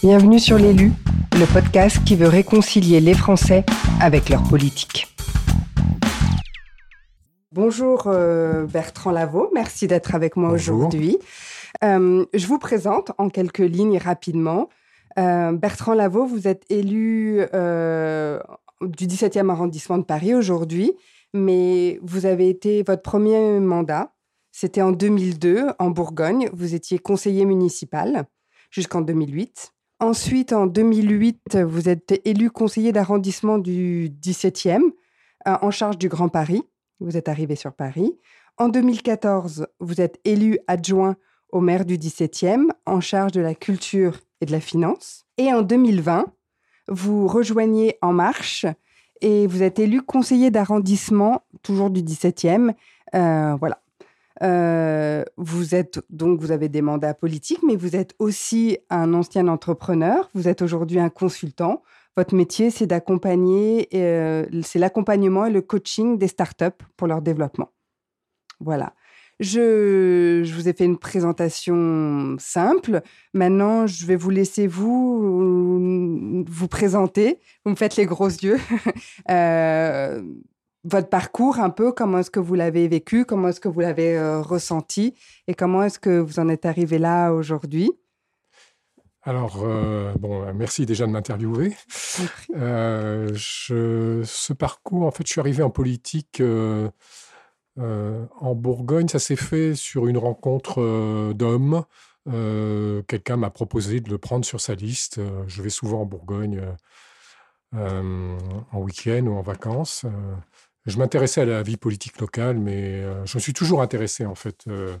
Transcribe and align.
Bienvenue 0.00 0.38
sur 0.38 0.58
l'élu, 0.58 0.92
le 1.32 1.52
podcast 1.52 2.04
qui 2.04 2.14
veut 2.14 2.28
réconcilier 2.28 3.00
les 3.00 3.14
Français 3.14 3.66
avec 4.00 4.28
leur 4.28 4.44
politique. 4.44 5.08
Bonjour 7.50 8.04
euh, 8.06 8.64
Bertrand 8.66 9.10
Lavaux, 9.10 9.50
merci 9.52 9.88
d'être 9.88 10.14
avec 10.14 10.36
moi 10.36 10.50
aujourd'hui. 10.50 11.18
Euh, 11.82 12.24
je 12.32 12.46
vous 12.46 12.60
présente 12.60 13.10
en 13.18 13.28
quelques 13.28 13.58
lignes 13.58 13.98
rapidement. 13.98 14.68
Euh, 15.18 15.50
Bertrand 15.50 15.94
Lavaux, 15.94 16.26
vous 16.26 16.46
êtes 16.46 16.64
élu 16.70 17.40
du 17.40 19.06
17e 19.08 19.50
arrondissement 19.50 19.98
de 19.98 20.04
Paris 20.04 20.32
aujourd'hui, 20.32 20.92
mais 21.34 21.98
vous 22.04 22.24
avez 22.24 22.48
été 22.48 22.84
votre 22.84 23.02
premier 23.02 23.58
mandat. 23.58 24.12
C'était 24.52 24.80
en 24.80 24.92
2002 24.92 25.70
en 25.80 25.90
Bourgogne. 25.90 26.50
Vous 26.52 26.76
étiez 26.76 27.00
conseiller 27.00 27.44
municipal 27.44 28.26
jusqu'en 28.70 29.00
2008. 29.00 29.72
Ensuite, 30.00 30.52
en 30.52 30.66
2008, 30.66 31.58
vous 31.66 31.88
êtes 31.88 32.20
élu 32.24 32.50
conseiller 32.50 32.92
d'arrondissement 32.92 33.58
du 33.58 34.10
17e, 34.22 34.80
euh, 35.48 35.56
en 35.60 35.72
charge 35.72 35.98
du 35.98 36.08
Grand 36.08 36.28
Paris. 36.28 36.62
Vous 37.00 37.16
êtes 37.16 37.28
arrivé 37.28 37.56
sur 37.56 37.72
Paris. 37.72 38.16
En 38.58 38.68
2014, 38.68 39.66
vous 39.80 40.00
êtes 40.00 40.20
élu 40.24 40.60
adjoint 40.68 41.16
au 41.50 41.60
maire 41.60 41.84
du 41.84 41.96
17e, 41.98 42.68
en 42.86 43.00
charge 43.00 43.32
de 43.32 43.40
la 43.40 43.56
culture 43.56 44.20
et 44.40 44.46
de 44.46 44.52
la 44.52 44.60
finance. 44.60 45.24
Et 45.36 45.52
en 45.52 45.62
2020, 45.62 46.26
vous 46.86 47.26
rejoignez 47.26 47.98
En 48.00 48.12
Marche 48.12 48.66
et 49.20 49.48
vous 49.48 49.64
êtes 49.64 49.80
élu 49.80 50.02
conseiller 50.02 50.52
d'arrondissement, 50.52 51.42
toujours 51.62 51.90
du 51.90 52.02
17e. 52.02 52.72
Euh, 53.16 53.56
voilà. 53.56 53.80
Euh, 54.42 55.24
vous 55.36 55.74
êtes 55.74 56.00
donc 56.10 56.40
vous 56.40 56.50
avez 56.50 56.68
des 56.68 56.82
mandats 56.82 57.14
politiques, 57.14 57.62
mais 57.66 57.76
vous 57.76 57.96
êtes 57.96 58.14
aussi 58.18 58.78
un 58.90 59.14
ancien 59.14 59.48
entrepreneur. 59.48 60.30
Vous 60.34 60.48
êtes 60.48 60.62
aujourd'hui 60.62 61.00
un 61.00 61.10
consultant. 61.10 61.82
Votre 62.16 62.34
métier, 62.34 62.70
c'est 62.70 62.86
d'accompagner, 62.86 63.88
euh, 63.94 64.44
c'est 64.62 64.78
l'accompagnement 64.78 65.46
et 65.46 65.50
le 65.50 65.62
coaching 65.62 66.18
des 66.18 66.28
startups 66.28 66.84
pour 66.96 67.06
leur 67.06 67.22
développement. 67.22 67.70
Voilà. 68.60 68.94
Je, 69.40 70.42
vous 70.52 70.68
ai 70.68 70.72
fait 70.72 70.84
une 70.84 70.98
présentation 70.98 72.34
simple. 72.40 73.02
Maintenant, 73.34 73.86
je 73.86 74.04
vais 74.04 74.16
vous 74.16 74.30
laisser 74.30 74.66
vous 74.66 76.44
vous 76.44 76.68
présenter. 76.68 77.38
Vous 77.64 77.70
me 77.70 77.76
faites 77.76 77.94
les 77.94 78.06
gros 78.06 78.26
yeux. 78.26 78.58
euh, 79.30 80.20
votre 80.84 81.08
parcours 81.08 81.58
un 81.58 81.70
peu, 81.70 81.92
comment 81.92 82.18
est-ce 82.18 82.30
que 82.30 82.40
vous 82.40 82.54
l'avez 82.54 82.86
vécu, 82.88 83.24
comment 83.24 83.48
est-ce 83.48 83.60
que 83.60 83.68
vous 83.68 83.80
l'avez 83.80 84.16
euh, 84.16 84.40
ressenti 84.40 85.14
et 85.46 85.54
comment 85.54 85.82
est-ce 85.82 85.98
que 85.98 86.18
vous 86.18 86.38
en 86.38 86.48
êtes 86.48 86.66
arrivé 86.66 86.98
là 86.98 87.32
aujourd'hui? 87.32 87.90
Alors, 89.22 89.62
euh, 89.64 90.14
bon, 90.18 90.44
euh, 90.44 90.52
merci 90.54 90.86
déjà 90.86 91.06
de 91.06 91.10
m'interviewer. 91.10 91.74
ce 92.54 94.52
parcours, 94.52 95.04
en 95.04 95.10
fait, 95.10 95.26
je 95.26 95.32
suis 95.32 95.40
arrivé 95.40 95.62
en 95.62 95.70
politique 95.70 96.42
en 97.76 98.54
Bourgogne. 98.54 99.08
Ça 99.08 99.18
s'est 99.18 99.36
fait 99.36 99.74
sur 99.74 100.06
une 100.06 100.18
rencontre 100.18 101.32
d'hommes. 101.34 101.84
Quelqu'un 102.26 103.36
m'a 103.36 103.50
proposé 103.50 104.00
de 104.00 104.10
le 104.10 104.18
prendre 104.18 104.44
sur 104.44 104.60
sa 104.60 104.74
liste. 104.74 105.20
je 105.46 105.62
vais 105.62 105.70
souvent 105.70 106.02
en 106.02 106.06
Bourgogne 106.06 106.62
en 107.74 108.78
week-end 108.80 109.26
ou 109.26 109.36
en 109.36 109.42
vacances. 109.42 110.06
Je 110.88 110.96
m'intéressais 110.96 111.42
à 111.42 111.44
la 111.44 111.62
vie 111.62 111.76
politique 111.76 112.18
locale, 112.18 112.58
mais 112.58 113.02
euh, 113.02 113.26
je 113.26 113.36
me 113.36 113.40
suis 113.40 113.52
toujours 113.52 113.82
intéressé 113.82 114.24
en 114.24 114.34
fait 114.34 114.64
euh, 114.68 114.96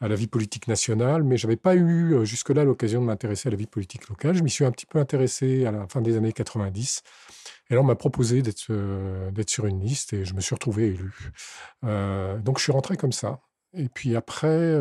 à 0.00 0.08
la 0.08 0.14
vie 0.14 0.26
politique 0.26 0.68
nationale, 0.68 1.22
mais 1.22 1.36
je 1.36 1.46
n'avais 1.46 1.58
pas 1.58 1.74
eu 1.74 2.14
euh, 2.14 2.24
jusque-là 2.24 2.64
l'occasion 2.64 3.02
de 3.02 3.06
m'intéresser 3.06 3.48
à 3.48 3.50
la 3.50 3.58
vie 3.58 3.66
politique 3.66 4.08
locale. 4.08 4.34
Je 4.34 4.42
m'y 4.42 4.48
suis 4.48 4.64
un 4.64 4.70
petit 4.70 4.86
peu 4.86 4.98
intéressé 4.98 5.66
à 5.66 5.70
la 5.70 5.86
fin 5.86 6.00
des 6.00 6.16
années 6.16 6.32
90. 6.32 7.02
Et 7.68 7.74
là, 7.74 7.82
on 7.82 7.84
m'a 7.84 7.94
proposé 7.94 8.40
d'être 8.40 9.50
sur 9.50 9.66
une 9.66 9.80
liste 9.84 10.14
et 10.14 10.24
je 10.24 10.32
me 10.32 10.40
suis 10.40 10.54
retrouvé 10.54 10.86
élu. 10.86 11.12
donc, 11.82 12.56
je 12.56 12.62
suis 12.62 12.72
rentré 12.72 12.96
comme 12.96 13.12
ça. 13.12 13.40
Et 13.74 13.90
puis 13.90 14.16
après, 14.16 14.74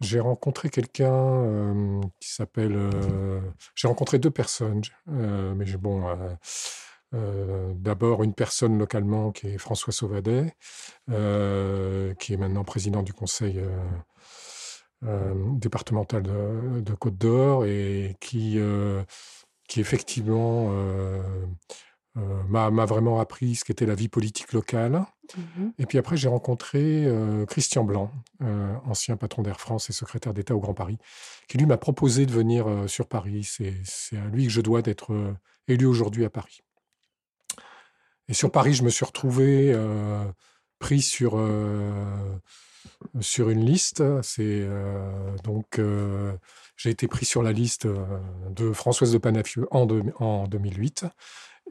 j'ai 0.00 0.20
rencontré 0.20 0.70
quelqu'un 0.70 2.00
qui 2.20 2.30
s'appelle. 2.30 2.78
j'ai 3.74 3.88
rencontré 3.88 4.20
deux 4.20 4.30
personnes, 4.30 4.82
mais 5.08 5.64
bon 5.72 6.06
euh, 7.14 7.72
d'abord 7.76 8.24
une 8.24 8.34
personne 8.34 8.78
localement 8.78 9.30
qui 9.30 9.48
est 9.48 9.58
François 9.58 9.92
Sauvadet, 9.92 10.54
euh, 11.10 12.14
qui 12.14 12.32
est 12.32 12.36
maintenant 12.36 12.64
président 12.64 13.02
du 13.02 13.12
conseil 13.12 13.62
euh, 15.04 15.34
départemental 15.56 16.22
de, 16.22 16.94
Côte 16.94 17.16
d'Or 17.16 17.66
et 17.66 18.16
qui, 18.20 18.58
qui 19.68 19.80
effectivement 19.80 20.72
m'a 22.16 22.86
vraiment 22.86 23.20
appris 23.20 23.54
ce 23.54 23.64
qu'était 23.64 23.86
la 23.86 23.94
vie 23.94 24.08
politique 24.08 24.52
locale. 24.52 25.04
Mmh 25.36 25.70
et 25.78 25.86
puis 25.86 25.96
après, 25.96 26.18
j'ai 26.18 26.28
rencontré 26.28 27.08
Christian 27.48 27.84
Blanc, 27.84 28.10
ancien 28.86 29.16
patron 29.16 29.42
d'Air 29.42 29.60
France 29.60 29.88
et 29.88 29.92
secrétaire 29.92 30.34
d'État 30.34 30.54
au 30.54 30.60
Grand 30.60 30.74
Paris, 30.74 30.98
qui 31.48 31.58
lui 31.58 31.66
m'a 31.66 31.78
proposé 31.78 32.26
de 32.26 32.32
venir 32.32 32.66
sur 32.86 33.08
Paris. 33.08 33.44
C'est 33.84 34.16
à 34.16 34.26
lui 34.26 34.44
que 34.44 34.52
je 34.52 34.60
dois 34.60 34.82
d'être 34.82 35.34
élu 35.66 35.86
aujourd'hui 35.86 36.24
à 36.24 36.30
Paris. 36.30 36.62
Et 38.28 38.34
sur 38.34 38.50
Paris, 38.50 38.74
je 38.74 38.82
me 38.82 38.90
suis 38.90 39.04
retrouvé 39.04 39.72
euh, 39.72 40.24
pris 40.78 41.02
sur, 41.02 41.34
euh, 41.36 42.38
sur 43.20 43.50
une 43.50 43.64
liste. 43.64 44.02
C'est 44.22 44.42
euh, 44.62 45.36
donc 45.44 45.80
j'ai 46.76 46.90
été 46.90 47.06
pris 47.06 47.26
sur 47.26 47.42
la 47.42 47.52
liste 47.52 47.86
de 47.86 48.72
Françoise 48.72 49.12
de 49.12 49.18
Panafieux 49.18 49.66
en, 49.70 49.86
en 50.18 50.46
2008 50.46 51.06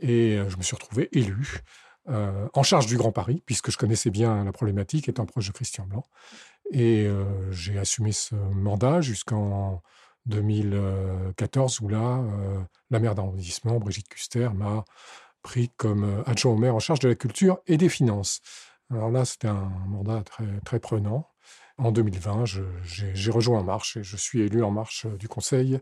et 0.02 0.40
je 0.48 0.58
me 0.58 0.64
suis 0.64 0.76
retrouvé 0.76 1.10
élu. 1.12 1.60
en 2.08 2.64
charge 2.64 2.88
du 2.88 2.98
Grand 2.98 3.12
Paris, 3.12 3.42
puisque 3.46 3.72
je 3.72 3.78
connaissais 3.78 4.10
bien 4.10 4.44
la 4.44 4.52
problématique, 4.52 5.08
étant 5.08 5.26
proche 5.26 5.48
de 5.48 5.54
Christian 5.54 5.86
Blanc. 5.86 6.04
Et 6.72 7.08
j'ai 7.52 7.78
assumé 7.78 8.12
ce 8.12 8.36
mandat 8.36 9.02
jusqu'en 9.02 9.82
2014, 10.26 11.82
où 11.82 11.88
là, 11.90 12.24
la 12.90 13.00
maire 13.00 13.16
d'arrondissement, 13.16 13.80
Brigitte 13.80 14.10
Custer, 14.10 14.50
m'a 14.54 14.84
pris 15.44 15.70
comme 15.78 16.04
euh, 16.06 16.24
adjoint 16.26 16.54
au 16.54 16.58
maire 16.58 16.76
en 16.76 16.80
charge 16.80 17.00
de 17.00 17.10
la 17.10 17.16
culture 17.16 17.60
et 17.68 17.78
des 17.78 17.90
finances. 17.90 18.42
Alors 18.90 19.12
là, 19.12 19.26
c'était 19.26 19.48
un 19.48 19.72
mandat 19.88 20.24
très, 20.24 20.60
très 20.66 20.80
prenant. 20.80 21.30
En 21.78 21.92
2020, 21.92 22.46
j'ai 22.84 23.32
rejoint 23.32 23.60
En 23.60 23.64
Marche 23.64 23.98
et 23.98 24.04
je 24.04 24.16
suis 24.16 24.42
élu 24.42 24.64
En 24.64 24.72
Marche 24.72 25.06
euh, 25.06 25.18
du 25.18 25.28
conseil 25.28 25.80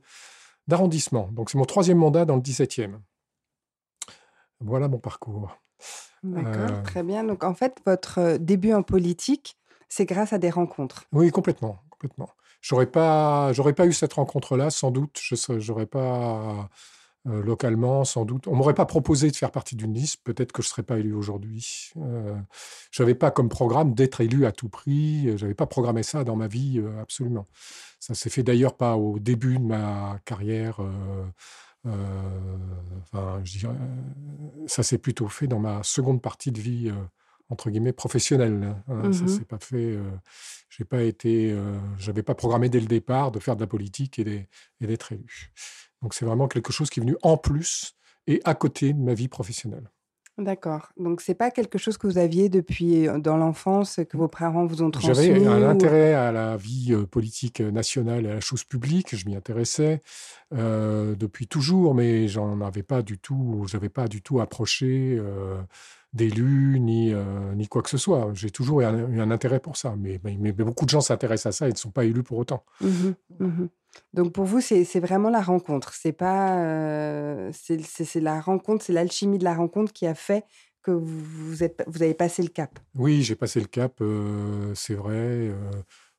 d'arrondissement. 0.68 1.30
Donc 1.32 1.50
c'est 1.50 1.58
mon 1.58 1.66
troisième 1.66 1.98
mandat 1.98 2.26
dans 2.26 2.36
le 2.36 2.42
17e. 2.42 3.00
Voilà 4.60 4.88
mon 4.88 5.00
parcours. 5.00 5.56
D'accord, 6.24 6.78
euh, 6.78 6.82
très 6.84 7.04
bien. 7.04 7.24
Donc 7.24 7.44
en 7.44 7.54
fait, 7.54 7.82
votre 7.86 8.38
début 8.38 8.74
en 8.74 8.84
politique, 8.84 9.58
c'est 9.90 10.06
grâce 10.06 10.34
à 10.34 10.38
des 10.38 10.50
rencontres. 10.50 11.06
Oui, 11.12 11.32
complètement, 11.32 11.84
complètement. 11.90 12.30
J'aurais 12.62 12.86
pas, 12.86 13.52
j'aurais 13.54 13.74
pas 13.74 13.88
eu 13.88 13.94
cette 13.94 14.14
rencontre-là, 14.14 14.70
sans 14.70 14.92
doute. 14.92 15.20
Je 15.20 15.68
n'aurais 15.68 15.88
pas 15.88 16.70
euh, 17.28 17.44
localement, 17.44 18.04
sans 18.04 18.26
doute. 18.26 18.48
On 18.48 18.56
m'aurait 18.56 18.74
pas 18.74 18.88
proposé 18.88 19.30
de 19.30 19.36
faire 19.36 19.52
partie 19.52 19.76
d'une 19.76 19.94
liste, 19.94 20.22
peut-être 20.24 20.52
que 20.52 20.64
je 20.64 20.68
ne 20.68 20.72
serais 20.72 20.82
pas 20.82 20.98
élu 20.98 21.14
aujourd'hui. 21.14 21.92
Euh, 21.98 22.36
je 22.90 23.04
n'avais 23.04 23.14
pas 23.14 23.30
comme 23.30 23.48
programme 23.48 23.94
d'être 23.94 24.22
élu 24.22 24.48
à 24.48 24.52
tout 24.52 24.70
prix, 24.70 25.26
je 25.38 25.44
n'avais 25.44 25.54
pas 25.54 25.68
programmé 25.68 26.02
ça 26.02 26.24
dans 26.24 26.36
ma 26.36 26.48
vie, 26.48 26.80
euh, 26.80 27.00
absolument. 27.00 27.46
Ça 28.00 28.16
s'est 28.16 28.32
fait 28.32 28.42
d'ailleurs 28.42 28.76
pas 28.76 28.98
au 28.98 29.20
début 29.20 29.60
de 29.60 29.64
ma 29.64 30.20
carrière. 30.26 30.80
enfin, 31.86 33.42
je 33.44 33.60
dirais, 33.60 33.76
ça 34.66 34.82
s'est 34.82 34.98
plutôt 34.98 35.28
fait 35.28 35.46
dans 35.46 35.60
ma 35.60 35.84
seconde 35.84 36.24
partie 36.24 36.52
de 36.52 36.60
vie 36.60 36.92
entre 37.50 37.70
guillemets 37.70 37.94
professionnelle. 37.94 38.76
Hein. 38.88 39.14
Ça 39.14 39.26
mmh 39.26 39.28
s'est 39.28 39.46
pas 39.46 39.60
fait. 39.60 40.00
j'ai 40.70 40.86
pas 40.86 41.04
été. 41.04 41.56
j'avais 42.00 42.24
pas 42.24 42.34
programmé 42.34 42.70
dès 42.70 42.80
le 42.80 42.88
départ 42.88 43.32
de 43.32 43.38
faire 43.38 43.56
de 43.56 43.62
la 43.62 43.68
politique 43.68 44.18
et 44.18 44.48
d'être 44.80 45.12
élu. 45.12 45.52
Donc 46.02 46.14
c'est 46.14 46.26
vraiment 46.26 46.48
quelque 46.48 46.74
chose 46.74 46.90
qui 46.90 47.00
est 47.00 47.04
venu 47.04 47.16
en 47.22 47.38
plus 47.38 47.96
et 48.28 48.42
à 48.44 48.56
côté 48.56 48.94
de 48.94 49.00
ma 49.00 49.14
vie 49.14 49.28
professionnelle. 49.28 49.90
D'accord. 50.38 50.90
Donc 50.98 51.22
c'est 51.22 51.36
pas 51.36 51.52
quelque 51.52 51.78
chose 51.78 51.98
que 51.98 52.08
vous 52.08 52.18
aviez 52.18 52.50
depuis 52.50 53.08
euh, 53.08 53.20
dans 53.20 53.38
l'enfance 53.38 54.00
que 54.10 54.18
vos 54.18 54.28
parents 54.28 54.66
vous 54.66 54.82
ont 54.82 54.90
transmis. 54.90 55.28
J'avais 55.28 55.46
un 55.46 55.70
intérêt 55.70 56.14
à 56.14 56.32
la 56.32 56.58
vie 56.58 56.94
euh, 56.94 57.06
politique 57.06 57.60
nationale, 57.60 58.26
à 58.26 58.36
la 58.36 58.40
chose 58.40 58.64
publique. 58.64 59.16
Je 59.16 59.26
m'y 59.28 59.36
intéressais 59.36 60.02
euh, 60.54 61.16
depuis 61.16 61.48
toujours, 61.48 61.94
mais 61.94 62.28
j'en 62.28 62.62
avais 62.62 62.82
pas 62.82 63.02
du 63.02 63.20
tout. 63.20 63.66
J'avais 63.68 63.90
pas 63.90 64.08
du 64.08 64.22
tout 64.22 64.40
approché 64.40 65.22
d'élus 66.14 66.80
ni 66.80 67.14
ni 67.56 67.68
quoi 67.68 67.82
que 67.82 67.90
ce 67.90 67.98
soit. 67.98 68.32
J'ai 68.34 68.52
toujours 68.52 68.82
eu 68.82 68.86
un, 68.86 69.32
intérêt 69.32 69.60
pour 69.60 69.78
ça, 69.78 69.96
mais, 69.98 70.20
mais, 70.24 70.52
beaucoup 70.52 70.86
de 70.86 70.90
gens 70.90 71.02
s'intéressent 71.02 71.54
à 71.54 71.58
ça 71.58 71.68
et 71.68 71.72
ne 71.72 71.78
sont 71.78 71.92
pas 71.92 72.06
élus 72.06 72.24
pour 72.24 72.38
autant. 72.38 72.64
Mmh 72.82 73.12
mmh 73.40 73.66
donc 74.14 74.34
pour 74.34 74.46
vous, 74.46 74.62
c'est 74.62 75.00
vraiment 75.00 75.30
la 75.30 75.42
rencontre. 75.42 75.94
C'est 75.94 76.12
pas, 76.12 76.58
euh, 76.64 77.52
c'est 77.54 78.20
la 78.20 78.42
rencontre, 78.42 78.84
c'est 78.84 78.94
l'alchimie 78.94 79.38
de 79.38 79.44
la 79.44 79.54
rencontre 79.54 79.94
qui 79.94 80.06
a 80.06 80.16
fait 80.16 80.44
que 80.82 80.92
vous, 80.92 81.64
êtes, 81.64 81.84
vous 81.88 82.02
avez 82.02 82.14
passé 82.14 82.42
le 82.42 82.50
cap. 82.50 82.80
Oui, 82.96 83.22
j'ai 83.22 83.36
passé 83.36 83.60
le 83.60 83.68
cap, 83.68 84.02
euh, 84.02 84.74
c'est 84.76 84.96
vrai. 84.96 85.14
Euh, 85.16 85.54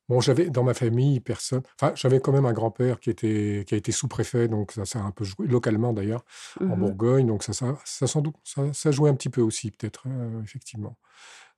Bon, 0.09 0.19
j'avais 0.19 0.49
dans 0.49 0.65
ma 0.65 0.73
famille 0.73 1.21
personne. 1.21 1.61
Enfin, 1.79 1.93
j'avais 1.95 2.19
quand 2.19 2.33
même 2.33 2.45
un 2.45 2.51
grand-père 2.51 2.99
qui 2.99 3.09
était 3.09 3.63
qui 3.65 3.73
a 3.73 3.77
été 3.77 3.93
sous-préfet, 3.93 4.49
donc 4.49 4.73
ça, 4.73 4.83
ça 4.83 4.99
a 4.99 5.01
un 5.01 5.11
peu 5.11 5.23
joué 5.23 5.47
localement 5.47 5.93
d'ailleurs 5.93 6.25
en 6.59 6.65
mmh 6.65 6.75
Bourgogne, 6.75 7.27
donc 7.27 7.41
ça, 7.41 7.53
ça, 7.53 7.79
ça 7.85 8.05
sans 8.05 8.19
doute 8.19 8.35
ça, 8.43 8.73
ça 8.73 8.91
jouait 8.91 9.09
un 9.09 9.15
petit 9.15 9.29
peu 9.29 9.39
aussi 9.39 9.71
peut-être 9.71 10.03
effectivement. 10.43 10.97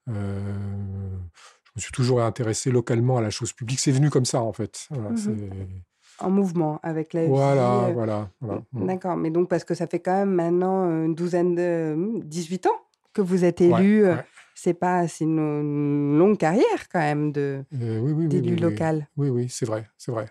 je 0.06 0.14
me 0.14 1.82
suis 1.82 1.92
toujours 1.92 2.22
intéressé 2.22 2.70
localement 2.70 3.18
à 3.18 3.22
la 3.22 3.32
chose 3.32 3.52
publique. 3.52 3.80
C'est 3.80 3.92
venu 3.92 4.12
comme 4.12 4.26
ça 4.26 4.44
en 4.44 4.54
fait. 4.54 4.86
Voilà, 4.92 5.10
mmh 5.10 5.82
en 6.20 6.30
mouvement 6.30 6.80
avec 6.84 7.14
la 7.14 7.26
voilà, 7.26 7.90
Voilà, 7.94 8.30
voilà. 8.42 8.62
Mmh. 8.74 8.86
D'accord, 8.86 9.18
mais 9.18 9.30
donc 9.30 9.50
parce 9.50 9.64
que 9.64 9.74
ça 9.74 9.88
fait 9.88 10.00
quand 10.00 10.14
même 10.14 10.32
maintenant 10.32 10.86
une 10.90 11.16
douzaine 11.16 11.56
de 11.56 11.96
18 12.24 12.68
ans 12.68 12.80
que 13.14 13.22
vous 13.22 13.46
êtes 13.46 13.62
élu 13.62 14.06
c'est 14.56 14.74
pas 14.74 15.08
c'est 15.08 15.26
une, 15.26 16.18
longue 16.18 16.38
carrière 16.38 16.90
quand 16.92 17.00
même 17.00 17.32
de 17.32 17.64
euh, 17.82 18.00
oui, 18.00 18.28
d'élu 18.28 18.56
local. 18.56 19.08
Oui, 19.18 19.30
oui, 19.30 19.48
c'est 19.50 19.66
vrai, 19.66 19.88
c'est 19.98 20.12
vrai. 20.12 20.28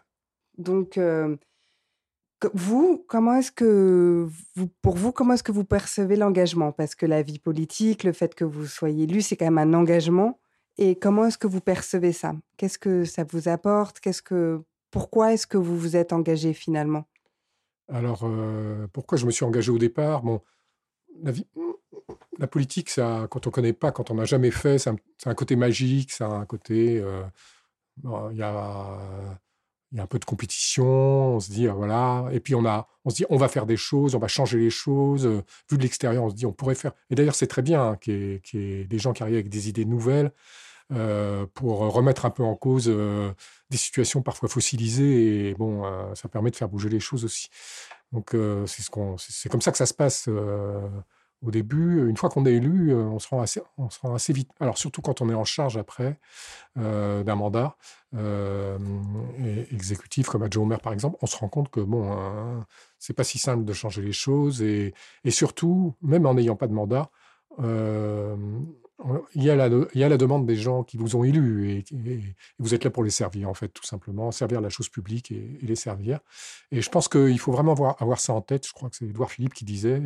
Donc 0.58 0.98
euh, 0.98 1.36
vous, 2.54 3.04
comment 3.06 3.34
est-ce 3.36 3.52
que 3.52 4.28
vous, 4.56 4.68
pour 4.82 4.96
vous, 4.96 5.12
comment 5.12 5.34
est-ce 5.34 5.42
que 5.42 5.52
vous 5.52 5.64
percevez 5.64 6.16
l'engagement? 6.16 6.72
Parce 6.72 6.94
que 6.94 7.06
la 7.06 7.22
vie 7.22 7.38
politique, 7.38 8.02
le 8.02 8.12
fait 8.12 8.34
que 8.34 8.44
vous 8.44 8.66
soyez 8.66 9.04
élu, 9.04 9.20
c'est 9.20 9.36
quand 9.36 9.50
même 9.50 9.58
un 9.58 9.74
engagement. 9.74 10.40
Et 10.76 10.96
comment 10.98 11.26
est-ce 11.26 11.38
que 11.38 11.46
vous 11.46 11.60
percevez 11.60 12.12
ça? 12.12 12.34
Qu'est-ce 12.56 12.78
que 12.78 13.04
ça 13.04 13.22
vous 13.22 13.48
apporte? 13.48 14.00
Qu'est-ce 14.00 14.22
que 14.22 14.60
pourquoi 14.94 15.32
est-ce 15.32 15.48
que 15.48 15.58
vous 15.58 15.76
vous 15.76 15.96
êtes 15.96 16.12
engagé 16.12 16.52
finalement? 16.52 17.04
Alors 17.88 18.20
euh, 18.22 18.86
pourquoi 18.92 19.18
je 19.18 19.26
me 19.26 19.32
suis 19.32 19.44
engagé 19.44 19.72
au 19.72 19.78
départ? 19.78 20.22
Bon, 20.22 20.40
la 22.38 22.46
politique, 22.46 22.90
ça, 22.90 23.26
quand 23.28 23.48
on 23.48 23.50
connaît 23.50 23.72
pas, 23.72 23.90
quand 23.90 24.12
on 24.12 24.14
n'a 24.14 24.24
jamais 24.24 24.52
fait, 24.52 24.78
c'est 24.78 24.90
un, 25.26 25.34
côté 25.34 25.56
magique, 25.56 26.12
ça 26.12 26.26
a 26.26 26.30
un 26.30 26.46
côté. 26.46 27.00
Euh, 27.00 27.24
il 28.04 28.38
y, 28.38 28.42
a, 28.42 28.98
y, 29.90 29.98
a, 29.98 30.02
un 30.02 30.06
peu 30.06 30.20
de 30.20 30.24
compétition, 30.24 30.86
on 30.86 31.40
se 31.40 31.50
dit, 31.50 31.66
ah, 31.66 31.74
voilà. 31.74 32.28
Et 32.30 32.38
puis 32.38 32.54
on, 32.54 32.64
a, 32.64 32.86
on 33.04 33.10
se 33.10 33.16
dit, 33.16 33.24
on 33.30 33.36
va 33.36 33.48
faire 33.48 33.66
des 33.66 33.76
choses, 33.76 34.14
on 34.14 34.20
va 34.20 34.28
changer 34.28 34.58
les 34.58 34.70
choses. 34.70 35.26
Euh, 35.26 35.42
vu 35.68 35.76
de 35.76 35.82
l'extérieur, 35.82 36.22
on 36.22 36.30
se 36.30 36.36
dit, 36.36 36.46
on 36.46 36.52
pourrait 36.52 36.76
faire. 36.76 36.92
Et 37.10 37.16
d'ailleurs, 37.16 37.34
c'est 37.34 37.48
très 37.48 37.62
bien 37.62 37.82
hein, 37.82 37.96
qu'il 37.96 38.40
y, 38.52 38.56
ait 38.56 38.84
des 38.84 38.98
gens 39.00 39.12
qui 39.12 39.24
arrivent 39.24 39.34
avec 39.34 39.48
des 39.48 39.68
idées 39.68 39.86
nouvelles. 39.86 40.30
Euh, 40.94 41.46
pour 41.54 41.78
remettre 41.78 42.24
un 42.26 42.30
peu 42.30 42.42
en 42.42 42.54
cause 42.54 42.88
des 43.70 43.76
situations 43.76 44.22
parfois 44.22 44.48
fossilisées 44.48 45.48
et 45.48 45.54
bon 45.54 45.82
ça 46.14 46.28
permet 46.28 46.50
de 46.50 46.56
faire 46.56 46.68
bouger 46.68 46.88
les 46.88 47.00
choses 47.00 47.24
aussi 47.24 47.48
donc 48.12 48.36
c'est 48.66 49.48
comme 49.48 49.60
ça 49.60 49.72
que 49.72 49.78
ça 49.78 49.86
se 49.86 49.94
passe 49.94 50.28
au 51.44 51.50
début, 51.50 52.08
une 52.08 52.16
fois 52.16 52.30
qu'on 52.30 52.46
est 52.46 52.54
élu, 52.54 52.92
euh, 52.92 53.02
on 53.02 53.18
se, 53.18 53.28
rend 53.28 53.42
assez, 53.42 54.32
vite. 54.32 54.50
Alors 54.60 54.78
surtout 54.78 55.02
quand 55.02 55.20
on 55.20 55.28
est 55.28 55.34
en 55.34 55.44
charge 55.44 55.76
après 55.76 56.18
euh, 56.78 57.22
d'un 57.22 57.34
mandat 57.34 57.76
euh, 58.14 58.78
exécutif 59.70 60.28
comme 60.28 60.42
adjoint 60.42 60.64
au 60.64 60.66
maire 60.66 60.80
par 60.80 60.92
exemple, 60.92 61.18
on 61.20 61.26
se 61.26 61.36
rend 61.36 61.48
compte 61.48 61.70
que 61.70 61.80
bon, 61.80 62.12
hein, 62.12 62.66
c'est 62.98 63.12
pas 63.12 63.24
si 63.24 63.38
simple 63.38 63.64
de 63.64 63.72
changer 63.72 64.02
les 64.02 64.12
choses 64.12 64.62
et 64.62 64.94
surtout, 65.28 65.94
même 66.02 66.26
en 66.26 66.34
n'ayant 66.34 66.56
pas 66.56 66.66
de 66.66 66.72
mandat, 66.72 67.10
il 69.34 69.42
y, 69.42 69.50
a 69.50 69.56
la, 69.56 69.66
il 69.66 70.00
y 70.00 70.04
a 70.04 70.08
la 70.08 70.16
demande 70.16 70.46
des 70.46 70.56
gens 70.56 70.82
qui 70.82 70.96
vous 70.96 71.16
ont 71.16 71.24
élu 71.24 71.70
et, 71.70 71.84
vous 72.58 72.74
êtes 72.74 72.84
là 72.84 72.90
pour 72.90 73.04
les 73.04 73.10
servir 73.10 73.48
en 73.48 73.54
fait 73.54 73.68
tout 73.68 73.84
simplement, 73.84 74.30
servir 74.30 74.60
la 74.60 74.70
chose 74.70 74.88
publique 74.88 75.30
et, 75.30 75.58
les 75.62 75.76
servir. 75.76 76.20
Et 76.72 76.80
je 76.80 76.90
pense 76.90 77.08
qu'il 77.08 77.38
faut 77.38 77.52
vraiment 77.52 77.72
avoir, 77.72 78.20
ça 78.20 78.32
en 78.32 78.40
tête. 78.40 78.66
Je 78.66 78.72
crois 78.72 78.90
que 78.90 78.96
c'est 78.96 79.06
Edouard 79.06 79.30
Philippe 79.30 79.54
qui 79.54 79.64
disait 79.64 80.00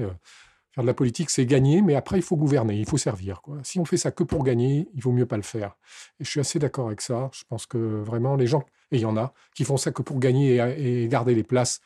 Faire 0.73 0.85
de 0.85 0.87
la 0.87 0.95
politique, 0.95 1.31
c'est 1.31 1.47
gagner, 1.47 1.81
mais 1.81 1.95
après, 1.95 2.19
il 2.19 2.23
faut 2.23 2.37
gouverner, 2.37 2.77
il 2.77 2.87
faut 2.87 2.99
servir. 2.99 3.41
Quoi. 3.41 3.59
Si 3.63 3.79
on 3.79 3.87
fait 3.87 3.97
ça 3.97 4.11
que 4.11 4.23
pour 4.23 4.45
gagner, 4.45 4.87
il 4.95 5.03
vaut 5.03 5.13
mieux 5.13 5.25
pas 5.27 5.37
le 5.37 5.43
faire. 5.43 5.77
Et 6.21 6.25
je 6.25 6.31
suis 6.31 6.41
assez 6.41 6.59
d'accord 6.59 6.89
avec 6.89 7.01
ça. 7.01 7.31
Je 7.33 7.43
pense 7.49 7.65
que 7.65 7.79
vraiment, 7.79 8.37
les 8.37 8.47
gens, 8.47 8.65
et 8.91 8.97
il 8.97 9.01
y 9.01 9.07
en 9.07 9.17
a, 9.17 9.33
qui 9.55 9.65
font 9.65 9.79
ça 9.79 9.93
que 9.93 10.03
pour 10.03 10.19
gagner 10.19 10.57
et, 10.77 11.09
garder 11.09 11.35
les 11.35 11.43
places, 11.43 11.81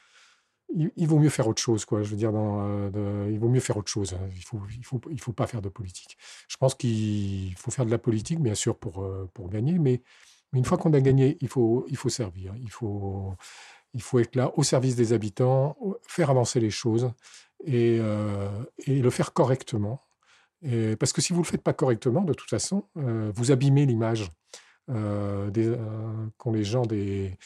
il, 0.75 1.07
vaut 1.07 1.19
mieux 1.19 1.29
faire 1.29 1.49
autre 1.49 1.61
chose. 1.61 1.85
Quoi. 1.85 2.03
Je 2.03 2.11
veux 2.11 2.17
dire, 2.17 2.33
euh, 2.35 3.29
il 3.31 3.39
vaut 3.39 3.49
mieux 3.49 3.61
faire 3.61 3.77
autre 3.77 3.91
chose. 3.91 4.17
Il 4.35 4.43
faut, 4.43 4.61
il 4.71 4.85
faut, 4.85 5.01
il 5.11 5.21
faut 5.21 5.33
pas 5.33 5.47
faire 5.47 5.63
de 5.63 5.69
politique. 5.69 6.17
Je 6.49 6.57
pense 6.57 6.75
qu'il 6.75 7.55
faut 7.57 7.71
faire 7.71 7.87
de 7.87 7.91
la 7.91 7.99
politique, 7.99 8.41
bien 8.41 8.55
sûr, 8.55 8.77
pour, 8.77 9.03
euh, 9.03 9.29
pour 9.35 9.49
gagner, 9.49 9.79
mais, 9.79 10.03
une 10.55 10.67
fois 10.67 10.77
qu'on 10.77 10.93
a 10.93 11.01
gagné, 11.01 11.39
il 11.41 11.49
faut, 11.49 11.87
il 11.89 11.97
faut 11.97 12.11
servir. 12.11 12.55
Il 12.61 12.71
faut, 12.71 13.35
il 13.95 14.03
faut 14.03 14.19
être 14.19 14.37
là 14.37 14.53
au 14.59 14.63
service 14.63 14.97
des 14.97 15.15
habitants, 15.15 15.79
faire 16.07 16.29
avancer 16.29 16.61
les 16.61 16.69
choses 16.69 17.11
euh, 17.71 18.51
et, 18.87 19.01
le 19.01 19.11
faire 19.11 19.33
correctement. 19.33 20.03
parce 20.99 21.15
que 21.15 21.23
si 21.23 21.33
vous 21.33 21.39
ne 21.39 21.45
le 21.47 21.49
faites 21.49 21.63
pas 21.63 21.73
correctement, 21.73 22.21
de 22.21 22.35
toute 22.35 22.51
façon, 22.51 22.85
vous 22.95 23.51
abîmez 23.51 23.87
l'image 23.87 24.31
euh, 24.91 26.29
qu'ont 26.39 26.53
les 26.53 26.65
gens 26.65 26.85
des, 26.85 27.39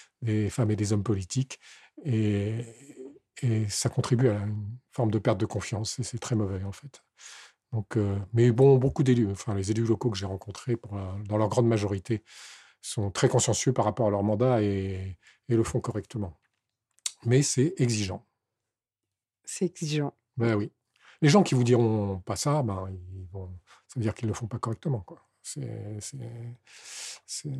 femmes 0.49 0.71
et 0.71 0.77
des 0.77 0.93
hommes 0.93 1.03
politiques. 1.03 1.61
Et, 2.05 2.65
ça 3.69 3.89
contribue 3.89 4.29
à 4.29 4.39
une 4.39 4.79
forme 4.93 5.11
de 5.11 5.19
perte 5.19 5.39
de 5.39 5.47
confiance. 5.47 5.99
Et 5.99 6.03
c'est 6.03 6.19
très 6.19 6.35
mauvais, 6.35 6.63
en 6.65 6.73
fait. 6.73 7.03
Donc, 7.73 7.99
mais 8.33 8.51
bon, 8.53 8.77
beaucoup 8.77 9.03
d'élus, 9.03 9.31
enfin 9.31 9.55
les 9.55 9.71
élus 9.71 9.85
locaux 9.85 10.11
que 10.11 10.17
j'ai 10.17 10.27
rencontrés, 10.27 10.77
dans 11.27 11.37
leur 11.37 11.49
grande 11.49 11.67
majorité, 11.67 12.23
sont 12.81 13.11
très 13.11 13.29
consciencieux 13.29 13.73
par 13.73 13.85
rapport 13.85 14.07
à 14.07 14.11
leur 14.11 14.23
mandat 14.23 14.63
et 14.63 15.19
le 15.49 15.63
font 15.65 15.81
correctement. 15.81 16.39
Mais 17.25 17.43
c'est 17.43 17.75
exigeant. 17.79 18.25
C'est 19.45 19.65
exigeant. 19.67 20.15
Ben 20.37 20.55
oui. 20.55 20.71
Les 21.23 21.29
gens 21.29 21.43
qui 21.43 21.55
vous 21.55 21.65
diront 21.65 22.21
pas 22.21 22.37
ça, 22.37 22.63
ben, 22.63 22.89
ils 22.91 23.27
vont... 23.33 23.49
ça 23.89 23.95
veut 23.97 24.03
dire 24.03 24.15
qu'ils 24.15 24.27
ne 24.27 24.33
le 24.33 24.37
font 24.37 24.47
pas 24.47 24.59
correctement. 24.59 25.01
Quoi. 25.01 25.27
C'est, 25.43 25.99
c'est, 27.27 27.53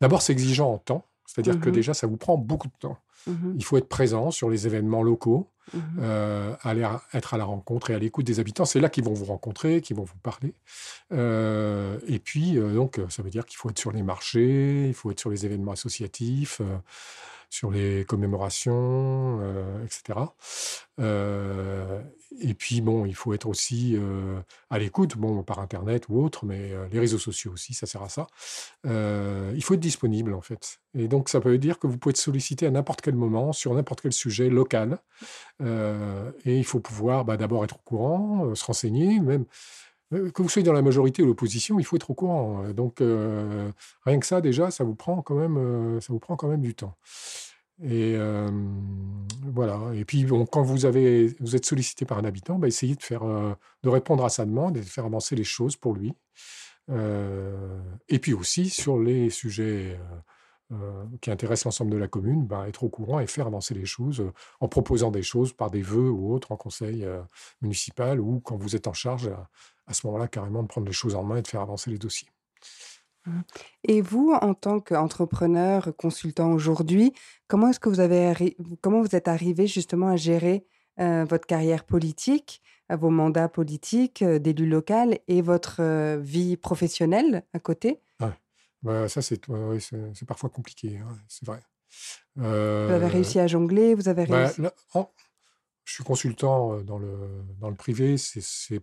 D'abord, 0.00 0.22
c'est 0.22 0.32
exigeant 0.32 0.72
en 0.72 0.78
temps. 0.78 1.08
C'est-à-dire 1.26 1.60
que 1.60 1.70
mmh 1.70 1.72
déjà, 1.72 1.94
ça 1.94 2.06
vous 2.06 2.16
prend 2.16 2.36
beaucoup 2.36 2.68
de 2.68 2.78
temps. 2.78 2.98
Mmh 3.26 3.54
Il 3.56 3.64
faut 3.64 3.76
être 3.76 3.88
présent 3.88 4.30
sur 4.30 4.50
les 4.50 4.66
événements 4.66 5.02
locaux, 5.02 5.50
mmh 5.72 5.78
euh, 6.00 6.54
aller 6.62 6.86
être 7.14 7.34
à 7.34 7.38
la 7.38 7.44
rencontre 7.44 7.90
et 7.90 7.94
à 7.94 7.98
l'écoute 7.98 8.26
des 8.26 8.40
habitants. 8.40 8.64
C'est 8.64 8.80
là 8.80 8.88
qu'ils 8.88 9.04
vont 9.04 9.14
vous 9.14 9.24
rencontrer, 9.24 9.80
qu'ils 9.80 9.96
vont 9.96 10.04
vous 10.04 10.18
parler. 10.22 10.54
Euh, 11.12 11.98
et 12.06 12.18
puis, 12.18 12.58
euh, 12.58 12.74
donc, 12.74 13.00
ça 13.08 13.22
veut 13.22 13.30
dire 13.30 13.46
qu'il 13.46 13.56
faut 13.56 13.70
être 13.70 13.78
sur 13.78 13.92
les 13.92 14.02
marchés, 14.02 14.88
il 14.88 14.94
faut 14.94 15.10
être 15.10 15.20
sur 15.20 15.30
les 15.30 15.46
événements 15.46 15.72
associatifs 15.72 16.60
sur 17.52 17.70
les 17.70 18.06
commémorations, 18.06 19.38
euh, 19.42 19.84
etc. 19.84 20.20
Euh, 21.00 22.00
et 22.40 22.54
puis, 22.54 22.80
bon, 22.80 23.04
il 23.04 23.14
faut 23.14 23.34
être 23.34 23.46
aussi 23.46 23.94
euh, 23.94 24.40
à 24.70 24.78
l'écoute, 24.78 25.18
bon, 25.18 25.42
par 25.42 25.58
Internet 25.58 26.08
ou 26.08 26.18
autre, 26.24 26.46
mais 26.46 26.72
les 26.90 26.98
réseaux 26.98 27.18
sociaux 27.18 27.52
aussi, 27.52 27.74
ça 27.74 27.86
sert 27.86 28.02
à 28.02 28.08
ça. 28.08 28.26
il 28.84 29.62
faut 29.62 29.74
être 29.74 29.80
disponible, 29.80 30.32
en 30.32 30.40
fait. 30.40 30.78
Et 30.94 31.08
donc, 31.08 31.28
ça 31.28 31.40
veut 31.40 31.58
dire 31.58 31.78
que 31.78 31.86
vous 31.86 31.98
pouvez 31.98 32.12
être 32.12 32.16
sollicité 32.16 32.66
à 32.66 32.70
n'importe 32.70 33.02
quel 33.02 33.16
moment, 33.16 33.52
sur 33.52 33.74
n'importe 33.74 34.00
quel 34.00 34.14
sujet 34.14 34.48
local. 34.48 34.98
et 35.60 36.56
il 36.58 36.64
faut 36.64 36.80
pouvoir 36.80 37.26
bah, 37.26 37.36
d'abord 37.36 37.64
être 37.64 37.76
au 37.76 37.82
courant, 37.84 38.54
se 38.54 38.64
renseigner, 38.64 39.20
même 39.20 39.44
que 40.12 40.42
vous 40.42 40.48
soyez 40.48 40.64
dans 40.64 40.72
la 40.72 40.82
majorité 40.82 41.22
ou 41.22 41.26
l'opposition, 41.26 41.78
il 41.78 41.84
faut 41.84 41.96
être 41.96 42.10
au 42.10 42.14
courant. 42.14 42.68
Donc, 42.72 43.00
rien 43.00 44.18
que 44.18 44.26
ça, 44.26 44.40
déjà, 44.40 44.70
ça 44.70 44.84
vous 44.84 44.94
prend 44.94 45.22
quand 45.22 45.34
même, 45.34 46.00
ça 46.00 46.12
vous 46.12 46.18
prend 46.18 46.36
quand 46.36 46.48
même 46.48 46.60
du 46.60 46.74
temps. 46.74 46.94
Et 47.82 48.16
voilà. 49.46 49.80
Et 49.94 50.04
puis, 50.04 50.26
quand 50.50 50.62
vous, 50.62 50.84
avez, 50.84 51.34
vous 51.40 51.56
êtes 51.56 51.64
sollicité 51.64 52.04
par 52.04 52.18
un 52.18 52.24
habitant, 52.24 52.58
bah, 52.58 52.68
essayez 52.68 52.94
de, 52.94 53.02
faire, 53.02 53.24
de 53.24 53.88
répondre 53.88 54.24
à 54.24 54.28
sa 54.28 54.44
demande 54.44 54.76
et 54.76 54.80
de 54.80 54.86
faire 54.86 55.06
avancer 55.06 55.34
les 55.34 55.44
choses 55.44 55.76
pour 55.76 55.94
lui. 55.94 56.12
et 56.88 58.18
puis 58.18 58.34
aussi, 58.34 58.68
sur 58.68 58.98
les 59.00 59.30
sujets 59.30 59.98
qui 61.20 61.30
intéressent 61.30 61.66
l'ensemble 61.66 61.90
de 61.90 61.96
la 61.96 62.08
commune, 62.08 62.46
bah, 62.46 62.68
être 62.68 62.84
au 62.84 62.88
courant 62.88 63.20
et 63.20 63.26
faire 63.26 63.46
avancer 63.46 63.74
les 63.74 63.84
choses 63.84 64.24
en 64.60 64.68
proposant 64.68 65.10
des 65.10 65.22
choses 65.22 65.52
par 65.52 65.70
des 65.70 65.82
vœux 65.82 66.10
ou 66.10 66.32
autres 66.32 66.52
en 66.52 66.56
conseil 66.56 67.06
municipal 67.60 68.20
ou 68.20 68.40
quand 68.40 68.56
vous 68.56 68.74
êtes 68.76 68.86
en 68.86 68.92
charge, 68.92 69.30
à 69.86 69.94
ce 69.94 70.06
moment-là, 70.06 70.28
carrément 70.28 70.62
de 70.62 70.68
prendre 70.68 70.86
les 70.86 70.92
choses 70.92 71.14
en 71.14 71.24
main 71.24 71.36
et 71.36 71.42
de 71.42 71.48
faire 71.48 71.60
avancer 71.60 71.90
les 71.90 71.98
dossiers. 71.98 72.28
Mmh. 73.26 73.40
Et 73.84 74.00
vous, 74.00 74.32
en 74.40 74.54
tant 74.54 74.80
qu'entrepreneur, 74.80 75.94
consultant 75.96 76.52
aujourd'hui, 76.52 77.12
comment 77.48 77.68
est-ce 77.68 77.80
que 77.80 77.88
vous 77.88 78.00
avez 78.00 78.56
comment 78.80 79.00
vous 79.00 79.14
êtes 79.14 79.28
arrivé 79.28 79.66
justement 79.66 80.08
à 80.08 80.16
gérer 80.16 80.64
votre 80.98 81.46
carrière 81.46 81.84
politique, 81.84 82.62
vos 82.90 83.10
mandats 83.10 83.48
politiques 83.48 84.22
d'élu 84.24 84.66
local 84.66 85.18
et 85.28 85.42
votre 85.42 86.16
vie 86.18 86.56
professionnelle 86.56 87.44
à 87.52 87.58
côté? 87.58 88.00
Bah, 88.82 89.08
ça 89.08 89.22
c'est 89.22 89.40
c'est 89.78 90.26
parfois 90.26 90.50
compliqué, 90.50 90.98
hein, 90.98 91.16
c'est 91.28 91.46
vrai. 91.46 91.60
Vous 92.36 92.44
avez 92.44 93.06
réussi 93.06 93.38
à 93.38 93.46
jongler, 93.46 93.94
vous 93.94 94.08
avez 94.08 94.26
bah, 94.26 94.46
réussi. 94.46 94.62
je 95.84 95.92
suis 95.92 96.04
consultant 96.04 96.80
dans 96.82 96.98
le 96.98 97.44
dans 97.60 97.68
le 97.68 97.76
privé, 97.76 98.16
c'est 98.16 98.82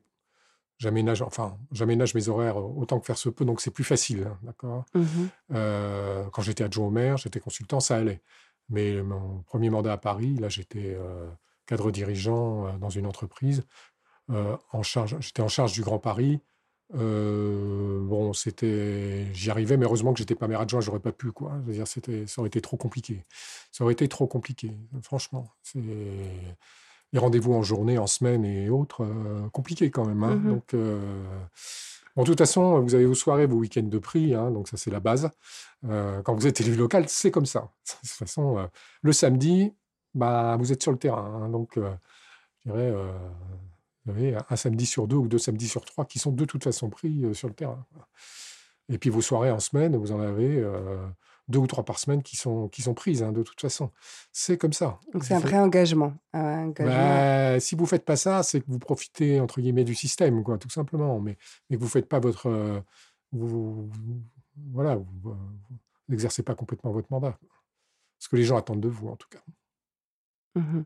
j'aménage, 0.79 1.21
enfin, 1.21 1.57
j'aménage 1.71 2.15
mes 2.15 2.29
horaires 2.29 2.57
autant 2.57 2.99
que 2.99 3.05
faire 3.05 3.17
se 3.17 3.29
peut, 3.29 3.45
donc 3.45 3.61
c'est 3.61 3.71
plus 3.71 3.83
facile, 3.83 4.23
hein, 4.27 4.39
d'accord. 4.41 4.85
Mmh 4.95 5.05
euh, 5.51 6.23
quand 6.31 6.41
j'étais 6.41 6.63
adjoint 6.63 6.87
au 6.87 6.91
maire, 6.91 7.17
j'étais 7.17 7.39
consultant, 7.39 7.79
ça 7.79 7.97
allait. 7.97 8.21
Mais 8.69 9.01
mon 9.03 9.41
premier 9.43 9.69
mandat 9.69 9.93
à 9.93 9.97
Paris, 9.97 10.35
là, 10.35 10.47
j'étais 10.47 10.95
euh, 10.95 11.27
cadre 11.65 11.91
dirigeant 11.91 12.67
euh, 12.67 12.77
dans 12.77 12.89
une 12.89 13.05
entreprise. 13.05 13.63
en 14.29 14.83
charge, 14.83 15.17
j'étais 15.19 15.41
en 15.41 15.47
charge 15.47 15.73
du 15.73 15.81
Grand 15.81 15.99
Paris. 15.99 16.39
Bon, 16.91 18.33
c'était, 18.33 19.27
j'y 19.33 19.51
arrivais, 19.51 19.77
mais 19.77 19.85
heureusement 19.85 20.13
que 20.13 20.19
j'étais 20.19 20.35
pas 20.35 20.47
maire 20.47 20.61
adjoint, 20.61 20.81
j'aurais 20.81 20.99
pas 20.99 21.11
pu, 21.11 21.31
quoi. 21.31 21.53
Dire, 21.67 21.87
c'était, 21.87 22.25
ça 22.27 22.41
aurait 22.41 22.47
été 22.47 22.61
trop 22.61 22.77
compliqué. 22.77 23.25
Ça 23.71 23.83
aurait 23.83 23.93
été 23.93 24.07
trop 24.07 24.27
compliqué, 24.27 24.77
franchement. 25.01 25.49
C'est 25.63 25.79
les 27.11 27.19
rendez-vous 27.19 27.53
en 27.53 27.63
journée, 27.63 27.97
en 27.97 28.07
semaine 28.07 28.45
et 28.45 28.69
autres, 28.69 29.07
compliqué 29.51 29.89
quand 29.91 30.05
même. 30.05 30.23
Hein. 30.23 30.35
Mmh 30.35 30.49
donc, 30.49 30.75
bon, 32.15 32.23
de 32.23 32.27
toute 32.27 32.37
façon, 32.37 32.81
vous 32.81 32.95
avez 32.95 33.05
vos 33.05 33.15
soirées, 33.15 33.45
vos 33.45 33.57
week-ends 33.57 33.83
de 33.83 33.99
prix, 33.99 34.33
hein, 34.35 34.51
donc 34.51 34.67
ça 34.67 34.77
c'est 34.77 34.91
la 34.91 34.99
base. 34.99 35.29
quand 35.83 36.33
vous 36.33 36.47
êtes 36.47 36.61
élu 36.61 36.75
local, 36.75 37.05
c'est 37.07 37.31
comme 37.31 37.45
ça. 37.45 37.71
De 38.03 38.07
toute 38.07 38.09
façon, 38.09 38.69
le 39.01 39.13
samedi, 39.13 39.73
bah, 40.13 40.57
vous 40.59 40.71
êtes 40.71 40.81
sur 40.81 40.91
le 40.91 40.97
terrain. 40.97 41.43
Hein. 41.43 41.49
donc, 41.49 41.77
je 41.77 42.71
dirais, 42.71 42.93
vous 44.05 44.11
avez 44.11 44.37
un 44.49 44.55
samedi 44.55 44.85
sur 44.85 45.07
deux 45.07 45.17
ou 45.17 45.27
deux 45.27 45.37
samedis 45.37 45.67
sur 45.67 45.83
trois 45.85 46.05
qui 46.05 46.19
sont 46.19 46.31
de 46.31 46.45
toute 46.45 46.63
façon 46.63 46.89
pris 46.89 47.23
sur 47.33 47.47
le 47.47 47.53
terrain. 47.53 47.85
Et 48.89 48.97
puis 48.97 49.09
vos 49.09 49.21
soirées 49.21 49.51
en 49.51 49.59
semaine, 49.59 49.95
vous 49.95 50.11
en 50.11 50.19
avez 50.19 50.63
deux 51.47 51.59
ou 51.59 51.67
trois 51.67 51.83
par 51.83 51.99
semaine 51.99 52.23
qui 52.23 52.37
sont, 52.37 52.69
qui 52.69 52.81
sont 52.81 52.93
prises, 52.93 53.23
hein, 53.23 53.31
de 53.31 53.43
toute 53.43 53.59
façon. 53.59 53.91
C'est 54.31 54.57
comme 54.57 54.73
ça. 54.73 54.99
Donc 55.13 55.23
c'est 55.23 55.33
un 55.33 55.39
vrai 55.39 55.57
engagement. 55.57 56.13
Bah, 56.33 57.59
si 57.59 57.75
vous 57.75 57.83
ne 57.83 57.87
faites 57.87 58.05
pas 58.05 58.15
ça, 58.15 58.43
c'est 58.43 58.61
que 58.61 58.65
vous 58.67 58.79
profitez, 58.79 59.39
entre 59.39 59.59
guillemets, 59.59 59.83
du 59.83 59.95
système, 59.95 60.43
quoi, 60.43 60.57
tout 60.57 60.69
simplement. 60.69 61.19
Mais, 61.19 61.37
mais 61.69 61.75
que 61.75 61.81
vous 61.81 61.87
ne 61.87 61.91
faites 61.91 62.07
pas 62.07 62.19
votre... 62.19 62.83
vous, 63.31 63.89
voilà, 64.71 64.95
vous 64.95 65.35
n'exercez 66.07 66.43
pas 66.43 66.55
complètement 66.55 66.91
votre 66.91 67.11
mandat. 67.11 67.37
Ce 68.19 68.27
que 68.29 68.35
les 68.35 68.43
gens 68.43 68.57
attendent 68.57 68.81
de 68.81 68.89
vous, 68.89 69.07
en 69.07 69.15
tout 69.15 69.29
cas. 69.29 69.41
Mmh 70.55 70.83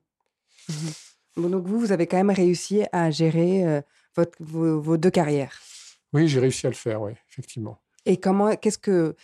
mmh 0.69 0.89
bon, 1.35 1.49
donc 1.49 1.65
vous, 1.67 1.79
vous 1.79 1.91
avez 1.91 2.07
quand 2.07 2.17
même 2.17 2.29
réussi 2.29 2.83
à 2.91 3.11
gérer 3.11 3.81
votre, 4.15 4.37
vos, 4.39 4.97
deux 4.97 5.11
carrières. 5.11 5.59
Oui, 6.13 6.27
j'ai 6.27 6.39
réussi 6.39 6.67
à 6.67 6.69
le 6.69 6.75
faire, 6.75 7.01
oui, 7.01 7.13
effectivement. 7.29 7.79
Et 8.05 8.17
comment, 8.17 8.55
qu'est-ce 8.55 8.77
que, 8.77 9.15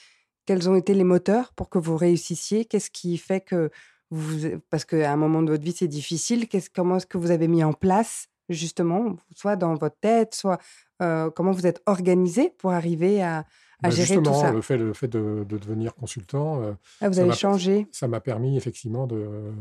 quels 0.46 0.70
ont 0.70 0.76
été 0.76 0.94
les 0.94 1.04
moteurs 1.04 1.54
pour 1.54 1.70
que 1.70 1.78
vous 1.78 1.98
réussissiez? 1.98 2.66
Qu'est-ce 2.66 2.90
qui 2.90 3.18
fait 3.18 3.42
que 3.42 3.70
vous, 4.12 4.60
parce 4.70 4.86
qu'à 4.86 5.12
un 5.12 5.18
moment 5.18 5.44
de 5.44 5.52
votre 5.52 5.64
vie 5.64 5.74
c'est 5.74 5.88
difficile, 5.88 6.48
comment 6.74 6.98
est-ce 6.98 7.06
que 7.06 7.18
vous 7.18 7.32
avez 7.32 7.48
mis 7.48 7.64
en 7.64 7.74
place 7.74 8.28
justement, 8.50 9.16
soit 9.36 9.56
dans 9.56 9.76
votre 9.76 9.98
tête, 10.00 10.34
soit 10.34 10.60
comment 10.98 11.52
vous 11.52 11.68
êtes 11.68 11.82
organisé 11.86 12.52
pour 12.58 12.72
arriver 12.72 13.22
à, 13.22 13.46
bah, 13.82 13.92
gérer 13.92 14.22
tout 14.22 14.34
ça? 14.34 14.52
le 14.52 14.62
fait, 14.62 14.78
le 14.78 14.94
fait 14.94 15.08
de, 15.08 15.46
devenir 15.48 15.94
consultant. 15.94 16.76
Ah, 17.02 17.10
vous 17.10 17.20
avez 17.20 17.34
changé. 17.34 17.88
Ça 17.92 18.08
m'a 18.08 18.20
permis 18.20 18.58
effectivement 18.58 19.06
de, 19.06 19.52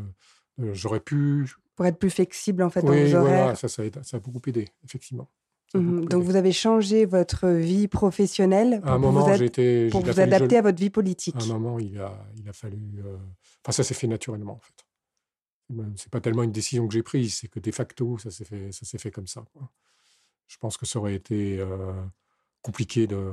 j'aurais 0.73 1.01
pu 1.01 1.47
pour 1.79 1.87
être 1.87 1.97
plus 1.97 2.11
flexible 2.11 2.65
en 2.65 2.71
fait 2.71 2.83
dans 2.83 2.93
vos 2.93 3.15
horaires. 3.15 3.57
ça, 3.57 3.69
ça, 3.69 3.83
a, 3.83 4.03
ça 4.03 4.17
a 4.17 4.21
beaucoup 4.21 4.41
aidé 4.49 4.67
effectivement. 4.85 5.29
Mmh 5.75 6.07
donc 6.07 6.25
vous 6.25 6.35
avez 6.35 6.51
changé 6.51 7.05
votre 7.05 7.47
vie 7.47 7.87
professionnelle 7.87 8.81
pour, 8.81 8.91
un 8.91 8.99
moment, 8.99 9.29
vous, 9.29 9.91
pour 9.91 10.01
vous 10.05 10.19
adapter 10.19 10.57
à 10.57 10.63
votre 10.63 10.81
vie 10.81 10.91
politique. 10.91 11.37
À 11.39 11.45
un 11.45 11.47
moment, 11.47 11.79
il 11.79 12.01
a, 12.01 12.27
il 12.37 12.49
a 12.49 12.53
fallu. 12.53 12.81
Euh, 12.99 13.17
enfin, 13.63 13.71
ça 13.71 13.85
s'est 13.85 13.95
fait 13.95 14.09
naturellement 14.09 14.55
en 14.55 14.61
fait. 14.61 15.85
C'est 15.95 16.11
pas 16.11 16.21
tellement 16.21 16.43
une 16.43 16.51
décision 16.51 16.89
que 16.89 16.95
j'ai 16.95 17.05
prise, 17.05 17.37
c'est 17.37 17.49
que 17.49 17.61
de 17.61 17.71
facto, 17.71 18.19
ça 18.19 18.33
s'est 18.33 18.45
fait, 18.45 18.73
ça 18.73 18.85
s'est 18.87 18.99
fait 18.99 19.13
comme 19.13 19.29
ça. 19.29 19.45
Je 20.49 20.57
pense 20.57 20.79
que 20.79 20.87
ça 20.87 20.99
aurait 20.99 21.15
été 21.15 21.61
euh, 21.61 21.93
compliqué 22.61 23.07
de, 23.07 23.33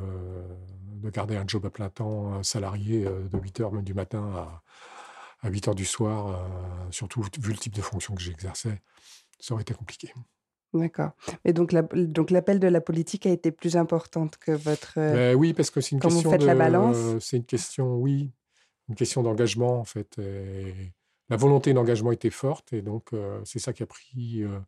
de, 1.02 1.10
garder 1.10 1.36
un 1.36 1.46
job 1.48 1.66
à 1.66 1.72
plein 1.72 1.90
temps, 1.90 2.44
salarié 2.44 3.08
euh, 3.08 3.28
de 3.28 3.40
8 3.40 3.62
h 3.62 3.84
du 3.84 3.96
matin 3.96 4.32
à, 4.36 4.62
à 5.46 5.50
8 5.50 5.68
h 5.68 5.76
du 5.76 5.86
soir, 5.86 6.50
surtout 6.92 7.22
vu 7.22 7.52
le 7.52 7.58
type 7.58 7.76
de 7.76 7.82
fonction 7.82 8.16
que 8.16 8.22
j'exerçais, 8.22 8.82
ça 9.40 9.54
aurait 9.54 9.62
été 9.62 9.74
compliqué. 9.74 10.12
D'accord. 10.80 11.12
Et 11.46 11.54
donc, 11.54 11.74
donc 11.94 12.32
l'appel 12.32 12.60
de 12.60 12.68
la 12.68 12.82
politique 12.82 13.26
a 13.26 13.30
été 13.30 13.52
plus 13.52 13.78
importante 13.78 14.38
que 14.38 14.52
votre. 14.52 14.96
Euh, 14.98 15.14
ben 15.14 15.36
oui, 15.36 15.54
parce 15.54 15.70
que 15.70 15.82
c'est 15.82 15.92
une 15.92 16.02
question. 16.02 16.30
Vous 16.30 16.38
de, 16.38 16.46
la 16.46 16.56
balance. 16.56 16.98
c'est 17.20 17.38
une 17.38 17.46
question, 17.46 17.96
oui, 17.96 18.32
une 18.90 18.96
question 18.96 19.24
d'engagement 19.24 19.80
en 19.80 19.86
fait. 19.86 20.20
la 21.30 21.38
volonté 21.38 21.74
d'engagement 21.74 22.12
était 22.12 22.30
forte 22.30 22.74
et 22.74 22.82
donc 22.82 23.14
euh, 23.14 23.40
c'est 23.46 23.60
ça 23.60 23.74
qui 23.74 23.84
a 23.84 23.86
pris, 23.86 24.44
euh, 24.44 24.60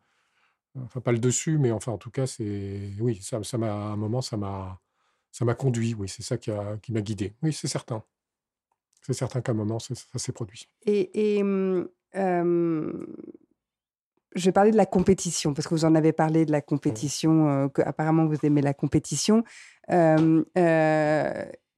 enfin 0.83 1.01
pas 1.01 1.11
le 1.11 1.19
dessus, 1.19 1.57
mais 1.57 1.71
enfin 1.71 1.91
en 1.91 1.97
tout 1.97 2.11
cas 2.11 2.25
c'est, 2.25 2.91
oui, 2.99 3.19
ça, 3.21 3.43
ça 3.43 3.57
m'a 3.57 3.71
à 3.71 3.91
un 3.91 3.97
moment 3.97 4.21
ça 4.21 4.37
m'a, 4.37 4.79
ça 5.31 5.45
m'a 5.45 5.55
conduit. 5.55 5.93
Oui, 5.93 6.07
c'est 6.07 6.23
ça 6.23 6.37
qui 6.37 6.51
a, 6.51 6.77
qui 6.77 6.93
m'a 6.93 7.01
guidé. 7.01 7.35
Oui, 7.43 7.51
c'est 7.51 7.67
certain. 7.67 8.03
C'est 9.07 9.13
certain 9.13 9.39
qu'à 9.41 9.53
un 9.53 9.55
moment 9.55 9.79
ça, 9.79 9.95
s'est 10.15 10.33
produit. 10.33 10.67
Et, 10.85 11.37
et 11.37 11.43
je 14.37 14.45
vais 14.45 14.51
parler 14.51 14.71
de 14.71 14.77
la 14.77 14.85
compétition, 14.85 15.53
parce 15.53 15.67
que 15.67 15.73
vous 15.73 15.85
en 15.85 15.95
avez 15.95 16.11
parlé 16.13 16.45
de 16.45 16.51
la 16.51 16.61
compétition, 16.61 17.49
euh, 17.49 17.67
que 17.69 17.81
apparemment 17.81 18.25
vous 18.25 18.37
aimez 18.43 18.61
la 18.61 18.73
compétition. 18.73 19.43
Euh, 19.89 20.43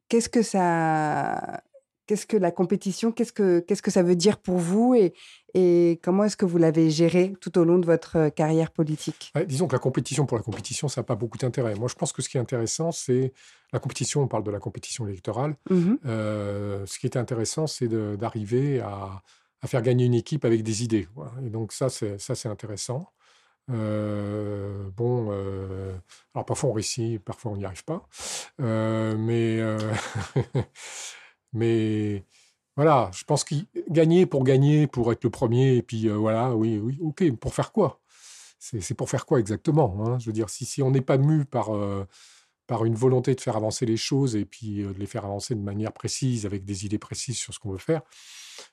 qu'est-ce 0.09 0.29
que 0.29 0.41
ça, 0.41 1.61
qu'est-ce 2.09 2.25
que 2.25 2.37
la 2.37 2.49
compétition, 2.49 3.11
qu'est-ce 3.11 3.31
que 3.31 3.59
qu'est-ce 3.59 3.83
que 3.83 3.91
ça 3.91 4.01
veut 4.01 4.15
dire 4.15 4.39
pour 4.39 4.57
vous 4.57 4.95
et, 4.95 5.13
et 5.53 5.99
comment 6.01 6.23
est-ce 6.23 6.35
que 6.35 6.45
vous 6.45 6.57
l'avez 6.57 6.89
géré 6.89 7.35
tout 7.39 7.55
au 7.59 7.63
long 7.63 7.77
de 7.77 7.85
votre 7.85 8.29
carrière 8.29 8.71
politique? 8.71 9.31
Disons 9.45 9.67
que 9.67 9.73
la 9.73 9.79
compétition 9.79 10.25
pour 10.25 10.35
la 10.35 10.43
compétition, 10.43 10.87
ça 10.87 11.01
n'a 11.01 11.05
pas 11.05 11.15
beaucoup 11.15 11.37
d'intérêt. 11.37 11.75
Moi, 11.75 11.87
je 11.87 11.93
pense 11.93 12.11
que 12.11 12.23
ce 12.23 12.29
qui 12.29 12.37
est 12.37 12.41
intéressant, 12.41 12.91
c'est 12.91 13.31
la 13.71 13.77
compétition. 13.77 14.23
On 14.23 14.27
parle 14.27 14.43
de 14.43 14.49
la 14.49 14.57
compétition 14.57 15.07
électorale. 15.07 15.55
Mmh 15.69 15.97
ce 16.03 16.99
qui 16.99 17.05
est 17.05 17.15
intéressant, 17.15 17.67
c'est 17.67 17.87
d'arriver 18.17 18.79
à 18.79 19.21
à 19.61 19.67
faire 19.67 19.81
gagner 19.81 20.05
une 20.05 20.13
équipe 20.13 20.45
avec 20.45 20.63
des 20.63 20.83
idées. 20.83 21.07
Et 21.45 21.49
donc 21.49 21.73
ça, 21.73 21.89
c'est 21.89 22.19
ça, 22.19 22.33
c'est 22.33 22.49
intéressant. 22.49 23.11
Euh, 23.71 24.89
bon, 24.95 25.27
euh, 25.31 25.93
alors 26.33 26.45
parfois 26.45 26.69
on 26.69 26.73
réussit, 26.73 27.23
parfois 27.23 27.51
on 27.51 27.57
n'y 27.57 27.65
arrive 27.65 27.83
pas, 27.83 28.07
euh, 28.61 29.15
mais 29.15 29.59
mais 31.53 32.25
voilà, 32.75 33.11
je 33.13 33.23
pense 33.23 33.43
qu'il 33.43 33.65
gagner 33.89 34.25
pour 34.25 34.43
gagner, 34.43 34.87
pour 34.87 35.11
être 35.11 35.23
le 35.23 35.29
premier, 35.29 35.75
et 35.75 35.81
puis 35.81 36.07
voilà, 36.09 36.55
oui, 36.55 36.77
oui, 36.77 36.97
ok, 37.01 37.31
pour 37.37 37.53
faire 37.53 37.71
quoi? 37.71 37.99
C'est 38.59 38.93
pour 38.93 39.09
faire 39.09 39.25
quoi 39.25 39.39
exactement 39.39 40.05
hein? 40.05 40.19
Je 40.19 40.25
veux 40.25 40.33
dire, 40.33 40.49
si, 40.49 40.65
si 40.65 40.81
on 40.81 40.91
n'est 40.91 41.01
pas 41.01 41.17
mu 41.17 41.45
par 41.45 41.71
par 42.69 42.85
une 42.85 42.93
volonté 42.93 43.33
de 43.33 43.41
faire 43.41 43.55
avancer 43.55 43.87
les 43.87 43.97
choses 43.97 44.35
et 44.35 44.45
puis 44.45 44.83
de 44.83 44.93
les 44.93 45.07
faire 45.07 45.25
avancer 45.25 45.55
de 45.55 45.59
manière 45.59 45.91
précise, 45.91 46.45
avec 46.45 46.65
des 46.65 46.85
idées 46.85 46.99
précises 46.99 47.37
sur 47.37 47.51
ce 47.51 47.57
qu'on 47.57 47.71
veut 47.71 47.79
faire, 47.79 48.03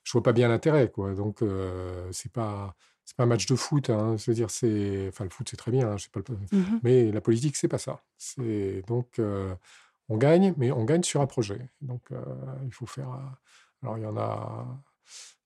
je 0.05 0.13
vois 0.13 0.23
pas 0.23 0.35
bien 0.35 0.49
l'intérêt, 0.49 0.91
quoi. 0.91 1.15
Donc, 1.15 1.43
euh, 1.43 2.07
c'est 2.13 2.31
pas 2.31 2.77
c'est 3.07 3.17
pas 3.17 3.23
un 3.23 3.27
match 3.27 3.47
de 3.47 3.55
foot. 3.55 3.89
Hein. 3.89 4.17
Je 4.19 4.31
veux 4.31 4.35
dire, 4.35 4.51
c'est 4.51 5.07
enfin 5.09 5.25
le 5.25 5.31
foot 5.31 5.49
c'est 5.49 5.57
très 5.57 5.71
bien, 5.71 5.93
hein, 5.93 5.97
pas 6.13 6.21
le... 6.29 6.59
Mmh 6.59 6.81
mais 6.83 7.11
la 7.11 7.23
politique 7.23 7.57
c'est 7.57 7.69
pas 7.69 7.79
ça. 7.79 8.03
C'est 8.19 8.83
donc 8.87 9.19
on 10.09 10.17
gagne, 10.17 10.55
mais 10.57 10.71
on 10.71 10.85
gagne 10.85 11.03
sur 11.03 11.21
un 11.21 11.27
projet. 11.27 11.71
Donc 11.81 12.03
il 12.65 12.73
faut 12.73 12.87
faire. 12.87 13.09
Alors 13.83 13.99
il 13.99 14.03
y 14.03 14.07
en 14.07 14.17
a. 14.17 14.67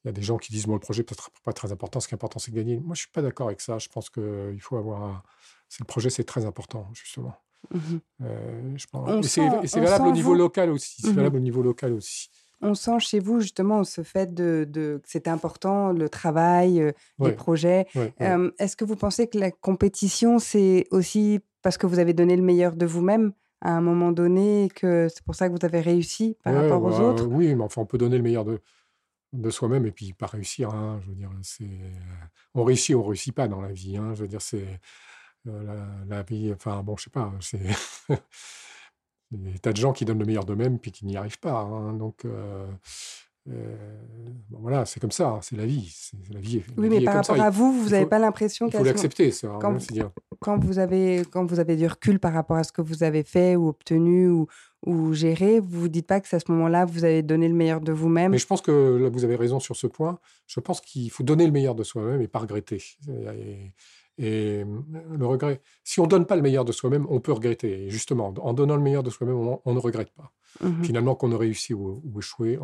Il 0.02 0.08
y 0.08 0.10
a 0.10 0.12
des 0.12 0.22
gens 0.22 0.38
qui 0.38 0.50
disent 0.50 0.64
bon 0.66 0.72
le 0.72 0.80
projet 0.80 1.02
peut-être 1.02 1.30
pas 1.44 1.52
très 1.52 1.72
important. 1.72 2.00
Ce 2.00 2.08
qui 2.08 2.14
est 2.14 2.16
important 2.16 2.38
c'est 2.38 2.50
de 2.50 2.56
gagner. 2.56 2.80
Moi 2.80 2.94
je 2.94 3.00
suis 3.00 3.10
pas 3.10 3.22
d'accord 3.22 3.48
avec 3.48 3.60
ça. 3.60 3.78
Je 3.78 3.88
pense 3.88 4.08
qu'il 4.08 4.60
faut 4.60 4.76
avoir. 4.76 5.22
C'est 5.68 5.80
le 5.80 5.86
projet 5.86 6.08
c'est 6.08 6.24
très 6.24 6.46
important 6.46 6.88
justement. 6.94 7.34
Mmh 7.70 7.98
je 8.76 8.86
pense... 8.86 9.38
Et 9.38 9.66
c'est 9.66 9.80
valable 9.80 10.08
au 10.08 10.12
niveau 10.12 10.34
local 10.34 10.70
aussi. 10.70 11.02
C'est 11.02 11.12
mmh 11.12 11.16
valable 11.16 11.36
au 11.36 11.40
niveau 11.40 11.62
local 11.62 11.92
aussi 11.92 12.30
on 12.62 12.74
sent 12.74 12.98
chez 13.00 13.20
vous 13.20 13.40
justement 13.40 13.84
ce 13.84 14.02
fait 14.02 14.34
de, 14.34 14.68
que 14.72 15.00
c'est 15.04 15.28
important, 15.28 15.92
le 15.92 16.08
travail, 16.08 16.80
euh, 16.80 16.92
les 17.18 17.32
projets. 17.32 17.86
Est-ce 18.18 18.76
que 18.76 18.84
vous 18.84 18.96
pensez 18.96 19.28
que 19.28 19.38
la 19.38 19.50
compétition, 19.50 20.38
c'est 20.38 20.86
aussi 20.90 21.40
parce 21.62 21.78
que 21.78 21.86
vous 21.86 21.98
avez 21.98 22.12
donné 22.12 22.36
le 22.36 22.42
meilleur 22.42 22.76
de 22.76 22.86
vous-même? 22.86 23.32
À 23.60 23.76
un 23.76 23.80
moment 23.80 24.12
donné, 24.12 24.70
que 24.74 25.08
c'est 25.08 25.24
pour 25.24 25.34
ça 25.34 25.48
que 25.48 25.52
vous 25.52 25.64
avez 25.64 25.80
réussi 25.80 26.36
par 26.42 26.54
rapport 26.54 26.82
aux 26.82 26.90
bah, 26.90 27.00
autres? 27.00 27.26
Oui, 27.26 27.54
mais 27.54 27.64
enfin, 27.64 27.82
on 27.82 27.86
peut 27.86 27.98
donner 27.98 28.16
le 28.16 28.22
meilleur 28.22 28.44
de, 28.44 28.60
de 29.32 29.50
soi-même 29.50 29.86
et 29.86 29.92
puis 29.92 30.12
pas 30.12 30.26
réussir. 30.26 30.70
Hein, 30.70 31.00
je 31.02 31.08
veux 31.08 31.14
dire, 31.14 31.30
c'est 31.42 31.64
on 32.54 32.64
réussit, 32.64 32.96
on 32.96 33.02
réussit 33.02 33.34
pas 33.34 33.48
dans 33.48 33.60
la 33.60 33.72
vie. 33.72 33.96
Hein, 33.96 34.14
je 34.14 34.22
veux 34.22 34.28
dire, 34.28 34.42
c'est 34.42 34.80
euh, 35.46 35.64
la, 35.64 36.16
la, 36.16 36.22
vie. 36.22 36.52
Enfin, 36.52 36.82
bon, 36.82 36.96
je 36.96 37.04
sais 37.04 37.10
pas. 37.10 37.32
C'est 37.40 37.60
Il 39.32 39.46
y 39.46 39.48
a 39.48 39.52
des 39.52 39.58
tas 39.58 39.72
de 39.72 39.76
gens 39.76 39.92
qui 39.92 40.04
donnent 40.04 40.18
le 40.18 40.24
meilleur 40.24 40.44
d'eux-mêmes 40.44 40.78
puis 40.78 40.90
qui 40.90 41.06
n'y 41.06 41.16
arrivent 41.16 41.38
pas. 41.38 41.60
Hein. 41.60 41.92
Donc, 41.94 42.24
euh, 42.24 42.66
euh, 43.48 43.76
voilà, 44.50 44.84
c'est 44.84 45.00
comme 45.00 45.10
ça, 45.10 45.28
hein, 45.28 45.38
c'est 45.42 45.56
la 45.56 45.64
vie. 45.64 45.92
La 46.30 46.40
vie 46.40 46.62
oui, 46.76 46.88
mais 46.90 47.00
par 47.02 47.14
rapport 47.14 47.40
à 47.40 47.50
vous, 47.50 47.72
vous 47.72 47.90
n'avez 47.90 48.06
pas 48.06 48.18
l'impression 48.18 48.66
Il 48.66 48.76
faut 48.76 48.84
l'accepter, 48.84 49.30
ça. 49.30 49.58
Quand, 49.60 49.78
quand, 50.40 50.58
vous 50.58 50.78
avez, 50.78 51.22
quand 51.30 51.46
vous 51.46 51.58
avez 51.58 51.76
du 51.76 51.86
recul 51.86 52.18
par 52.18 52.32
rapport 52.32 52.56
à 52.56 52.64
ce 52.64 52.72
que 52.72 52.82
vous 52.82 53.02
avez 53.02 53.22
fait 53.22 53.56
ou 53.56 53.68
obtenu 53.68 54.28
ou, 54.28 54.46
ou 54.84 55.14
géré, 55.14 55.60
vous 55.60 55.76
ne 55.76 55.80
vous 55.80 55.88
dites 55.88 56.06
pas 56.06 56.20
que 56.20 56.28
c'est 56.28 56.36
à 56.36 56.40
ce 56.40 56.50
moment-là, 56.52 56.84
vous 56.84 57.04
avez 57.04 57.22
donné 57.22 57.48
le 57.48 57.54
meilleur 57.54 57.80
de 57.80 57.92
vous-même 57.92 58.32
Mais 58.32 58.38
je 58.38 58.46
pense 58.46 58.60
que 58.60 58.98
là, 59.00 59.08
vous 59.08 59.24
avez 59.24 59.36
raison 59.36 59.58
sur 59.58 59.76
ce 59.76 59.86
point. 59.86 60.18
Je 60.46 60.60
pense 60.60 60.80
qu'il 60.80 61.10
faut 61.10 61.22
donner 61.22 61.46
le 61.46 61.52
meilleur 61.52 61.74
de 61.74 61.82
soi-même 61.82 62.20
et 62.20 62.28
pas 62.28 62.40
regretter. 62.40 62.82
Et, 63.08 63.12
et 63.12 63.72
mmh, 64.20 65.16
le 65.18 65.26
regret, 65.26 65.60
si 65.84 66.00
on 66.00 66.06
donne 66.06 66.26
pas 66.26 66.36
le 66.36 66.42
meilleur 66.42 66.64
de 66.64 66.72
soi-même, 66.72 67.06
on 67.08 67.20
peut 67.20 67.32
regretter. 67.32 67.86
Et 67.86 67.90
justement, 67.90 68.34
en 68.38 68.52
donnant 68.52 68.76
le 68.76 68.82
meilleur 68.82 69.02
de 69.02 69.10
soi-même, 69.10 69.36
on, 69.36 69.74
ne 69.74 69.78
regrette 69.78 70.10
pas. 70.10 70.32
Mmh 70.60 70.84
Finalement, 70.84 71.14
qu'on 71.14 71.32
ait 71.32 71.36
réussi 71.36 71.74
ou, 71.74 72.02
échoué, 72.18 72.58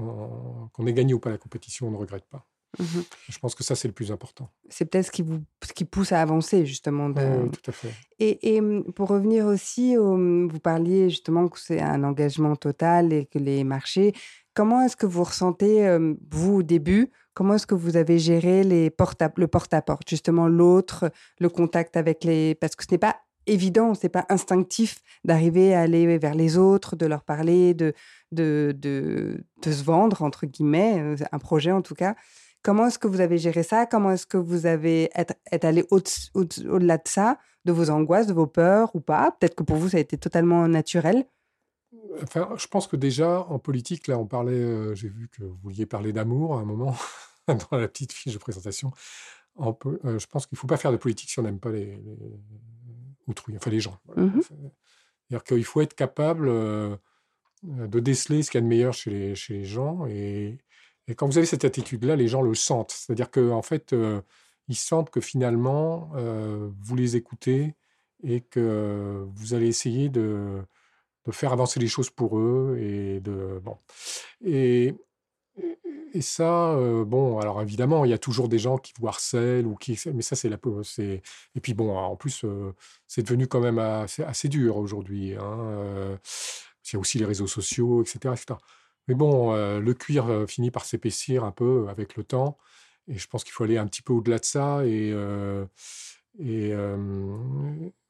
qu'on 0.73 0.87
ait 0.87 0.93
gagné 0.93 1.15
ou 1.15 1.21
pas 1.21 1.31
la 1.31 1.39
compétition, 1.39 1.89
on 1.89 1.91
ne 1.91 1.97
regrette 1.97 2.27
pas. 2.27 2.47
Mmh 2.79 2.85
je 3.29 3.39
pense 3.39 3.55
que 3.55 3.65
ça, 3.65 3.75
c'est 3.75 3.89
le 3.89 3.95
plus 3.95 4.13
important. 4.13 4.51
C'est 4.69 4.85
peut-être 4.85 5.07
ce 5.07 5.11
qui 5.11 5.23
vous 5.23 5.41
ce 5.65 5.73
qui 5.73 5.85
pousse 5.85 6.13
à 6.13 6.21
avancer, 6.21 6.67
justement. 6.67 7.07
Oui, 7.07 7.51
tout 7.51 7.71
à 7.71 7.73
fait. 7.73 7.93
Et, 8.19 8.55
et, 8.55 8.61
mmh, 8.61 8.93
pour 8.93 9.09
revenir 9.09 9.47
aussi, 9.47 9.97
au, 9.97 10.17
mmh, 10.17 10.49
vous 10.49 10.61
parliez 10.61 11.09
justement 11.09 11.49
que 11.49 11.59
c'est 11.59 11.81
un 11.81 12.05
engagement 12.05 12.57
total 12.57 13.13
et 13.13 13.27
que 13.27 13.39
les 13.39 13.65
marchés. 13.65 14.13
Comment 14.53 14.83
est-ce 14.83 14.97
que 14.97 15.07
vous 15.07 15.23
ressentez, 15.23 15.99
vous, 16.31 16.55
au 16.55 16.63
début, 16.63 17.11
comment 17.37 17.55
est-ce 17.55 17.66
que 17.66 17.75
vous 17.75 17.99
avez 17.99 18.19
géré 18.19 18.64
les 18.64 18.90
le 19.37 19.47
porte-à-porte, 19.47 20.09
justement 20.09 20.49
l'autre, 20.49 21.11
le 21.38 21.50
contact 21.50 21.97
avec 21.99 22.25
les... 22.25 22.55
Parce 22.55 22.75
que 22.75 22.83
ce 22.83 22.90
n'est 22.90 22.99
pas 22.99 23.16
évident, 23.47 23.93
c'est 23.95 24.09
pas 24.09 24.25
instinctif 24.31 25.02
d'arriver 25.23 25.75
à 25.75 25.83
aller 25.83 26.16
vers 26.16 26.35
les 26.35 26.57
autres, 26.57 26.97
de 26.97 27.05
leur 27.05 27.23
parler, 27.23 27.75
de, 27.75 27.93
de, 28.33 28.75
de, 28.76 29.45
de 29.62 29.71
se 29.71 29.85
vendre, 29.85 30.23
entre 30.23 30.47
guillemets, 30.47 30.99
euh, 30.99 31.16
un 31.31 31.38
projet 31.38 31.73
en 31.73 31.83
tout 31.83 31.95
cas. 31.95 32.16
Comment 32.62 32.87
est-ce 32.87 32.99
que 32.99 33.07
vous 33.07 33.21
avez 33.21 33.37
géré 33.37 33.62
ça? 33.62 33.85
Comment 33.85 34.12
est-ce 34.12 34.26
que 34.26 34.38
vous 34.38 34.64
avez 34.64 35.11
être, 35.14 35.35
allé 35.62 35.85
au-delà 35.90 36.97
de 36.97 37.07
ça, 37.07 37.38
de 37.66 37.73
vos 37.73 37.90
angoisses, 37.90 38.26
de 38.26 38.33
vos 38.33 38.47
peurs 38.47 38.97
ou 38.97 39.00
pas? 39.00 39.31
Peut-être 39.38 39.55
que 39.55 39.62
pour 39.62 39.76
vous, 39.76 39.90
ça 39.90 39.99
a 39.99 40.00
été 40.00 40.16
totalement 40.16 40.66
naturel. 40.66 41.26
Enfin, 42.23 42.49
je 42.57 42.67
pense 42.67 42.87
que 42.87 42.97
déjà, 42.97 43.41
en 43.41 43.59
politique, 43.59 44.07
là, 44.07 44.19
on 44.19 44.27
parlait, 44.27 44.53
euh, 44.53 44.95
j'ai 44.95 45.09
vu 45.09 45.29
que 45.29 45.43
vous 45.43 45.57
vouliez 45.63 45.87
parler 45.87 46.13
d'amour 46.13 46.57
à 46.57 46.61
un 46.61 46.65
moment, 46.65 46.97
dans 47.49 47.79
la 47.79 47.89
petite 47.89 48.13
fiche 48.13 48.33
de 48.33 48.39
présentation. 48.39 48.93
Euh, 49.59 50.19
je 50.19 50.27
pense 50.27 50.47
qu'il 50.47 50.57
ne 50.57 50.59
faut 50.59 50.67
pas 50.67 50.77
faire 50.77 50.93
de 50.93 50.97
politique 50.97 51.31
si 51.31 51.39
on 51.39 51.43
n'aime 51.43 51.61
pas 51.61 51.71
les, 51.71 51.99
autrui, 53.27 53.55
enfin 53.57 53.71
les 53.71 53.81
gens. 53.81 53.99
Mmh 54.17 54.41
C'est-à-dire 54.41 55.45
qu'il 55.45 55.65
faut 55.65 55.81
être 55.81 55.95
capable 55.95 56.49
euh, 56.49 56.97
de 57.63 58.01
déceler 58.01 58.43
ce 58.43 58.51
qu'il 58.51 58.59
y 58.59 58.63
a 58.63 58.65
de 58.65 58.69
meilleur 58.69 58.93
chez 58.93 59.11
les, 59.11 59.35
chez 59.35 59.55
les 59.55 59.65
gens. 59.65 60.07
Et, 60.07 60.59
et, 61.09 61.15
quand 61.15 61.27
vous 61.27 61.39
avez 61.39 61.47
cette 61.47 61.65
attitude-là, 61.65 62.17
les 62.17 62.29
gens 62.29 62.43
le 62.43 62.55
sentent. 62.55 62.93
C'est-à-dire 62.93 63.31
qu'en 63.31 63.53
en 63.53 63.63
fait, 63.63 63.95
ils 64.69 64.77
sentent 64.77 65.11
que 65.11 65.21
finalement, 65.21 66.11
vous 66.83 66.97
les 66.97 67.17
écoutez 67.17 67.75
et 68.23 68.41
que 68.41 69.25
vous 69.35 69.55
allez 69.55 69.69
essayer 69.69 70.09
de, 70.11 70.63
de, 71.26 71.33
faire 71.33 71.52
avancer 71.52 71.80
les 71.80 71.88
choses 71.88 72.11
pour 72.11 72.38
eux. 72.38 72.78
Et, 72.80 73.21
de, 73.21 73.61
bon. 73.62 73.76
et, 74.45 74.95
et 76.16 76.23
ça, 76.23 76.71
euh, 76.71 77.04
bon, 77.04 77.38
alors 77.38 77.61
évidemment, 77.61 78.04
il 78.04 78.11
y 78.11 78.14
a 78.14 78.18
toujours 78.18 78.49
des 78.49 78.59
gens 78.59 78.78
qui 78.78 78.92
vous 78.99 79.06
harcèlent 79.06 79.66
ou 79.66 79.75
qui, 79.75 79.99
mais 80.14 80.23
ça 80.23 80.35
c'est 80.35 80.49
la, 80.49 80.59
c'est 80.83 81.23
et 81.54 81.61
puis 81.61 81.75
bon, 81.75 81.95
en 81.95 82.16
plus, 82.16 82.45
euh, 82.45 82.73
c'est 83.06 83.23
devenu 83.23 83.47
quand 83.47 83.61
même 83.61 83.78
assez, 83.78 84.23
assez 84.23 84.49
dur 84.49 84.78
aujourd'hui. 84.78 85.35
Hein, 85.35 85.59
euh, 85.61 86.16
il 86.87 86.95
y 86.95 86.97
a 86.97 87.00
aussi 87.00 87.18
les 87.18 87.26
réseaux 87.26 87.47
sociaux, 87.47 88.02
etc., 88.02 88.35
etc. 88.35 88.59
Mais 89.09 89.14
bon, 89.14 89.54
le 89.54 89.95
cuir 89.95 90.47
finit 90.49 90.71
par 90.71 90.85
s'épaissir 90.85 91.45
un 91.45 91.52
peu 91.52 91.87
avec 91.88 92.16
le 92.16 92.25
temps, 92.25 92.59
et 93.09 93.18
je 93.18 93.28
pense 93.28 93.45
qu'il 93.45 93.52
faut 93.52 93.64
aller 93.64 93.78
un 93.78 93.87
petit 93.87 94.02
peu 94.02 94.12
au-delà 94.12 94.38
de 94.38 94.45
ça. 94.45 94.85
Et 94.87 95.12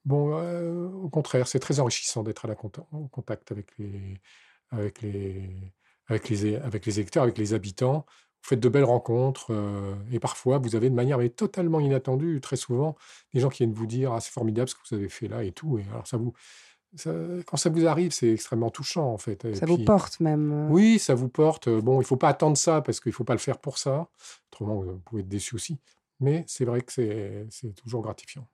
bon, 0.07 1.03
au 1.05 1.09
contraire, 1.11 1.47
c'est 1.47 1.59
très 1.59 1.81
enrichissant 1.81 2.23
d'être 2.23 2.47
à 2.47 2.49
la 2.49 2.55
en 2.93 3.09
contact 3.09 3.53
avec 3.53 3.77
les, 3.79 4.21
avec 4.71 5.03
les 5.03 5.75
avec 6.09 6.29
les, 6.29 6.57
avec 6.57 6.87
les 6.87 7.01
électeurs, 7.01 7.23
avec 7.23 7.39
les 7.39 7.55
habitants. 7.55 8.07
Vous 8.43 8.51
faites 8.51 8.61
de 8.61 8.69
belles 8.69 8.85
rencontres 8.85 9.49
euh, 9.51 9.95
et 10.13 10.21
parfois 10.21 10.59
vous 10.59 10.77
avez 10.77 10.89
de 10.89 10.95
manière 10.95 11.19
mais 11.19 11.31
totalement 11.31 11.81
inattendue, 11.81 12.41
très 12.41 12.57
souvent, 12.57 12.97
des 13.35 13.41
gens 13.41 13.49
qui 13.49 13.65
viennent 13.65 13.75
vous 13.75 13.87
dire 13.87 14.13
ah, 14.13 14.21
c'est 14.21 14.31
formidable 14.31 14.69
ce 14.69 14.75
que 14.77 14.81
vous 14.89 14.95
avez 14.95 15.09
fait 15.09 15.27
là 15.27 15.43
et 15.43 15.53
tout. 15.53 15.79
Et 15.79 15.85
alors 15.91 16.07
ça 16.07 16.17
vous, 16.17 16.33
quand 17.45 17.57
ça 17.57 17.71
vous 17.71 17.87
arrive, 17.87 18.13
c'est 18.13 18.33
extrêmement 18.33 18.71
touchant 18.71 19.13
en 19.13 19.19
fait. 19.19 19.55
ça 19.55 19.67
vous 19.67 19.79
porte 19.79 20.21
même. 20.21 20.53
Euh. 20.53 20.69
Oui, 20.71 20.99
ça 20.99 21.15
vous 21.15 21.29
porte. 21.29 21.69
Bon, 21.69 22.01
il 22.01 22.05
faut 22.05 22.17
pas 22.17 22.29
attendre 22.29 22.57
ça 22.57 22.83
parce 22.83 23.01
qu'il 23.01 23.13
faut 23.13 23.25
pas 23.25 23.35
le 23.35 23.41
faire 23.41 23.59
pour 23.59 23.79
ça. 23.79 24.09
Autrement, 24.53 24.81
vous 24.81 25.01
pouvez 25.05 25.23
être 25.23 25.29
déçu 25.29 25.57
aussi. 25.57 25.81
Mais 26.19 26.45
c'est 26.47 26.65
vrai 26.65 26.81
que 26.81 26.93
c'est 26.93 27.75
toujours 27.75 28.03
gratifiant. 28.03 28.47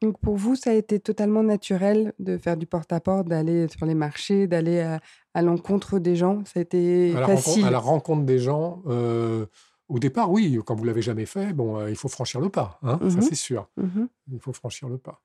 Donc 0.00 0.18
pour 0.20 0.36
vous, 0.36 0.54
ça 0.54 0.70
a 0.70 0.74
été 0.74 1.00
totalement 1.00 1.42
naturel 1.42 2.12
de 2.20 2.38
faire 2.38 2.56
du 2.56 2.66
porte-à-porte, 2.66 3.26
d'aller 3.26 3.66
sur 3.68 3.86
les 3.86 3.94
marchés, 3.94 4.46
d'aller 4.46 4.98
à, 5.34 5.42
l'encontre 5.42 5.98
des 5.98 6.14
gens? 6.14 6.44
Ça 6.44 6.60
a 6.60 6.62
été 6.62 7.16
à 7.16 7.26
facile 7.26 7.66
À 7.66 7.70
la 7.70 7.80
rencontre 7.80 8.24
des 8.24 8.38
gens, 8.38 8.82
euh, 8.86 9.46
au 9.88 9.98
départ, 9.98 10.30
oui, 10.30 10.60
quand 10.64 10.76
vous 10.76 10.84
l'avez 10.84 11.02
jamais 11.02 11.26
fait, 11.26 11.52
bon, 11.52 11.78
euh, 11.78 11.90
il 11.90 11.96
faut 11.96 12.08
franchir 12.08 12.40
le 12.40 12.50
pas, 12.50 12.78
hein, 12.82 12.98
ça 13.00 13.18
mmh 13.18 13.22
c'est 13.22 13.34
sûr. 13.34 13.68
Mmh 13.76 14.04
il 14.32 14.40
faut 14.40 14.52
franchir 14.52 14.88
le 14.88 14.98
pas. 14.98 15.20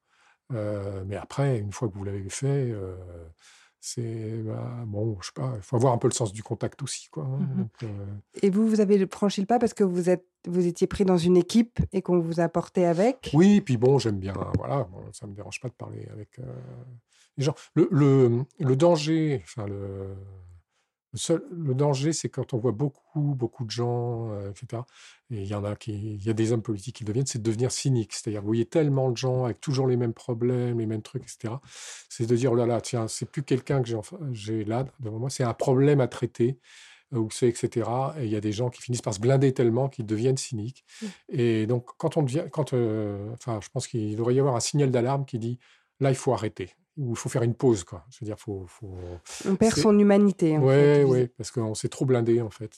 Euh, 0.53 1.03
mais 1.05 1.15
après, 1.15 1.59
une 1.59 1.71
fois 1.71 1.89
que 1.89 1.93
vous 1.93 2.03
l'avez 2.03 2.29
fait, 2.29 2.73
c'est 3.93 4.43
bah, 4.43 4.83
bon, 4.85 5.17
je 5.21 5.27
sais 5.27 5.33
pas, 5.33 5.53
il 5.55 5.61
faut 5.61 5.77
avoir 5.77 5.93
un 5.93 5.97
peu 5.97 6.07
le 6.07 6.13
sens 6.13 6.33
du 6.33 6.43
contact 6.43 6.81
aussi, 6.83 7.07
quoi. 7.09 7.23
Hein, 7.23 7.39
mmh 7.39 7.67
euh 7.83 8.05
et 8.41 8.49
vous, 8.49 8.67
vous 8.67 8.81
avez 8.81 9.07
franchi 9.07 9.39
le 9.39 9.47
pas 9.47 9.59
parce 9.59 9.73
que 9.73 9.83
vous 9.83 10.09
êtes, 10.09 10.25
vous 10.47 10.67
étiez 10.67 10.87
pris 10.87 11.05
dans 11.05 11.17
une 11.17 11.37
équipe 11.37 11.79
et 11.93 12.01
qu'on 12.01 12.19
vous 12.19 12.39
a 12.39 12.49
porté 12.49 12.85
avec? 12.85 13.31
Oui, 13.33 13.61
puis 13.61 13.77
bon, 13.77 13.97
j'aime 13.97 14.19
bien, 14.19 14.33
voilà, 14.57 14.83
bon, 14.83 14.99
ça 15.13 15.25
me 15.25 15.33
dérange 15.33 15.61
pas 15.61 15.69
de 15.69 15.73
parler 15.73 16.05
avec 16.11 16.39
euh, 16.39 16.43
les 17.37 17.45
gens. 17.45 17.55
Le, 17.75 17.87
le, 17.91 18.43
le 18.59 18.75
danger, 18.75 19.41
enfin 19.43 19.65
le 19.65 20.15
le 21.51 21.73
danger, 21.73 22.13
c'est 22.13 22.29
quand 22.29 22.53
on 22.53 22.57
voit 22.57 22.71
beaucoup, 22.71 23.35
beaucoup 23.35 23.65
de 23.65 23.71
gens, 23.71 24.31
euh, 24.31 24.51
etc. 24.51 24.83
Et 25.31 25.41
il 25.41 25.47
y 25.47 25.55
en 25.55 25.63
a 25.63 25.75
qui, 25.75 26.15
il 26.15 26.25
y 26.25 26.29
a 26.29 26.33
des 26.33 26.51
hommes 26.51 26.61
politiques 26.61 26.97
qui 26.97 27.03
deviennent, 27.03 27.25
c'est 27.25 27.39
de 27.39 27.43
devenir 27.43 27.71
cynique. 27.71 28.13
C'est-à-dire, 28.13 28.41
vous 28.41 28.47
voyez 28.47 28.65
tellement 28.65 29.11
de 29.11 29.17
gens 29.17 29.45
avec 29.45 29.59
toujours 29.59 29.87
les 29.87 29.97
mêmes 29.97 30.13
problèmes, 30.13 30.79
les 30.79 30.85
mêmes 30.85 31.01
trucs, 31.01 31.23
etc. 31.23 31.55
C'est 32.09 32.25
de 32.25 32.35
dire, 32.35 32.51
oh 32.51 32.55
là 32.55 32.65
là, 32.65 32.81
tiens, 32.81 33.07
c'est 33.07 33.29
plus 33.29 33.43
quelqu'un 33.43 33.81
que 33.81 33.89
j'ai 34.31 34.63
là 34.63 34.85
devant 34.99 35.19
moi, 35.19 35.29
c'est 35.29 35.43
un 35.43 35.53
problème 35.53 36.01
à 36.01 36.07
traiter, 36.07 36.59
euh, 37.13 37.19
ou 37.19 37.29
c'est, 37.31 37.47
etc. 37.47 37.89
Et 38.19 38.25
il 38.25 38.31
y 38.31 38.35
a 38.35 38.41
des 38.41 38.51
gens 38.51 38.69
qui 38.69 38.81
finissent 38.81 39.01
par 39.01 39.13
se 39.13 39.19
blinder 39.19 39.53
tellement 39.53 39.89
qu'ils 39.89 40.05
deviennent 40.05 40.37
cyniques. 40.37 40.85
Mmh. 41.01 41.05
Et 41.29 41.67
donc, 41.67 41.85
quand 41.97 42.17
on 42.17 42.23
devient, 42.23 42.45
quand, 42.51 42.73
euh, 42.73 43.31
enfin, 43.33 43.59
je 43.61 43.69
pense 43.69 43.87
qu'il 43.87 44.15
devrait 44.15 44.35
y 44.35 44.39
avoir 44.39 44.55
un 44.55 44.61
signal 44.61 44.91
d'alarme 44.91 45.25
qui 45.25 45.39
dit, 45.39 45.59
là, 45.99 46.09
il 46.09 46.15
faut 46.15 46.33
arrêter 46.33 46.71
où 46.97 47.11
il 47.11 47.15
faut 47.15 47.29
faire 47.29 47.43
une 47.43 47.53
pause. 47.53 47.83
Quoi. 47.83 48.03
Je 48.09 48.17
veux 48.21 48.25
dire, 48.25 48.39
faut, 48.39 48.65
faut... 48.67 48.93
On 49.47 49.55
perd 49.55 49.75
son 49.75 49.97
humanité. 49.97 50.57
Oui, 50.57 51.03
ouais, 51.03 51.27
parce 51.27 51.51
qu'on 51.51 51.75
s'est 51.75 51.89
trop 51.89 52.05
blindé, 52.05 52.41
en 52.41 52.49
fait. 52.49 52.71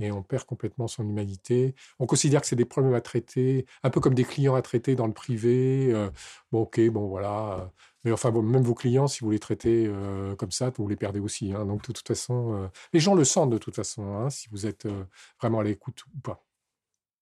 Et 0.00 0.10
on 0.12 0.22
perd 0.22 0.44
complètement 0.44 0.88
son 0.88 1.02
humanité. 1.08 1.74
On 1.98 2.06
considère 2.06 2.40
que 2.40 2.46
c'est 2.46 2.56
des 2.56 2.64
problèmes 2.64 2.94
à 2.94 3.00
traiter, 3.00 3.66
un 3.82 3.90
peu 3.90 4.00
comme 4.00 4.14
des 4.14 4.24
clients 4.24 4.54
à 4.54 4.62
traiter 4.62 4.94
dans 4.94 5.06
le 5.06 5.12
privé. 5.12 5.92
Euh, 5.92 6.08
bon, 6.52 6.62
ok, 6.62 6.80
bon, 6.90 7.08
voilà. 7.08 7.70
Mais 8.04 8.12
enfin, 8.12 8.30
même 8.30 8.62
vos 8.62 8.74
clients, 8.74 9.08
si 9.08 9.20
vous 9.20 9.30
les 9.30 9.40
traitez 9.40 9.86
euh, 9.86 10.34
comme 10.36 10.52
ça, 10.52 10.70
vous 10.76 10.88
les 10.88 10.96
perdez 10.96 11.20
aussi. 11.20 11.52
Hein. 11.52 11.66
Donc, 11.66 11.86
de 11.86 11.92
toute 11.92 12.06
façon, 12.06 12.54
euh, 12.54 12.68
les 12.92 13.00
gens 13.00 13.14
le 13.14 13.24
sentent 13.24 13.50
de 13.50 13.58
toute 13.58 13.74
façon, 13.74 14.14
hein, 14.14 14.30
si 14.30 14.48
vous 14.50 14.66
êtes 14.66 14.86
vraiment 15.40 15.60
à 15.60 15.64
l'écoute 15.64 16.04
ou 16.14 16.20
pas. 16.20 16.44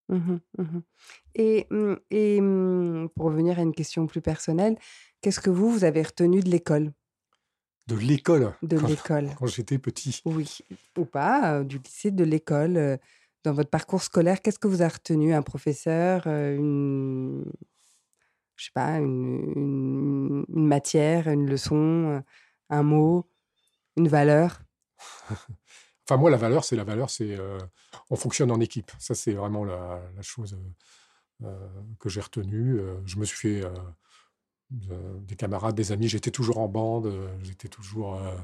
Mmh 0.09 0.38
mmh 0.59 0.78
et, 1.35 1.66
mmh, 1.68 1.94
et 2.11 2.38
pour 3.14 3.26
revenir 3.26 3.59
à 3.59 3.62
une 3.62 3.74
question 3.74 4.06
plus 4.06 4.20
personnelle, 4.20 4.78
Qu'est-ce 5.26 5.40
que 5.40 5.50
vous, 5.50 5.72
vous 5.72 5.82
avez 5.82 6.02
retenu 6.02 6.38
de 6.38 6.48
l'école? 6.48 6.92
De 7.88 7.96
l'école? 7.96 8.54
De 8.62 8.78
l'école. 8.78 9.34
Quand 9.36 9.46
j'étais 9.46 9.76
petit. 9.76 10.22
Oui, 10.24 10.58
ou 10.96 11.04
pas, 11.04 11.54
euh, 11.54 11.64
du 11.64 11.78
lycée, 11.78 12.12
de 12.12 12.22
l'école. 12.22 12.76
Euh, 12.76 12.96
dans 13.42 13.52
votre 13.52 13.68
parcours 13.68 14.04
scolaire, 14.04 14.40
qu'est-ce 14.40 14.60
que 14.60 14.68
vous 14.68 14.82
avez 14.82 14.92
retenu? 14.92 15.34
Un 15.34 15.42
professeur 15.42 16.22
euh, 16.28 16.54
une... 16.54 17.44
Je 18.54 18.66
sais 18.66 18.70
pas, 18.72 18.98
une, 18.98 20.44
une, 20.48 20.66
matière, 20.68 21.26
une 21.26 21.50
leçon, 21.50 22.22
un 22.70 22.82
mot, 22.84 23.28
une 23.96 24.06
valeur? 24.06 24.60
Enfin, 26.08 26.18
moi, 26.18 26.30
la 26.30 26.36
valeur, 26.36 26.64
c'est 26.64 26.76
la 26.76 26.84
valeur, 26.84 27.10
c'est 27.10 27.36
on 28.10 28.14
fonctionne 28.14 28.52
en 28.52 28.60
équipe. 28.60 28.92
Ça, 29.00 29.16
c'est 29.16 29.32
vraiment 29.32 29.64
la, 29.64 30.00
la 30.14 30.22
chose 30.22 30.56
que 31.98 32.08
j'ai 32.08 32.20
retenue. 32.20 32.78
je 33.06 33.18
me 33.18 33.24
suis 33.24 33.36
fait 33.36 33.68
des 34.70 35.37
camarades, 35.37 35.74
des 35.74 35.92
amis. 35.92 36.09
J'étais 36.09 36.31
toujours 36.31 36.59
en 36.59 36.68
bande, 36.68 37.07
euh, 37.07 37.29
j'étais 37.42 37.68
toujours. 37.68 38.20
Euh, 38.20 38.37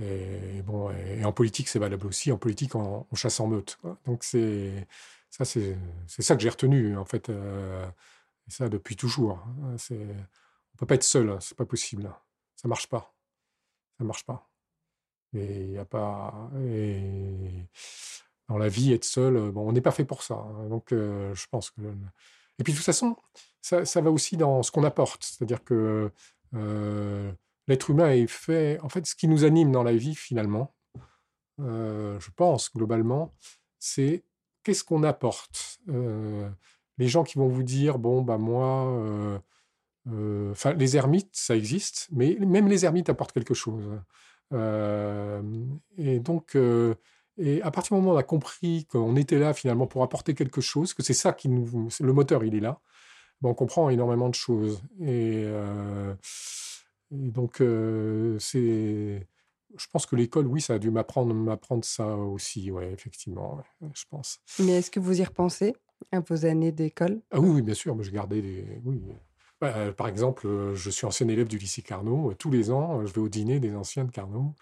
et, 0.00 0.62
bon, 0.62 0.90
et, 0.90 1.24
en 1.24 1.32
politique, 1.32 1.68
c'est 1.68 1.78
valable 1.78 2.06
aussi. 2.06 2.32
En 2.32 2.38
politique, 2.38 2.74
on, 2.74 3.06
chasse 3.14 3.40
en 3.40 3.48
meute. 3.48 3.78
Donc 4.06 4.24
c'est 4.24 4.86
ça, 5.30 5.44
c'est 5.44 5.76
ça 6.06 6.36
que 6.36 6.42
j'ai 6.42 6.48
retenu 6.48 6.96
en 6.96 7.04
fait. 7.04 7.28
Euh, 7.30 7.86
et 8.46 8.50
ça 8.50 8.68
depuis 8.68 8.96
toujours. 8.96 9.38
Hein. 9.38 9.76
On 9.90 10.76
peut 10.78 10.86
pas 10.86 10.94
être 10.94 11.02
seul, 11.04 11.30
hein, 11.30 11.38
c'est 11.40 11.56
pas 11.56 11.66
possible. 11.66 12.12
Ça 12.56 12.68
marche 12.68 12.88
pas. 12.88 13.14
Ça 13.98 14.04
marche 14.04 14.24
pas. 14.24 14.48
Et 15.34 15.64
il 15.64 15.72
y 15.72 15.78
a 15.78 15.84
pas. 15.84 16.50
Et 16.64 17.66
dans 18.48 18.58
la 18.58 18.68
vie, 18.68 18.92
être 18.92 19.04
seul, 19.04 19.50
bon, 19.50 19.68
on 19.68 19.72
n'est 19.72 19.80
pas 19.80 19.90
fait 19.90 20.04
pour 20.04 20.22
ça. 20.22 20.34
Hein. 20.34 20.68
Donc, 20.68 20.88
je 20.90 21.46
pense 21.50 21.70
que. 21.70 21.82
Et 22.58 22.64
puis, 22.64 22.72
de 22.72 22.78
toute 22.78 22.86
façon, 22.86 23.16
ça, 23.60 24.00
va 24.00 24.10
aussi 24.10 24.36
dans 24.36 24.62
ce 24.62 24.70
qu'on 24.70 24.84
apporte. 24.84 25.24
C'est-à-dire 25.24 25.62
que 25.62 26.10
euh, 26.54 27.32
l'être 27.66 27.90
humain 27.90 28.10
est 28.10 28.26
fait. 28.26 28.78
En 28.80 28.88
fait, 28.88 29.06
ce 29.06 29.14
qui 29.14 29.28
nous 29.28 29.44
anime 29.44 29.72
dans 29.72 29.82
la 29.82 29.94
vie, 29.94 30.14
finalement, 30.14 30.74
euh, 31.60 32.18
je 32.20 32.30
pense, 32.34 32.72
globalement, 32.72 33.32
c'est 33.78 34.24
qu'est-ce 34.62 34.84
qu'on 34.84 35.02
apporte. 35.02 35.78
Euh, 35.88 36.48
les 36.98 37.08
gens 37.08 37.24
qui 37.24 37.38
vont 37.38 37.48
vous 37.48 37.62
dire 37.62 37.98
bon, 37.98 38.22
bah, 38.22 38.38
moi. 38.38 39.32
Enfin, 40.50 40.72
les 40.72 40.96
ermites, 40.96 41.28
ça 41.32 41.54
existe, 41.54 42.08
mais 42.10 42.34
même 42.40 42.66
les 42.66 42.86
ermites 42.86 43.10
apportent 43.10 43.32
quelque 43.32 43.52
chose. 43.52 43.84
et 44.54 46.18
donc, 46.20 46.56
Et 47.38 47.62
à 47.62 47.70
partir 47.70 47.96
du 47.96 48.00
moment 48.00 48.12
où 48.12 48.16
on 48.16 48.18
a 48.18 48.24
compris 48.24 48.86
qu'on 48.86 49.16
était 49.16 49.38
là 49.38 49.54
finalement 49.54 49.86
pour 49.86 50.02
apporter 50.02 50.34
quelque 50.34 50.60
chose, 50.60 50.92
que 50.92 51.02
c'est 51.02 51.14
ça 51.14 51.32
qui 51.32 51.48
nous, 51.48 51.88
le 52.00 52.12
moteur, 52.12 52.44
il 52.44 52.54
est 52.54 52.60
là, 52.60 52.80
ben, 53.40 53.50
on 53.50 53.54
comprend 53.54 53.88
énormément 53.90 54.28
de 54.28 54.34
choses. 54.34 54.82
Et, 55.00 55.44
euh, 55.46 56.14
donc 57.10 57.60
euh, 57.60 58.36
c'est, 58.40 59.26
je 59.76 59.86
pense 59.92 60.06
que 60.06 60.16
l'école, 60.16 60.46
oui, 60.46 60.60
ça 60.60 60.74
a 60.74 60.78
dû 60.78 60.90
m'apprendre, 60.90 61.32
m'apprendre 61.32 61.84
ça 61.84 62.16
aussi, 62.16 62.70
ouais, 62.72 62.92
effectivement, 62.92 63.62
je 63.94 64.04
pense. 64.10 64.40
Mais 64.58 64.78
est-ce 64.78 64.90
que 64.90 65.00
vous 65.00 65.20
y 65.20 65.24
repensez 65.24 65.76
à 66.10 66.20
vos 66.20 66.44
années 66.44 66.72
d'école? 66.72 67.20
Ah 67.30 67.38
oui, 67.38 67.50
oui, 67.50 67.62
bien 67.62 67.74
sûr. 67.74 68.00
je 68.02 68.10
gardais 68.10 68.42
des, 68.42 68.80
oui. 68.84 69.00
Bah, 69.60 69.92
par 69.92 70.08
exemple, 70.08 70.74
je 70.74 70.90
suis 70.90 71.06
ancien 71.06 71.26
élève 71.28 71.48
du 71.48 71.58
lycée 71.58 71.82
Carnot. 71.82 72.34
Tous 72.34 72.50
les 72.50 72.70
ans, 72.70 73.04
je 73.04 73.12
vais 73.12 73.20
au 73.20 73.28
dîner 73.28 73.58
des 73.58 73.74
anciens 73.74 74.04
de 74.04 74.10
Carnot. 74.10 74.54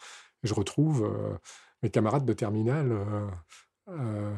Je 0.43 0.55
retrouve 0.55 1.07
mes 1.87 1.91
camarades 1.91 2.25
de 2.25 2.33
terminale 2.33 2.93
euh, 3.89 4.35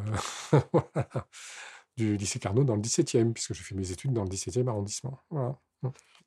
du 1.97 2.17
lycée 2.19 2.39
Carnot 2.39 2.65
dans 2.65 2.77
le 2.77 2.83
17e, 2.83 3.33
puisque 3.33 3.55
je 3.55 3.63
fais 3.63 3.75
mes 3.75 3.91
études 3.91 4.13
dans 4.13 4.23
le 4.23 4.29
17e 4.29 4.69
arrondissement. 4.69 5.19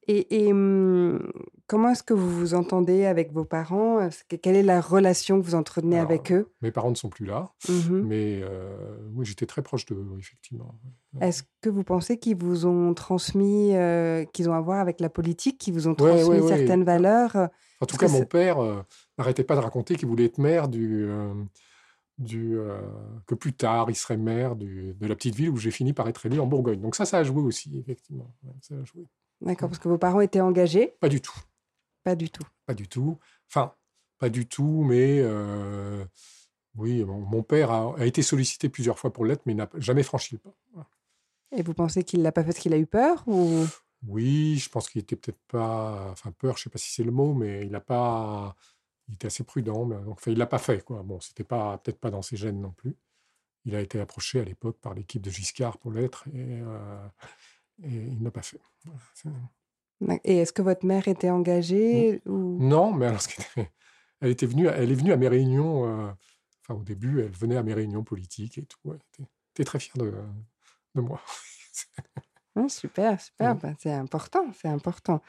Et, 0.07 0.51
mmh, 0.51 1.31
comment 1.67 1.89
est-ce 1.89 2.01
que 2.01 2.15
vous 2.15 2.29
vous 2.31 2.53
entendez 2.55 3.05
avec 3.05 3.31
vos 3.31 3.45
parents? 3.45 4.09
Quelle 4.41 4.55
est 4.55 4.63
la 4.63 4.81
relation 4.81 5.39
que 5.39 5.45
vous 5.45 5.53
entretenez 5.53 5.99
avec 5.99 6.31
eux? 6.31 6.51
Mes 6.63 6.71
parents 6.71 6.89
ne 6.89 6.95
sont 6.95 7.09
plus 7.09 7.27
là, 7.27 7.51
mmh 7.69 8.01
mais 8.01 8.41
euh, 8.41 8.97
oui, 9.13 9.25
j'étais 9.27 9.45
très 9.45 9.61
proche 9.61 9.85
d'eux, 9.85 10.03
effectivement. 10.17 10.73
Est-ce 11.21 11.43
que 11.61 11.69
vous 11.69 11.83
pensez 11.83 12.17
qu'ils 12.17 12.37
vous 12.37 12.65
ont 12.65 12.95
transmis, 12.95 13.73
qu'ils 14.33 14.49
ont 14.49 14.53
à 14.53 14.61
voir 14.61 14.79
avec 14.79 14.99
la 14.99 15.09
politique, 15.09 15.59
qu'ils 15.59 15.75
vous 15.75 15.87
ont 15.87 15.93
transmis 15.93 16.47
certaines 16.47 16.83
valeurs? 16.83 17.49
En 17.81 17.85
tout 17.85 17.97
cas, 17.97 18.07
mon 18.07 18.25
père 18.25 18.57
n'arrêtait 19.17 19.43
pas 19.43 19.55
de 19.55 19.61
raconter 19.61 19.95
qu'il 19.95 20.07
voulait 20.07 20.25
être 20.25 20.37
maire 20.37 20.67
du, 20.67 21.09
du 22.17 22.57
que 23.27 23.35
plus 23.35 23.53
tard 23.53 23.89
il 23.89 23.95
serait 23.95 24.17
maire 24.17 24.55
du, 24.55 24.93
de 24.93 25.07
la 25.07 25.15
petite 25.15 25.35
ville 25.35 25.49
où 25.49 25.57
j'ai 25.57 25.71
fini 25.71 25.91
par 25.91 26.07
être 26.07 26.25
élu 26.25 26.39
en 26.39 26.47
Bourgogne. 26.47 26.79
Donc 26.79 26.95
ça, 26.95 27.05
ça 27.05 27.17
a 27.17 27.23
joué 27.23 27.41
aussi, 27.41 27.77
effectivement. 27.77 28.33
Ça 28.61 28.75
a 28.75 28.83
joué. 28.83 29.07
D'accord, 29.41 29.69
parce 29.69 29.79
que 29.79 29.89
vos 29.89 29.97
parents 29.97 30.21
étaient 30.21 30.41
engagés? 30.41 30.95
Pas 30.99 31.09
du 31.09 31.19
tout. 31.19 31.37
Pas 32.03 32.15
du 32.15 32.29
tout. 32.29 32.45
Pas 32.65 32.75
du 32.75 32.87
tout. 32.87 33.17
Enfin, 33.49 33.73
pas 34.19 34.29
du 34.29 34.47
tout, 34.47 34.83
mais 34.83 35.23
oui, 36.75 37.03
mon, 37.03 37.43
père 37.43 37.71
a, 37.71 38.05
été 38.05 38.21
sollicité 38.21 38.69
plusieurs 38.69 38.97
fois 38.97 39.11
pour 39.11 39.25
l'être, 39.25 39.41
mais 39.45 39.53
il 39.53 39.57
n'a 39.57 39.69
jamais 39.75 40.03
franchi 40.03 40.35
le 40.35 40.39
pas. 40.39 40.87
Et 41.53 41.63
vous 41.63 41.73
pensez 41.73 42.03
qu'il 42.03 42.21
l'a 42.21 42.31
pas 42.31 42.41
fait 42.41 42.51
parce 42.51 42.59
qu'il 42.59 42.73
a 42.73 42.77
eu 42.77 42.85
peur 42.85 43.23
ou? 43.27 43.65
Oui, 44.07 44.57
je 44.57 44.69
pense 44.69 44.89
qu'il 44.89 45.01
était 45.01 45.15
peut-être 45.15 45.41
pas. 45.47 46.09
Enfin, 46.11 46.31
peur, 46.31 46.57
je 46.57 46.63
sais 46.63 46.69
pas 46.69 46.79
si 46.79 46.91
c'est 46.91 47.03
le 47.03 47.11
mot, 47.11 47.33
mais 47.33 47.65
il 47.65 47.71
n'a 47.71 47.79
pas. 47.79 48.55
Il 49.07 49.15
était 49.15 49.27
assez 49.27 49.43
prudent, 49.43 49.85
mais 49.85 49.99
donc 50.01 50.19
il 50.25 50.37
l'a 50.37 50.47
pas 50.47 50.57
fait. 50.57 50.83
Quoi. 50.83 51.03
Bon, 51.03 51.19
c'était 51.19 51.43
pas 51.43 51.77
peut-être 51.77 51.99
pas 51.99 52.11
dans 52.11 52.21
ses 52.21 52.37
gènes 52.37 52.61
non 52.61 52.71
plus. 52.71 52.95
Il 53.65 53.75
a 53.75 53.81
été 53.81 53.99
approché 53.99 54.39
à 54.39 54.43
l'époque 54.43 54.79
par 54.79 54.93
l'équipe 54.93 55.21
de 55.21 55.29
Giscard 55.29 55.77
pour 55.77 55.91
l'être 55.91 56.27
et, 56.29 56.61
euh, 56.61 57.07
il 57.83 58.21
n'a 58.21 58.31
pas 58.31 58.41
fait. 58.41 58.59
Et 60.23 60.37
est-ce 60.37 60.53
que 60.53 60.61
votre 60.61 60.85
mère 60.85 61.07
était 61.07 61.29
engagée 61.29 62.21
ou... 62.25 62.57
Non, 62.59 62.91
mais 62.91 63.05
alors, 63.07 63.21
elle 64.21 64.31
était 64.31 64.47
venue, 64.47 64.67
elle 64.67 64.91
est 64.91 64.95
venue 64.95 65.11
à 65.11 65.17
mes 65.17 65.27
réunions. 65.27 65.85
Euh, 65.85 66.11
enfin, 66.61 66.79
au 66.79 66.83
début, 66.83 67.21
elle 67.21 67.31
venait 67.31 67.57
à 67.57 67.63
mes 67.63 67.73
réunions 67.73 68.03
politiques 68.03 68.57
et 68.57 68.65
tout. 68.65 68.79
Elle 68.85 68.99
était, 69.53 69.63
très 69.63 69.79
fière 69.79 69.97
de, 69.97 70.13
de 70.95 71.01
moi. 71.01 71.21
Ah, 72.55 72.67
super, 72.67 73.19
super. 73.19 73.55
Bah, 73.55 73.73
c'est 73.79 73.93
important, 73.93 74.45
c'est 74.59 74.67
important. 74.67 75.21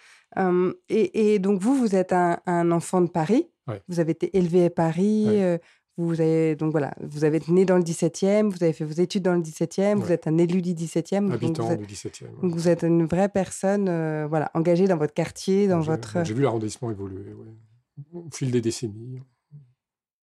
et, 0.88 1.34
et, 1.34 1.38
donc, 1.38 1.60
vous, 1.60 1.74
vous 1.74 1.94
êtes 1.94 2.12
un, 2.12 2.70
enfant 2.70 3.00
de 3.00 3.08
Paris. 3.08 3.48
Vous 3.88 4.00
avez 4.00 4.12
été 4.12 4.36
élevé 4.36 4.66
à 4.66 4.70
Paris. 4.70 5.26
Euh, 5.28 5.58
vous 5.98 6.20
avez, 6.20 6.56
donc 6.56 6.72
voilà, 6.72 6.94
vous 7.00 7.24
avez 7.24 7.40
né 7.48 7.66
dans 7.66 7.76
le 7.76 7.82
17e, 7.82 8.48
vous 8.48 8.64
avez 8.64 8.72
fait 8.72 8.84
vos 8.84 8.94
études 8.94 9.24
dans 9.24 9.34
le 9.34 9.42
17e, 9.42 9.96
vous 9.96 10.10
êtes 10.10 10.26
un 10.26 10.38
élu 10.38 10.62
du 10.62 10.72
17e. 10.72 11.30
Habitant 11.30 11.74
du 11.76 11.84
17e. 11.84 12.40
Donc 12.40 12.54
vous 12.54 12.68
êtes 12.68 12.82
une 12.82 13.04
vraie 13.04 13.28
personne 13.28 13.88
euh, 13.90 14.26
voilà, 14.26 14.50
engagée 14.54 14.86
dans 14.86 14.96
votre 14.96 15.12
quartier, 15.12 15.68
dans 15.68 15.80
votre... 15.80 16.24
J'ai 16.24 16.32
vu 16.32 16.42
l'arrondissement 16.42 16.90
évoluer 16.90 17.34
au 18.14 18.24
fil 18.32 18.50
des 18.50 18.62
décennies. 18.62 19.20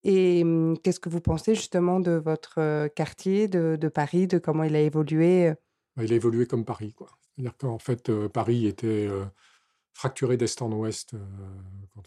Et 0.04 0.42
hum, 0.44 0.76
qu'est-ce 0.80 1.00
que 1.00 1.10
vous 1.10 1.22
pensez 1.22 1.54
justement 1.54 2.00
de 2.00 2.12
votre 2.14 2.88
quartier, 2.96 3.48
de, 3.48 3.78
de, 3.80 3.88
Paris, 3.90 4.26
de 4.26 4.40
comment 4.40 4.64
il 4.64 4.76
a 4.76 4.82
évolué 4.82 5.50
bah, 5.50 5.56
Il 6.04 6.14
a 6.14 6.16
évolué 6.16 6.46
comme 6.46 6.66
Paris. 6.66 6.94
C'est-à-dire 7.36 7.58
qu'en 7.58 7.80
fait, 7.80 8.10
euh, 8.10 8.30
Paris 8.30 8.66
était 8.68 9.10
fracturé 9.94 10.38
d'est 10.38 10.62
en 10.62 10.72
ouest 10.72 11.16
quand, 11.94 12.04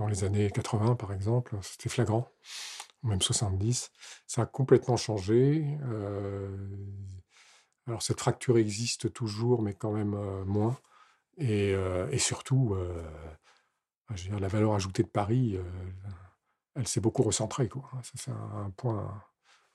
dans 0.00 0.08
les 0.08 0.24
années 0.24 0.50
80, 0.50 0.96
par 0.96 1.12
exemple, 1.12 1.58
c'était 1.60 1.90
flagrant, 1.90 2.26
même 3.02 3.20
70. 3.20 3.90
Ça 4.26 4.42
a 4.42 4.46
complètement 4.46 4.96
changé. 4.96 5.78
Euh, 5.84 6.56
alors, 7.86 8.00
cette 8.00 8.18
fracture 8.18 8.56
existe 8.56 9.12
toujours, 9.12 9.60
mais 9.60 9.74
quand 9.74 9.92
même 9.92 10.14
euh, 10.14 10.42
moins. 10.46 10.78
Et, 11.36 11.74
euh, 11.74 12.16
surtout, 12.16 12.74
la 14.08 14.48
valeur 14.48 14.72
ajoutée 14.72 15.02
de 15.02 15.08
Paris, 15.08 15.58
elle 16.74 16.88
s'est 16.88 17.00
beaucoup 17.00 17.22
recentrée. 17.22 17.68
C'est 18.02 18.30
un, 18.30 18.70
point 18.70 19.22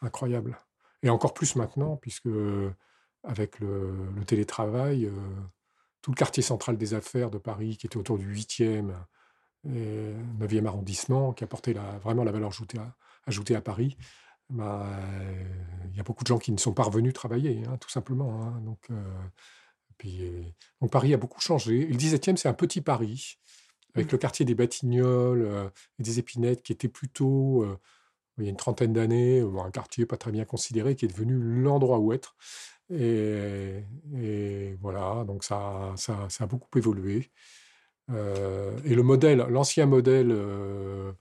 incroyable. 0.01 0.57
Et 1.03 1.09
encore 1.09 1.33
plus 1.33 1.55
maintenant, 1.55 1.97
puisque 1.97 2.29
avec 3.23 3.59
le, 3.59 3.93
le 4.15 4.25
télétravail, 4.25 5.11
tout 6.01 6.11
le 6.11 6.15
quartier 6.15 6.43
central 6.43 6.77
des 6.77 6.93
affaires 6.93 7.29
de 7.29 7.37
Paris, 7.37 7.77
qui 7.77 7.87
était 7.87 7.97
autour 7.97 8.17
du 8.17 8.33
8e, 8.33 8.91
9e 9.67 10.65
arrondissement, 10.65 11.33
qui 11.33 11.43
apportait 11.43 11.73
la, 11.73 11.97
vraiment 11.99 12.23
la 12.23 12.31
valeur 12.31 12.49
ajoutée 12.49 12.79
à, 12.79 12.95
ajoutée 13.27 13.55
à 13.55 13.61
Paris, 13.61 13.97
bah, 14.49 14.85
il 15.89 15.97
y 15.97 15.99
a 15.99 16.03
beaucoup 16.03 16.23
de 16.23 16.27
gens 16.27 16.37
qui 16.37 16.51
ne 16.51 16.57
sont 16.57 16.73
pas 16.73 16.83
revenus 16.83 17.13
travailler, 17.13 17.63
hein, 17.67 17.77
tout 17.77 17.89
simplement. 17.89 18.43
Hein. 18.43 18.61
donc, 18.61 18.79
euh, 18.91 19.23
puis, 19.97 20.53
donc, 20.81 20.91
Paris 20.91 21.13
a 21.13 21.17
beaucoup 21.17 21.41
changé. 21.41 21.81
Et 21.81 21.87
le 21.87 21.97
17e, 21.97 22.35
c'est 22.35 22.49
un 22.49 22.53
petit 22.53 22.81
Paris, 22.81 23.37
avec 23.95 24.07
mmh. 24.07 24.11
le 24.11 24.17
quartier 24.17 24.45
des 24.45 24.55
Batignolles 24.55 25.41
euh, 25.41 25.69
et 25.99 26.03
des 26.03 26.19
Épinettes, 26.19 26.61
qui 26.63 26.73
était 26.73 26.89
plutôt, 26.89 27.63
euh, 27.63 27.79
il 28.37 28.43
y 28.43 28.47
a 28.47 28.49
une 28.49 28.57
trentaine 28.57 28.93
d'années, 28.93 29.41
un 29.41 29.71
quartier 29.71 30.05
pas 30.05 30.17
très 30.17 30.31
bien 30.31 30.45
considéré, 30.45 30.95
qui 30.95 31.05
est 31.05 31.09
devenu 31.09 31.37
l'endroit 31.61 31.99
où 31.99 32.13
être. 32.13 32.35
Et, 32.89 33.83
voilà, 34.81 35.23
donc 35.25 35.43
ça, 35.43 35.93
ça, 35.95 36.27
ça 36.29 36.43
a 36.43 36.47
beaucoup 36.47 36.77
évolué. 36.77 37.31
Euh, 38.11 38.77
et 38.83 38.95
le 38.95 39.03
modèle, 39.03 39.39
l'ancien 39.49 39.85
modèle 39.85 40.31
euh, 40.31 41.11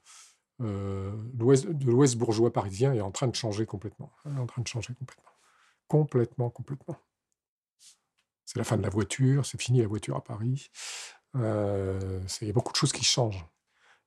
euh, 0.60 1.12
de 1.32 1.90
l'Ouest 1.90 2.16
bourgeois 2.16 2.52
parisien 2.52 2.92
est 2.92 3.00
en 3.00 3.10
train 3.10 3.26
de 3.26 3.34
changer 3.34 3.66
complètement. 3.66 4.12
Est 4.26 4.38
en 4.38 4.46
train 4.46 4.62
de 4.62 4.68
changer 4.68 4.94
complètement. 4.94 5.30
Complètement, 5.88 6.50
complètement. 6.50 6.96
C'est 8.44 8.58
la 8.58 8.64
fin 8.64 8.76
de 8.76 8.82
la 8.82 8.90
voiture, 8.90 9.46
c'est 9.46 9.60
fini 9.60 9.80
la 9.80 9.88
voiture 9.88 10.16
à 10.16 10.22
Paris. 10.22 10.70
il 11.34 11.40
y 11.40 12.50
a 12.50 12.52
beaucoup 12.52 12.72
de 12.72 12.76
choses 12.76 12.92
qui 12.92 13.04
changent. 13.04 13.46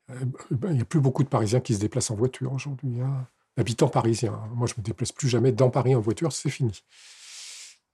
Il 0.10 0.70
n'y 0.70 0.82
a 0.82 0.86
plus 0.86 1.02
beaucoup 1.02 1.24
de 1.24 1.30
Parisiens 1.30 1.60
qui 1.60 1.76
se 1.76 1.80
déplacent 1.80 2.12
en 2.12 2.16
voiture 2.16 2.54
aujourd'hui. 2.54 3.02
Hein. 3.02 3.28
Habitant 3.58 3.90
parisien. 3.90 4.32
Moi, 4.54 4.68
je 4.68 4.74
ne 4.74 4.80
me 4.80 4.84
déplace 4.84 5.12
plus 5.12 5.28
jamais 5.28 5.52
dans 5.52 5.70
Paris 5.70 5.96
en 5.96 6.00
voiture, 6.00 6.32
c'est 6.32 6.50
fini. 6.50 6.84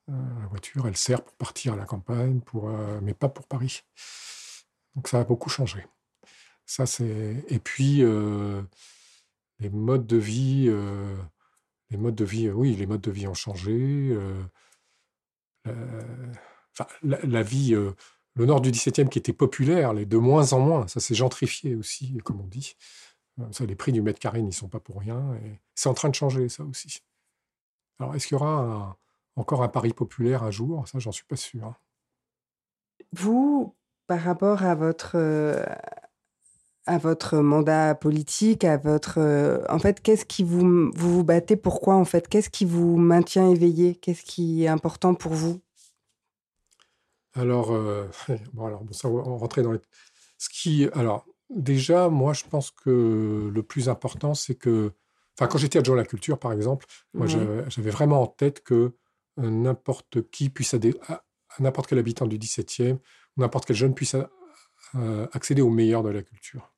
la 0.07 0.47
voiture, 0.49 0.87
elle 0.87 0.97
sert 0.97 1.23
pour 1.23 1.35
partir 1.35 1.73
à 1.73 1.75
la 1.77 1.85
campagne, 1.85 2.41
pour, 2.41 2.69
mais 3.01 3.13
pas 3.13 3.29
pour 3.29 3.47
Paris. 3.47 3.83
Donc 4.95 5.07
ça 5.07 5.19
a 5.19 5.23
beaucoup 5.23 5.49
changé. 5.49 5.85
Ça, 6.65 6.85
c'est... 6.85 7.43
Et 7.49 7.59
puis, 7.59 8.03
euh, 8.03 8.61
les 9.59 9.69
modes 9.69 10.07
de 10.07 10.17
vie, 10.17 10.65
euh, 10.67 11.15
les 11.89 11.97
modes 11.97 12.15
de 12.15 12.25
vie, 12.25 12.49
oui, 12.49 12.75
les 12.75 12.85
modes 12.85 13.01
de 13.01 13.11
vie 13.11 13.27
ont 13.27 13.33
changé. 13.33 14.15
Euh, 15.67 16.31
la, 17.03 17.43
vie, 17.43 17.75
le 18.35 18.45
nord 18.45 18.61
du 18.61 18.71
17e 18.71 19.09
qui 19.09 19.19
était 19.19 19.33
populaire, 19.33 19.93
les 19.93 20.05
de 20.05 20.17
moins 20.17 20.53
en 20.53 20.59
moins, 20.59 20.87
ça 20.87 20.99
s'est 20.99 21.15
gentrifié 21.15 21.75
aussi, 21.75 22.17
comme 22.23 22.41
on 22.41 22.47
dit. 22.47 22.75
Ça, 23.51 23.65
les 23.65 23.75
prix 23.75 23.91
du 23.91 24.01
mètre 24.01 24.19
carré 24.19 24.41
n'y 24.41 24.53
sont 24.53 24.69
pas 24.69 24.79
pour 24.79 24.99
rien. 24.99 25.35
C'est 25.75 25.89
en 25.89 25.93
train 25.93 26.09
de 26.09 26.15
changer, 26.15 26.49
ça 26.49 26.63
aussi. 26.63 26.99
Alors, 27.99 28.15
est-ce 28.15 28.27
qu'il 28.27 28.37
y 28.37 28.39
aura 28.41 28.97
encore 29.35 29.63
un 29.63 29.67
Paris 29.69 29.93
populaire 29.93 30.43
un 30.43 30.51
jour? 30.51 30.87
Ça, 30.87 30.99
j'en 30.99 31.11
suis 31.11 31.25
pas 31.25 31.35
sûr. 31.35 31.73
Vous, 33.11 33.75
par 34.07 34.21
rapport 34.21 34.63
à 34.63 34.75
votre, 34.75 35.15
euh, 35.15 35.63
mandat 37.41 37.95
politique, 37.95 38.63
à 38.63 38.77
votre, 38.77 39.19
euh, 39.19 39.63
en 39.69 39.79
fait, 39.79 40.01
qu'est-ce 40.01 40.25
qui 40.25 40.43
vous, 40.43 40.91
vous 40.93 41.13
vous 41.13 41.23
battez? 41.23 41.55
Pourquoi 41.55 41.95
en 41.95 42.05
fait? 42.05 42.27
Qu'est-ce 42.27 42.49
qui 42.49 42.65
vous 42.65 42.97
maintient 42.97 43.49
éveillé? 43.49 43.95
Qu'est-ce 43.95 44.23
qui 44.23 44.63
est 44.63 44.67
important 44.67 45.15
pour 45.15 45.33
vous? 45.33 45.59
Alors, 47.33 47.71
euh, 47.71 48.07
bon, 48.53 48.65
alors, 48.65 48.83
bon, 48.83 48.93
ça, 48.93 49.07
on 49.07 49.15
va 49.15 49.37
rentrer 49.37 49.61
dans 49.63 49.71
les. 49.71 49.79
Ce 50.37 50.49
qui, 50.49 50.87
alors, 50.93 51.25
déjà, 51.49 52.09
moi, 52.09 52.33
je 52.33 52.43
pense 52.43 52.71
que 52.71 53.49
le 53.53 53.63
plus 53.63 53.89
important, 53.89 54.33
c'est 54.33 54.55
que, 54.55 54.91
enfin, 55.37 55.47
quand 55.47 55.57
j'étais 55.57 55.79
adjoint 55.79 55.95
à 55.95 56.01
la 56.01 56.05
culture, 56.05 56.37
par 56.37 56.51
exemple, 56.51 56.85
moi, 57.13 57.27
j'avais 57.27 57.91
vraiment 57.91 58.21
en 58.21 58.27
tête 58.27 58.63
que 58.63 58.93
n'importe 59.37 60.29
qui 60.29 60.49
puisse 60.49 60.73
adhérer, 60.73 60.99
n'importe 61.59 61.87
quel 61.87 61.99
habitant 61.99 62.27
du 62.27 62.37
17e, 62.37 62.97
n'importe 63.37 63.65
quel 63.65 63.75
jeune 63.75 63.95
puisse 63.95 64.15
euh, 64.95 65.27
accéder 65.31 65.61
au 65.61 65.69
meilleur 65.69 66.03
de 66.03 66.09
la 66.09 66.21
culture. 66.21 66.73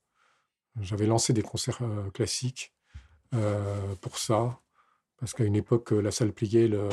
J'avais 0.80 1.08
lancé 1.08 1.34
des 1.34 1.42
concerts 1.42 1.80
euh, 1.82 2.10
classiques 2.12 2.74
pour 4.00 4.18
ça. 4.18 4.62
Parce 5.18 5.34
qu'à 5.34 5.44
une 5.44 5.56
époque, 5.56 5.92
la 5.92 6.12
salle 6.12 6.32
Pleyel, 6.32 6.72
le 6.72 6.90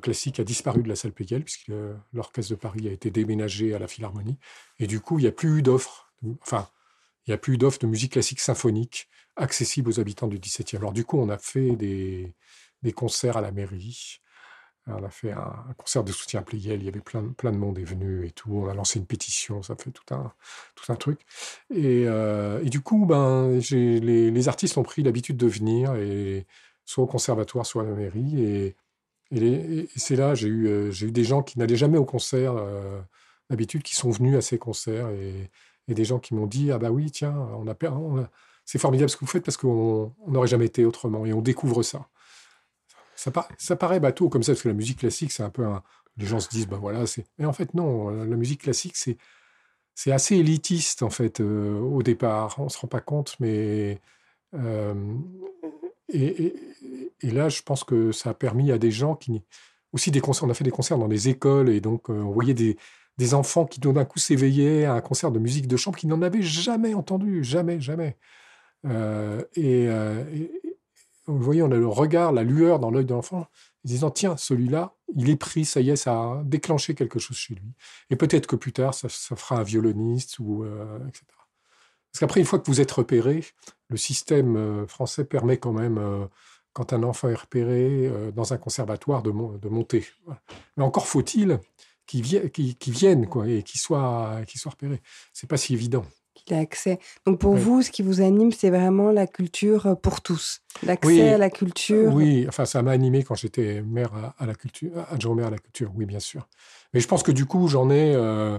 classique 0.00 0.40
a 0.40 0.44
disparu 0.44 0.82
de 0.82 0.88
la 0.88 0.96
salle 0.96 1.12
Pleyel, 1.12 1.44
puisque 1.44 1.72
l'orchestre 2.12 2.50
de 2.50 2.56
Paris 2.56 2.88
a 2.88 2.92
été 2.92 3.10
déménagé 3.10 3.74
à 3.74 3.78
la 3.78 3.88
Philharmonie. 3.88 4.38
Et 4.78 4.86
du 4.86 5.00
coup, 5.00 5.18
il 5.18 5.22
n'y 5.22 5.28
a 5.28 5.32
plus 5.32 5.62
d'offres. 5.62 6.12
Enfin, 6.42 6.68
il 7.26 7.30
n'y 7.30 7.34
a 7.34 7.38
plus 7.38 7.58
d'offres 7.58 7.78
de 7.78 7.86
musique 7.86 8.12
classique 8.12 8.40
symphonique 8.40 9.08
accessible 9.36 9.88
aux 9.88 10.00
habitants 10.00 10.28
du 10.28 10.38
XVIIe. 10.38 10.76
Alors 10.76 10.92
du 10.92 11.04
coup, 11.04 11.18
on 11.18 11.28
a 11.28 11.38
fait 11.38 11.76
des, 11.76 12.34
concerts 12.94 13.36
à 13.36 13.40
la 13.40 13.50
mairie. 13.50 14.20
On 14.86 15.02
a 15.02 15.08
fait 15.08 15.32
un, 15.32 15.74
concert 15.78 16.04
de 16.04 16.12
soutien 16.12 16.40
à 16.40 16.42
Playel, 16.42 16.82
il 16.82 16.84
y 16.84 16.88
avait 16.88 17.00
plein, 17.00 17.22
de 17.22 17.56
monde 17.56 17.78
est 17.78 17.84
venu 17.84 18.26
et 18.26 18.30
tout. 18.30 18.50
On 18.52 18.68
a 18.68 18.74
lancé 18.74 18.98
une 18.98 19.06
pétition, 19.06 19.62
ça 19.62 19.76
fait 19.76 19.90
tout 19.90 20.14
un, 20.14 20.32
tout 20.74 20.92
un 20.92 20.96
truc. 20.96 21.20
Et, 21.70 22.04
euh, 22.06 22.62
du 22.64 22.82
coup, 22.82 23.06
ben, 23.06 23.58
les, 23.70 24.48
artistes 24.48 24.76
ont 24.76 24.82
pris 24.82 25.02
l'habitude 25.02 25.38
de 25.38 25.46
venir, 25.46 25.94
soit 26.84 27.04
au 27.04 27.06
conservatoire, 27.06 27.64
soit 27.64 27.82
à 27.82 27.86
la 27.86 27.94
mairie. 27.94 28.44
Et, 28.44 28.76
et, 29.34 29.88
c'est 29.96 30.16
là, 30.16 30.34
j'ai 30.34 30.48
eu, 30.48 30.68
euh, 30.68 30.90
j'ai 30.90 31.06
eu 31.06 31.12
des 31.12 31.24
gens 31.24 31.42
qui 31.42 31.58
n'allaient 31.58 31.76
jamais 31.76 31.98
au 31.98 32.04
concert 32.04 32.54
euh, 32.56 33.00
d'habitude, 33.50 33.82
qui 33.82 33.94
sont 33.94 34.10
venus 34.10 34.36
à 34.36 34.40
ces 34.40 34.58
concerts, 34.58 35.08
et, 35.10 35.50
des 35.88 36.04
gens 36.04 36.18
qui 36.18 36.34
m'ont 36.34 36.46
dit, 36.46 36.72
ah 36.72 36.78
bah 36.78 36.90
oui, 36.90 37.10
tiens, 37.10 37.46
c'est 38.64 38.78
formidable 38.78 39.10
ce 39.10 39.16
que 39.16 39.20
vous 39.20 39.30
faites 39.30 39.44
parce 39.44 39.58
qu'on 39.58 40.14
n'aurait 40.26 40.48
jamais 40.48 40.64
été 40.64 40.86
autrement, 40.86 41.26
et 41.26 41.34
on 41.34 41.42
découvre 41.42 41.82
ça. 41.82 42.08
Ça, 43.16 43.76
paraît 43.76 44.00
bateau 44.00 44.28
comme 44.28 44.42
ça, 44.42 44.52
parce 44.52 44.62
que 44.62 44.68
la 44.68 44.74
musique 44.74 45.00
classique, 45.00 45.32
c'est 45.32 45.42
un 45.42 45.50
peu 45.50 45.64
un... 45.64 45.82
Les 46.16 46.26
gens 46.26 46.40
se 46.40 46.48
disent, 46.48 46.68
ben 46.68 46.78
voilà, 46.78 47.06
c'est... 47.06 47.26
Mais 47.38 47.44
en 47.44 47.52
fait, 47.52 47.74
non, 47.74 48.08
la 48.10 48.36
musique 48.36 48.62
classique, 48.62 48.96
c'est, 48.96 49.18
assez 50.12 50.36
élitiste, 50.36 51.02
en 51.02 51.10
fait, 51.10 51.40
euh, 51.40 51.78
au 51.80 52.02
départ. 52.02 52.54
On 52.58 52.64
ne 52.64 52.68
se 52.68 52.78
rend 52.78 52.88
pas 52.88 53.00
compte, 53.00 53.36
mais... 53.40 54.00
et, 56.08 56.54
là, 57.22 57.48
je 57.48 57.62
pense 57.62 57.84
que 57.84 58.12
ça 58.12 58.30
a 58.30 58.34
permis 58.34 58.72
à 58.72 58.78
des 58.78 58.90
gens 58.90 59.14
qui... 59.14 59.42
Aussi, 59.92 60.10
des 60.10 60.20
concerts, 60.20 60.48
on 60.48 60.50
a 60.50 60.54
fait 60.54 60.64
des 60.64 60.72
concerts 60.72 60.98
dans 60.98 61.06
des 61.06 61.28
écoles, 61.28 61.68
et 61.68 61.80
donc 61.80 62.10
euh, 62.10 62.14
on 62.14 62.32
voyait 62.32 62.54
des, 62.54 62.76
enfants 63.34 63.64
qui, 63.64 63.78
d'un 63.78 64.04
coup, 64.04 64.18
s'éveillaient 64.18 64.86
à 64.86 64.94
un 64.94 65.00
concert 65.00 65.30
de 65.30 65.38
musique 65.38 65.68
de 65.68 65.76
chambre 65.76 65.96
qu'ils 65.96 66.08
n'en 66.08 66.20
avaient 66.20 66.42
jamais 66.42 66.94
entendu, 66.94 67.44
jamais, 67.44 67.80
jamais. 67.80 68.16
et, 68.84 69.88
vous 71.26 71.42
voyez, 71.42 71.62
on 71.62 71.70
a 71.70 71.76
le 71.76 71.88
regard, 71.88 72.32
la 72.32 72.42
lueur 72.42 72.78
dans 72.78 72.90
l'œil 72.90 73.06
de 73.06 73.14
l'enfant, 73.14 73.46
disant 73.84 74.10
tiens, 74.10 74.36
celui-là, 74.36 74.94
il 75.16 75.30
est 75.30 75.36
pris, 75.36 75.64
ça 75.64 75.80
y 75.80 75.90
est, 75.90 75.96
ça 75.96 76.12
a 76.12 76.42
déclenché 76.44 76.94
quelque 76.94 77.18
chose 77.18 77.36
chez 77.36 77.54
lui. 77.54 77.72
Et 78.10 78.16
peut-être 78.16 78.46
que 78.46 78.56
plus 78.56 78.72
tard, 78.72 78.94
ça, 78.94 79.08
fera 79.08 79.56
un 79.56 79.62
violoniste, 79.62 80.38
ou, 80.38 80.64
euh, 80.64 80.98
etc. 81.08 81.24
Parce 82.14 82.20
qu'après, 82.20 82.40
une 82.40 82.46
fois 82.46 82.60
que 82.60 82.66
vous 82.66 82.80
êtes 82.80 82.92
repéré, 82.92 83.44
le 83.88 83.96
système 83.96 84.56
euh, 84.56 84.86
français 84.86 85.24
permet 85.24 85.56
quand 85.56 85.72
même, 85.72 85.98
euh, 85.98 86.26
quand 86.72 86.92
un 86.92 87.02
enfant 87.02 87.28
est 87.28 87.34
repéré 87.34 88.10
dans 88.34 88.52
un 88.52 88.56
conservatoire, 88.56 89.22
de, 89.22 89.30
de 89.30 89.68
monter. 89.68 90.06
Mais 90.76 90.82
encore 90.82 91.06
faut-il 91.06 91.60
qu'il 92.06 92.22
vienne, 92.22 93.28
quoi, 93.28 93.46
et 93.46 93.62
qu'il 93.62 93.80
soit, 93.80 94.40
qu 94.48 94.58
soit 94.58 94.72
repéré. 94.72 95.00
C'est 95.32 95.48
pas 95.48 95.56
si 95.56 95.74
évident 95.74 96.04
qu'il 96.34 96.56
a 96.56 96.60
accès. 96.60 96.98
Donc 97.26 97.40
pour 97.40 97.54
vous, 97.54 97.82
ce 97.82 97.90
qui 97.90 98.02
vous 98.02 98.20
anime, 98.20 98.52
c'est 98.52 98.70
vraiment 98.70 99.10
la 99.10 99.26
culture 99.26 99.86
euh, 99.86 99.94
pour 99.94 100.20
tous, 100.20 100.60
l'accès 100.82 101.30
à 101.34 101.38
la 101.38 101.50
culture. 101.50 102.12
Oui, 102.12 102.44
enfin 102.48 102.64
ça 102.64 102.82
m'a 102.82 102.90
animé 102.90 103.22
quand 103.22 103.34
j'étais 103.34 103.82
maire 103.82 104.34
à, 104.38 104.46
la 104.46 104.54
culture, 104.54 104.92
adjoint 105.10 105.34
maire 105.34 105.46
à 105.46 105.50
la 105.50 105.58
culture, 105.58 105.90
oui 105.94 106.06
bien 106.06 106.20
sûr. 106.20 106.48
Mais 106.92 107.00
je 107.00 107.08
pense 107.08 107.22
que 107.22 107.32
du 107.32 107.46
coup, 107.46 107.68
j'en 107.68 107.90
ai. 107.90 108.14
Euh, 108.14 108.58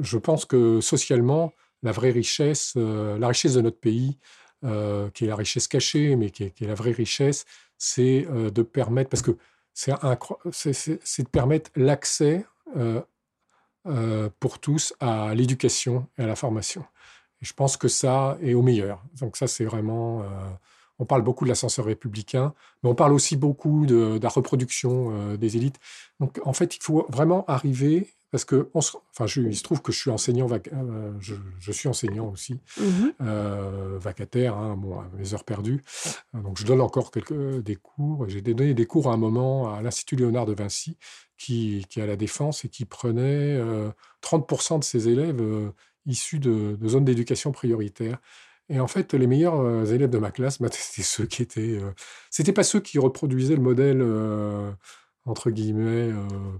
je 0.00 0.18
pense 0.18 0.44
que 0.44 0.80
socialement, 0.80 1.52
la 1.82 1.92
vraie 1.92 2.10
richesse, 2.10 2.74
euh, 2.76 3.18
la 3.18 3.28
richesse 3.28 3.54
de 3.54 3.60
notre 3.60 3.80
pays, 3.80 4.18
qui 5.14 5.24
est 5.24 5.28
la 5.28 5.36
richesse 5.36 5.68
cachée, 5.68 6.16
mais 6.16 6.30
qui 6.30 6.42
est, 6.42 6.60
la 6.62 6.74
vraie 6.74 6.90
richesse, 6.90 7.44
c'est 7.76 8.26
de 8.28 8.62
permettre, 8.62 9.08
parce 9.08 9.22
que 9.22 9.36
c'est 9.72 9.92
de 9.92 11.28
permettre 11.28 11.70
l'accès 11.76 12.44
pour 14.40 14.58
tous 14.58 14.94
à 14.98 15.32
l'éducation 15.36 16.08
et 16.18 16.24
à 16.24 16.26
la 16.26 16.34
formation 16.34 16.84
je 17.40 17.52
pense 17.52 17.76
que 17.76 17.88
ça 17.88 18.38
est 18.42 18.54
au 18.54 18.62
meilleur. 18.62 19.02
Donc 19.20 19.36
ça, 19.36 19.46
c'est 19.46 19.64
vraiment... 19.64 20.22
Euh, 20.22 20.26
on 20.98 21.04
parle 21.04 21.22
beaucoup 21.22 21.44
de 21.44 21.48
l'ascenseur 21.48 21.84
républicain, 21.84 22.54
mais 22.82 22.90
on 22.90 22.94
parle 22.94 23.12
aussi 23.12 23.36
beaucoup 23.36 23.86
de, 23.86 24.18
la 24.20 24.28
reproduction 24.28 25.10
euh, 25.12 25.36
des 25.36 25.56
élites. 25.56 25.78
Donc 26.18 26.40
en 26.44 26.52
fait, 26.52 26.76
il 26.76 26.82
faut 26.82 27.06
vraiment 27.08 27.44
arriver, 27.46 28.08
parce 28.30 28.44
que 28.44 28.68
on 28.74 28.80
enfin, 29.10 29.26
je, 29.26 29.40
il 29.40 29.56
se 29.56 29.62
trouve 29.62 29.82
que 29.82 29.92
je 29.92 29.98
suis 29.98 30.10
enseignant, 30.10 30.48
euh, 30.50 31.12
je, 31.20 31.72
suis 31.72 31.88
enseignant 31.88 32.30
aussi, 32.30 32.60
mmh 32.78 33.08
vacataire, 33.98 34.56
hein, 34.56 34.76
bon, 34.76 35.00
à 35.00 35.08
mes 35.16 35.34
heures 35.34 35.44
perdues. 35.44 35.82
Donc 36.34 36.58
je 36.58 36.64
donne 36.64 36.80
encore 36.80 37.10
quelques 37.10 37.62
des 37.62 37.76
cours. 37.76 38.28
J'ai 38.28 38.40
donné 38.40 38.74
des 38.74 38.86
cours 38.86 39.10
à 39.10 39.14
un 39.14 39.16
moment 39.16 39.74
à 39.74 39.82
l'Institut 39.82 40.16
Léonard 40.16 40.46
de 40.46 40.54
Vinci, 40.54 40.96
qui, 41.36 41.84
qui 41.88 42.00
est 42.00 42.02
à 42.02 42.06
la 42.06 42.16
Défense 42.16 42.64
et 42.64 42.68
qui 42.68 42.84
prenait 42.84 43.58
30% 44.22 44.78
de 44.78 44.84
ses 44.84 45.08
élèves 45.08 45.42
issus 46.08 46.38
de, 46.38 46.76
zones 46.86 47.04
d'éducation 47.04 47.52
prioritaire. 47.52 48.18
Et 48.70 48.80
en 48.80 48.86
fait, 48.86 49.14
les 49.14 49.26
meilleurs 49.26 49.60
euh, 49.60 49.84
élèves 49.86 50.10
de 50.10 50.18
ma 50.18 50.30
classe, 50.30 50.60
bah, 50.60 50.68
c'était 50.72 51.06
ceux 51.06 51.26
qui 51.26 51.42
étaient. 51.42 51.78
Euh, 51.80 51.92
c'était 52.30 52.52
pas 52.52 52.64
ceux 52.64 52.80
qui 52.80 52.98
reproduisaient 52.98 53.56
le 53.56 53.62
modèle 53.62 54.00
euh, 54.00 54.70
entre 55.28 55.50
guillemets, 55.50 56.10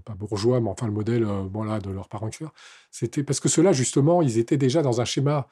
pas 0.05 0.13
bourgeois, 0.13 0.59
mais 0.59 0.69
enfin 0.69 0.85
le 0.85 0.93
modèle 0.93 1.25
bon 1.49 1.63
là, 1.63 1.79
de 1.79 1.89
leurs 1.89 2.07
parents. 2.07 2.29
C'était 2.91 3.23
parce 3.23 3.39
que 3.39 3.49
ceux-là, 3.49 3.73
justement, 3.73 4.21
ils 4.21 4.37
étaient 4.37 4.57
déjà 4.57 4.81
dans 4.81 5.01
un 5.01 5.05
schéma 5.05 5.47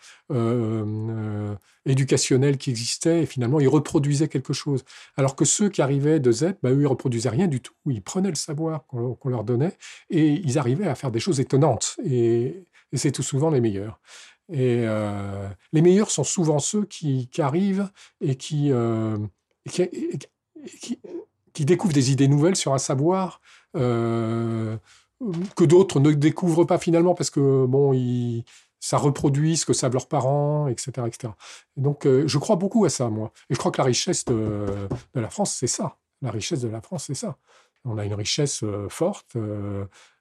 éducationnel 1.88 2.58
qui 2.58 2.70
existait 2.70 3.24
et 3.24 3.26
finalement, 3.26 3.60
ils 3.60 3.68
reproduisaient 3.68 4.28
quelque 4.28 4.54
chose. 4.54 4.84
Alors 5.16 5.36
que 5.36 5.46
ceux 5.46 5.70
qui 5.70 5.82
arrivaient 5.82 6.20
de 6.20 6.32
Z, 6.32 6.56
bah, 6.62 6.72
eux, 6.72 6.82
ils 6.82 6.88
reproduisaient 6.88 7.30
rien 7.30 7.48
du 7.48 7.62
tout. 7.62 7.74
Ils 7.88 8.02
prenaient 8.02 8.30
le 8.30 8.36
savoir 8.36 8.86
qu'on 8.86 9.30
leur 9.30 9.44
donnait 9.44 9.78
et 10.10 10.28
ils 10.28 10.58
arrivaient 10.58 10.88
à 10.88 10.96
faire 10.96 11.12
des 11.12 11.20
choses 11.20 11.40
étonnantes. 11.40 11.98
Et, 12.04 12.66
c'est 12.94 13.12
tout 13.12 13.24
souvent 13.24 13.50
les 13.50 13.60
meilleurs. 13.60 14.00
Et 14.50 14.84
euh, 14.86 15.50
les 15.74 15.82
meilleurs 15.82 16.10
sont 16.10 16.24
souvent 16.24 16.60
ceux 16.60 16.86
qui, 16.86 17.30
arrivent 17.40 17.90
et 18.22 18.38
euh, 18.62 19.18
qui, 19.70 19.92
découvrent 21.66 21.94
des 21.94 22.12
idées 22.12 22.28
nouvelles 22.28 22.56
sur 22.56 22.74
un 22.74 22.78
savoir 22.78 23.42
euh, 23.76 24.78
que 25.56 25.64
d'autres 25.64 26.00
ne 26.00 26.12
découvrent 26.12 26.66
pas 26.66 26.78
finalement 26.78 27.16
parce 27.16 27.30
que 27.30 27.66
bon, 27.66 27.94
ils, 27.94 28.44
ça 28.80 28.98
reproduit 28.98 29.58
ce 29.58 29.66
que 29.66 29.74
savent 29.74 29.94
leurs 29.94 30.08
parents, 30.08 30.68
etc. 30.68 30.92
etc. 31.08 31.34
Et 31.78 31.82
donc, 31.82 32.06
je 32.06 32.38
crois 32.38 32.56
beaucoup 32.56 32.86
à 32.86 32.90
ça, 32.90 33.10
moi. 33.10 33.32
Et 33.50 33.56
je 33.56 33.60
crois 33.60 33.72
que 33.72 33.80
la 33.80 33.86
richesse 33.86 34.26
de, 34.26 34.66
de 35.16 35.20
la 35.20 35.30
France, 35.30 35.56
c'est 35.56 35.68
ça. 35.68 35.98
La 36.22 36.30
richesse 36.30 36.62
de 36.62 36.68
la 36.68 36.82
France, 36.82 37.06
c'est 37.08 37.16
ça. 37.16 37.38
On 37.86 37.98
a 37.98 38.06
une 38.06 38.14
richesse 38.14 38.64
forte 38.90 39.36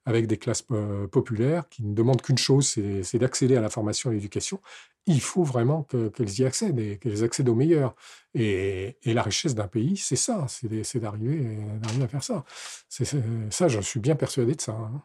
avec 0.06 0.26
des 0.26 0.38
classes 0.38 0.64
euh, 0.70 1.06
populaires 1.08 1.68
qui 1.68 1.82
ne 1.82 1.92
demandent 1.92 2.22
qu'une 2.22 2.38
chose, 2.38 2.78
c'est 3.02 3.18
d'accéder 3.18 3.56
à 3.56 3.60
la 3.60 3.68
formation 3.68 4.10
et 4.10 4.14
à 4.14 4.14
l'éducation. 4.14 4.60
Il 5.06 5.20
faut 5.20 5.44
vraiment 5.44 5.82
qu'elles 5.84 6.40
y 6.40 6.44
accèdent 6.44 6.78
et 6.78 6.98
qu'elles 6.98 7.22
accèdent 7.22 7.48
au 7.48 7.54
meilleur. 7.54 7.94
Et, 8.34 8.96
la 9.04 9.22
richesse 9.22 9.54
d'un 9.54 9.68
pays, 9.68 9.96
c'est 9.96 10.16
ça, 10.16 10.46
c'est 10.48 10.98
d'arriver 10.98 11.58
à 12.02 12.08
faire 12.08 12.22
ça. 12.22 12.44
ça, 12.88 13.68
j'en 13.68 13.82
suis 13.82 14.00
bien 14.00 14.16
persuadé 14.16 14.54
de 14.54 14.60
ça. 14.60 14.72
Hein. 14.72 15.02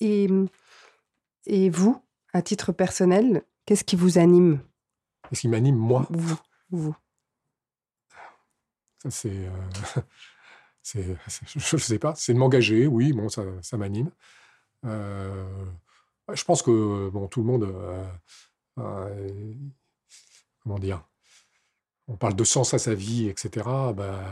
Et, 0.00 0.28
et 1.46 1.70
vous, 1.70 2.00
à 2.32 2.42
titre 2.42 2.72
personnel, 2.72 3.42
qu'est-ce 3.64 3.84
qui 3.84 3.96
vous 3.96 4.18
anime? 4.18 4.60
Qu'est-ce 5.28 5.42
qui 5.42 5.48
m'anime, 5.48 5.76
moi? 5.76 6.06
Vous. 6.10 6.38
vous. 6.70 6.96
Ça, 9.02 9.10
c'est. 9.10 9.46
Euh, 9.46 10.00
je 11.56 11.76
ne 11.76 11.80
sais 11.80 11.98
pas, 11.98 12.14
c'est 12.14 12.32
de 12.32 12.38
m'engager, 12.38 12.86
oui, 12.86 13.12
bon, 13.12 13.28
ça, 13.28 13.42
ça 13.62 13.76
m'anime. 13.76 14.10
Euh, 14.84 15.44
je 16.32 16.44
pense 16.44 16.62
que 16.62 17.08
bon, 17.10 17.26
tout 17.28 17.40
le 17.40 17.46
monde, 17.46 17.64
euh, 17.64 18.04
euh, 18.78 19.54
comment 20.62 20.78
dire, 20.78 21.02
on 22.08 22.16
parle 22.16 22.36
de 22.36 22.44
sens 22.44 22.74
à 22.74 22.78
sa 22.78 22.94
vie, 22.94 23.28
etc. 23.28 23.66
Bah, 23.94 24.24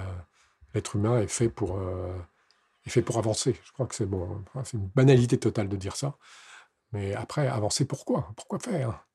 L'être 0.74 0.96
humain 0.96 1.20
est 1.20 1.28
fait 1.28 1.48
pour, 1.48 1.80
est 2.84 2.90
fait 2.90 3.02
pour 3.02 3.18
avancer. 3.18 3.56
Je 3.64 3.72
crois 3.72 3.86
que 3.86 3.94
c'est 3.94 4.06
bon, 4.06 4.44
c'est 4.64 4.76
une 4.76 4.88
banalité 4.88 5.38
totale 5.38 5.68
de 5.68 5.76
dire 5.76 5.96
ça. 5.96 6.16
Mais 6.92 7.14
après, 7.14 7.46
avancer 7.48 7.84
pourquoi? 7.84 8.32
Pourquoi 8.36 8.58
faire? 8.58 9.06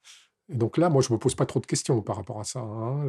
Et 0.49 0.55
donc 0.55 0.77
là, 0.77 0.89
moi, 0.89 1.01
je 1.01 1.13
me 1.13 1.19
pose 1.19 1.35
pas 1.35 1.45
trop 1.45 1.59
de 1.59 1.65
questions 1.65 2.01
par 2.01 2.15
rapport 2.17 2.39
à 2.39 2.43
ça. 2.43 2.59
Hein. 2.61 3.07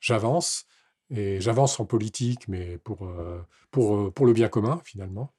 J'avance. 0.00 0.66
Et 1.10 1.40
j'avance 1.40 1.78
en 1.80 1.84
politique, 1.84 2.46
mais 2.48 2.78
pour, 2.78 3.04
euh, 3.04 3.40
pour, 3.70 3.96
euh, 3.96 4.10
pour 4.10 4.26
le 4.26 4.32
bien 4.32 4.48
commun, 4.48 4.80
finalement. 4.84 5.32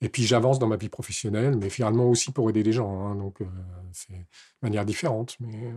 Et 0.00 0.08
puis 0.08 0.22
j'avance 0.22 0.58
dans 0.58 0.68
ma 0.68 0.76
vie 0.76 0.88
professionnelle, 0.88 1.56
mais 1.56 1.68
finalement 1.68 2.08
aussi 2.08 2.30
pour 2.30 2.48
aider 2.48 2.62
les 2.62 2.72
gens. 2.72 3.04
Hein. 3.04 3.16
donc 3.16 3.42
euh, 3.42 3.46
c'est 3.92 4.12
de 4.12 4.24
manière 4.62 4.86
différente. 4.86 5.36
Mais 5.40 5.74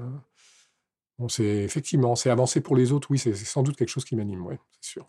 bon, 1.19 1.27
c'est 1.27 1.43
effectivement, 1.43 2.15
c'est 2.15 2.29
avancer 2.29 2.61
pour 2.61 2.75
les 2.75 2.91
autres, 2.91 3.09
oui, 3.11 3.17
c'est 3.17 3.35
sans 3.35 3.63
doute 3.63 3.75
quelque 3.75 3.89
chose 3.89 4.05
qui 4.05 4.15
m'anime, 4.15 4.45
oui, 4.45 4.55
c'est 4.79 4.91
sûr. 4.91 5.05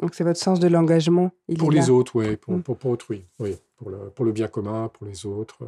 Donc 0.00 0.14
c'est 0.14 0.24
votre 0.24 0.40
sens 0.40 0.58
de 0.58 0.68
l'engagement 0.68 1.30
Pour 1.58 1.70
les 1.70 1.90
autres, 1.90 2.16
oui, 2.16 2.36
pour, 2.36 2.54
mmh. 2.54 2.62
pour, 2.62 2.76
pour, 2.76 2.90
autrui, 2.90 3.24
oui, 3.38 3.56
pour 3.76 3.90
le, 3.90 4.10
pour 4.10 4.24
le 4.24 4.32
bien 4.32 4.48
commun, 4.48 4.88
pour 4.88 5.06
les 5.06 5.26
autres. 5.26 5.58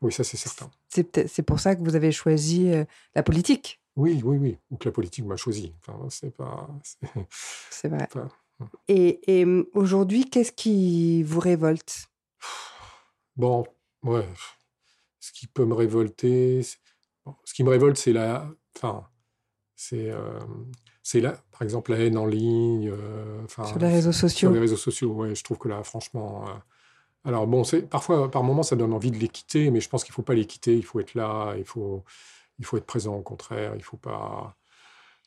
oui, 0.00 0.12
ça 0.12 0.22
c'est 0.22 0.36
certain. 0.36 0.70
C'est 0.88 1.42
pour 1.42 1.58
ça 1.58 1.74
que 1.74 1.82
vous 1.82 1.96
avez 1.96 2.12
choisi 2.12 2.70
la 3.14 3.22
politique 3.22 3.79
Oui, 3.96 4.20
oui, 4.24 4.36
oui. 4.38 4.58
Ou 4.70 4.76
que 4.76 4.88
la 4.88 4.92
politique 4.92 5.24
m'a 5.26 5.36
choisi. 5.36 5.74
Enfin, 5.80 6.06
c'est 6.08 6.34
pas. 6.34 6.68
C'est 7.70 7.88
vrai. 7.88 8.08
Et, 8.88 9.40
et 9.40 9.46
aujourd'hui, 9.72 10.28
qu'est-ce 10.28 10.52
qui 10.52 11.22
vous 11.22 11.40
révolte? 11.40 12.10
Bon, 13.34 13.64
ouais. 14.02 14.28
Ce 15.18 15.32
qui 15.32 15.46
peut 15.46 15.64
me 15.64 15.72
révolter, 15.72 16.62
ce 16.62 17.54
qui 17.54 17.64
me 17.64 17.70
révolte, 17.70 17.96
c'est 17.96 18.12
la, 18.12 18.50
enfin, 18.76 19.06
c'est, 19.76 20.10
euh, 20.10 20.38
c'est 21.02 21.20
là, 21.20 21.42
par 21.52 21.62
exemple, 21.62 21.92
la 21.92 22.00
haine 22.00 22.18
en 22.18 22.26
ligne. 22.26 22.90
Euh, 22.90 23.46
sur 23.48 23.78
les 23.78 23.88
réseaux 23.88 24.12
sociaux. 24.12 24.48
Sur 24.48 24.52
les 24.52 24.60
réseaux 24.60 24.76
sociaux, 24.76 25.12
ouais. 25.12 25.34
Je 25.34 25.42
trouve 25.42 25.58
que 25.58 25.68
là, 25.68 25.82
franchement. 25.82 26.44
Euh, 26.48 26.52
alors 27.24 27.46
bon, 27.46 27.64
c'est 27.64 27.82
parfois, 27.82 28.30
par 28.30 28.42
moments, 28.42 28.62
ça 28.62 28.76
donne 28.76 28.92
envie 28.92 29.10
de 29.10 29.18
les 29.18 29.28
quitter, 29.28 29.70
mais 29.70 29.80
je 29.80 29.88
pense 29.88 30.04
qu'il 30.04 30.14
faut 30.14 30.22
pas 30.22 30.34
les 30.34 30.46
quitter. 30.46 30.76
Il 30.76 30.84
faut 30.84 31.00
être 31.00 31.14
là. 31.14 31.54
Il 31.56 31.64
faut, 31.64 32.04
il 32.60 32.66
faut 32.66 32.76
être 32.76 32.86
présent. 32.86 33.16
Au 33.16 33.22
contraire, 33.22 33.72
il 33.76 33.82
faut 33.82 33.96
pas. 33.96 34.56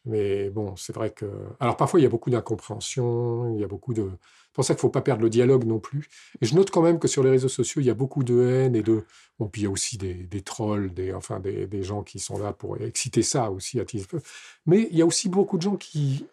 Mais 0.06 0.50
bon, 0.50 0.76
c'est 0.78 0.94
vrai 0.94 1.12
que. 1.12 1.26
Alors 1.60 1.78
parfois, 1.78 2.00
il 2.00 2.04
y 2.04 2.06
a 2.06 2.10
beaucoup 2.10 2.30
d'incompréhension, 2.30 3.54
il 3.56 3.62
y 3.62 3.64
a 3.64 3.68
beaucoup 3.68 3.94
de. 3.94 4.10
C'est 4.12 4.54
pour 4.54 4.66
ça 4.66 4.74
qu'il 4.76 4.80
ne 4.80 4.82
faut 4.82 4.90
pas 4.90 5.02
perdre 5.02 5.24
le 5.24 5.30
dialogue 5.30 5.66
non 5.66 5.80
plus. 5.80 6.08
Et 6.42 6.46
je 6.46 6.56
note 6.56 6.70
quand 6.70 6.82
même 6.82 7.00
que 7.00 7.08
sur 7.08 7.24
les 7.24 7.32
réseaux 7.32 7.50
sociaux, 7.50 7.82
il 7.82 7.86
y 7.86 7.90
a 7.90 7.96
beaucoup 7.96 8.24
de 8.24 8.40
haine 8.48 8.76
et 8.76 8.84
de. 8.84 9.06
Bon, 9.40 9.48
puis 9.48 9.62
il 9.62 9.64
y 9.66 9.68
a 9.68 9.72
aussi 9.72 9.98
des, 9.98 10.14
des 10.14 10.42
trolls, 10.42 10.94
des, 10.94 11.14
enfin 11.14 11.40
des, 11.40 11.66
des, 11.68 11.84
gens 11.84 12.04
qui 12.04 12.20
sont 12.20 12.38
là 12.38 12.54
pour 12.54 12.80
exciter 12.82 13.24
ça 13.24 13.52
aussi 13.52 13.80
à. 13.80 13.86
Mais 14.66 14.88
il 14.92 14.98
y 14.98 15.02
a 15.02 15.06
aussi 15.06 15.30
beaucoup 15.30 15.58
de 15.58 15.64
gens 15.64 15.76
qui, 15.76 16.28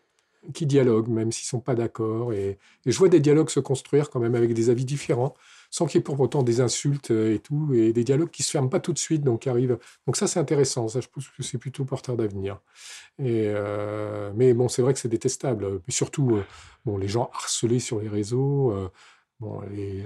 qui 0.55 0.67
dialoguent, 0.67 1.09
même 1.09 1.33
s'ils 1.33 1.47
ne 1.47 1.51
sont 1.51 1.61
pas 1.61 1.75
d'accord. 1.75 2.33
Et, 2.33 2.59
je 2.87 2.97
vois 2.97 3.09
des 3.09 3.21
dialogues 3.21 3.51
se 3.51 3.61
construire 3.61 4.11
quand 4.11 4.21
même 4.21 4.35
avec 4.35 4.55
des 4.55 4.71
avis 4.71 4.85
différents 4.85 5.35
sans 5.73 5.87
qu'il 5.87 5.99
y 5.99 6.01
ait 6.01 6.03
pour 6.03 6.19
autant 6.19 6.43
des 6.43 6.61
insultes 6.61 7.13
euh, 7.13 7.35
et 7.35 7.39
tout, 7.39 7.73
et 7.75 7.93
des 7.93 8.03
dialogues 8.03 8.31
qui 8.31 8.43
se 8.43 8.51
ferment 8.51 8.69
pas 8.69 8.81
tout 8.81 8.93
de 8.93 8.99
suite, 8.99 9.23
donc 9.23 9.43
qui 9.43 9.49
arrivent. 9.49 9.79
Donc 10.07 10.17
ça, 10.17 10.27
c'est 10.27 10.41
intéressant. 10.41 10.89
Ça, 10.89 11.01
je 11.01 11.07
pense 11.07 11.29
que 11.29 11.45
c'est 11.45 11.59
plutôt 11.59 11.85
porteur 11.85 12.17
d'avenir. 12.17 12.59
Et 13.21 13.45
euh, 13.47 14.33
mais 14.35 14.53
bon, 14.53 14.69
c'est 14.69 14.83
vrai 14.83 14.95
que 14.95 14.99
c'est 14.99 15.09
détestable. 15.09 15.81
surtout, 15.89 16.37
euh, 16.37 16.45
bon, 16.85 16.99
les 16.99 17.09
gens 17.09 17.31
harcelés 17.35 17.79
sur 17.79 18.01
les 18.01 18.09
réseaux. 18.09 18.75
Bon, 19.41 19.63
et 19.75 20.05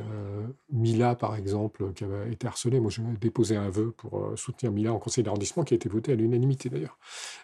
Mila, 0.70 1.16
par 1.16 1.34
exemple, 1.34 1.92
qui 1.92 2.04
avait 2.04 2.32
été 2.32 2.46
harcelée, 2.46 2.78
moi, 2.78 2.90
j'ai 2.90 3.02
déposé 3.20 3.56
un 3.56 3.68
vœu 3.68 3.90
pour 3.90 4.32
soutenir 4.38 4.70
Mila 4.70 4.92
en 4.92 5.00
conseil 5.00 5.24
d'arrondissement, 5.24 5.64
qui 5.64 5.74
a 5.74 5.76
été 5.76 5.88
voté 5.88 6.12
à 6.12 6.14
l'unanimité 6.14 6.68
d'ailleurs. 6.68 6.96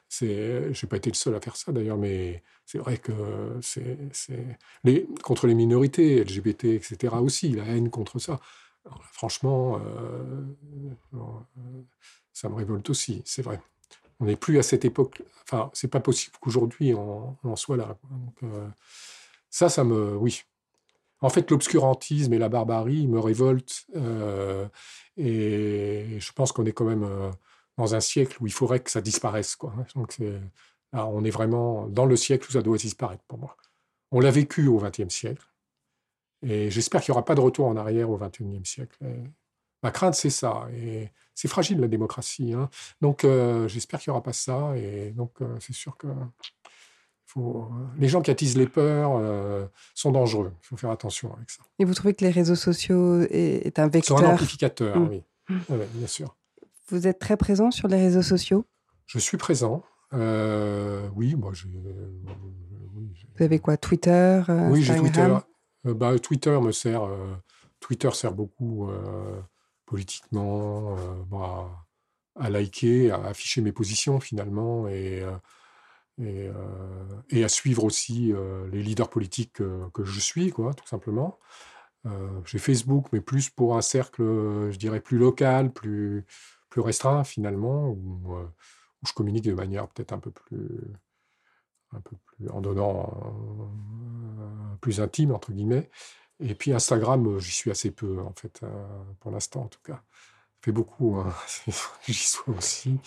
C'est, 0.08 0.72
j'ai 0.72 0.86
pas 0.86 0.98
été 0.98 1.10
le 1.10 1.16
seul 1.16 1.34
à 1.34 1.40
faire 1.40 1.56
ça 1.56 1.72
d'ailleurs, 1.72 1.98
mais 1.98 2.44
c'est 2.64 2.78
vrai 2.78 2.98
que 2.98 3.12
c'est, 3.60 3.98
les, 4.84 5.08
contre 5.24 5.48
les 5.48 5.54
minorités, 5.54 6.22
LGBT, 6.22 6.66
etc. 6.66 7.16
aussi, 7.20 7.50
la 7.50 7.64
haine 7.64 7.90
contre 7.90 8.20
ça. 8.20 8.38
franchement, 9.12 9.80
ça 12.32 12.48
me 12.48 12.54
révolte 12.54 12.88
aussi, 12.88 13.22
c'est 13.24 13.42
vrai. 13.42 13.60
On 14.20 14.26
n'est 14.26 14.36
plus 14.36 14.58
à 14.58 14.62
cette 14.62 14.84
époque. 14.84 15.22
Enfin, 15.42 15.70
c'est 15.72 15.88
pas 15.88 16.00
possible 16.00 16.36
qu'aujourd'hui 16.40 16.94
on, 16.94 17.36
en 17.42 17.56
soit 17.56 17.76
là. 17.76 17.98
Ça, 19.50 19.68
ça 19.68 19.82
me, 19.82 20.16
oui, 20.16 20.44
en 21.22 21.28
fait, 21.28 21.50
l'obscurantisme 21.50 22.32
et 22.32 22.38
la 22.38 22.48
barbarie 22.48 23.06
me 23.06 23.18
révoltent. 23.18 23.84
Euh, 23.96 24.66
et 25.16 26.18
je 26.18 26.32
pense 26.32 26.52
qu'on 26.52 26.64
est 26.64 26.72
quand 26.72 26.86
même 26.86 27.04
euh, 27.04 27.30
dans 27.76 27.94
un 27.94 28.00
siècle 28.00 28.38
où 28.40 28.46
il 28.46 28.52
faudrait 28.52 28.80
que 28.80 28.90
ça 28.90 29.00
disparaisse. 29.00 29.56
Quoi. 29.56 29.74
Donc 29.94 30.16
on 30.92 31.24
est 31.24 31.30
vraiment 31.30 31.86
dans 31.88 32.06
le 32.06 32.16
siècle 32.16 32.46
où 32.48 32.52
ça 32.52 32.62
doit 32.62 32.78
disparaître 32.78 33.22
pour 33.28 33.38
moi. 33.38 33.56
On 34.12 34.20
l'a 34.20 34.30
vécu 34.30 34.66
au 34.66 34.78
XXe 34.78 35.12
siècle. 35.14 35.46
Et 36.42 36.70
j'espère 36.70 37.02
qu'il 37.02 37.12
n'y 37.12 37.16
aura 37.16 37.24
pas 37.24 37.34
de 37.34 37.40
retour 37.40 37.66
en 37.66 37.76
arrière 37.76 38.08
au 38.10 38.16
XXIe 38.16 38.64
siècle. 38.64 38.96
ma 39.82 39.90
crainte, 39.90 40.14
c'est 40.14 40.30
ça. 40.30 40.68
Et 40.74 41.10
c'est 41.34 41.48
fragile, 41.48 41.80
la 41.80 41.88
démocratie. 41.88 42.54
Hein. 42.54 42.70
Donc, 43.02 43.24
euh, 43.24 43.68
j'espère 43.68 44.00
qu'il 44.00 44.10
n'y 44.10 44.12
aura 44.12 44.22
pas 44.22 44.32
ça. 44.32 44.74
Et 44.76 45.10
donc, 45.10 45.38
c'est 45.60 45.74
sûr 45.74 45.98
que 45.98 46.08
les 47.98 48.08
gens 48.08 48.22
qui 48.22 48.30
attisent 48.30 48.56
les 48.56 48.66
peurs 48.66 49.12
euh, 49.16 49.66
sont 49.94 50.10
dangereux. 50.10 50.52
Il 50.62 50.66
faut 50.66 50.76
faire 50.76 50.90
attention 50.90 51.32
avec 51.34 51.50
ça. 51.50 51.62
Et 51.78 51.84
vous 51.84 51.94
trouvez 51.94 52.14
que 52.14 52.24
les 52.24 52.30
réseaux 52.30 52.54
sociaux 52.54 53.22
est, 53.22 53.78
un 53.78 53.88
vecteur 53.88 54.18
Sont 54.18 54.24
un 54.24 54.32
amplificateur, 54.32 54.96
mmh. 54.98 55.08
oui. 55.08 55.22
Mmh. 55.48 55.74
bien 55.94 56.06
sûr. 56.06 56.36
Vous 56.88 57.06
êtes 57.06 57.18
très 57.18 57.36
présent 57.36 57.70
sur 57.70 57.88
les 57.88 57.96
réseaux 57.96 58.22
sociaux? 58.22 58.64
Je 59.06 59.18
suis 59.18 59.36
présent. 59.36 59.82
Euh, 60.12 61.08
oui, 61.14 61.34
moi, 61.36 61.52
j'ai. 61.54 61.68
vous 61.68 63.44
avez 63.44 63.58
quoi 63.58 63.76
Twitter 63.76 64.42
Oui, 64.70 64.82
j'ai 64.82 64.96
Twitter. 64.96 65.36
Euh, 65.86 65.94
bah, 65.94 66.18
Twitter 66.18 66.58
me 66.60 66.72
sert. 66.72 67.02
Twitter 67.78 68.10
sert 68.12 68.32
beaucoup 68.32 68.90
politiquement 69.86 70.96
bah, 71.30 71.68
à 72.38 72.50
liker, 72.50 73.10
à 73.10 73.24
afficher 73.26 73.60
mes 73.60 73.72
positions 73.72 74.20
finalement 74.20 74.86
et 74.88 75.24
et, 76.20 76.48
euh, 76.48 76.52
et, 77.30 77.44
à 77.44 77.48
suivre 77.48 77.84
aussi 77.84 78.32
euh, 78.32 78.68
les 78.70 78.82
leaders 78.82 79.08
politiques 79.08 79.54
que, 79.54 80.04
je 80.04 80.20
suis, 80.20 80.50
quoi, 80.50 80.74
tout 80.74 80.86
simplement. 80.86 81.38
Euh, 82.06 82.40
j'ai 82.44 82.58
Facebook, 82.58 83.06
mais 83.12 83.20
plus 83.20 83.50
pour 83.50 83.76
un 83.76 83.82
cercle, 83.82 84.22
je 84.70 84.76
dirais, 84.76 85.00
plus 85.00 85.18
local, 85.18 85.72
plus, 85.72 86.26
plus 86.68 86.80
restreint 86.80 87.24
finalement, 87.24 87.88
où, 87.88 88.34
où 88.34 89.06
je 89.06 89.12
communique 89.12 89.44
de 89.44 89.54
manière 89.54 89.88
peut-être 89.88 90.12
un 90.12 90.18
peu 90.18 90.30
plus, 90.30 90.80
un 91.92 92.00
peu 92.00 92.16
plus 92.26 92.48
en 92.50 92.60
donnant 92.60 93.12
plus 94.80 95.00
intime 95.00 95.32
entre 95.32 95.52
guillemets. 95.52 95.90
Et 96.40 96.54
puis 96.54 96.72
Instagram, 96.72 97.38
j'y 97.38 97.52
suis 97.52 97.70
assez 97.70 97.90
peu 97.90 98.20
en 98.20 98.32
fait, 98.34 98.62
pour 99.20 99.30
l'instant 99.30 99.62
en 99.62 99.68
tout 99.68 99.80
cas. 99.84 100.02
Ça 100.60 100.66
fait 100.66 100.72
beaucoup, 100.72 101.16
hein. 101.16 101.34
j'y 102.06 102.14
suis 102.14 102.52
aussi, 102.56 102.98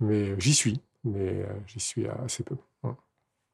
mais 0.00 0.38
j'y 0.40 0.54
suis 0.54 0.80
mais 1.06 1.42
euh, 1.42 1.46
j'y 1.66 1.80
suis 1.80 2.06
assez 2.06 2.42
peu 2.42 2.56
hein, 2.82 2.96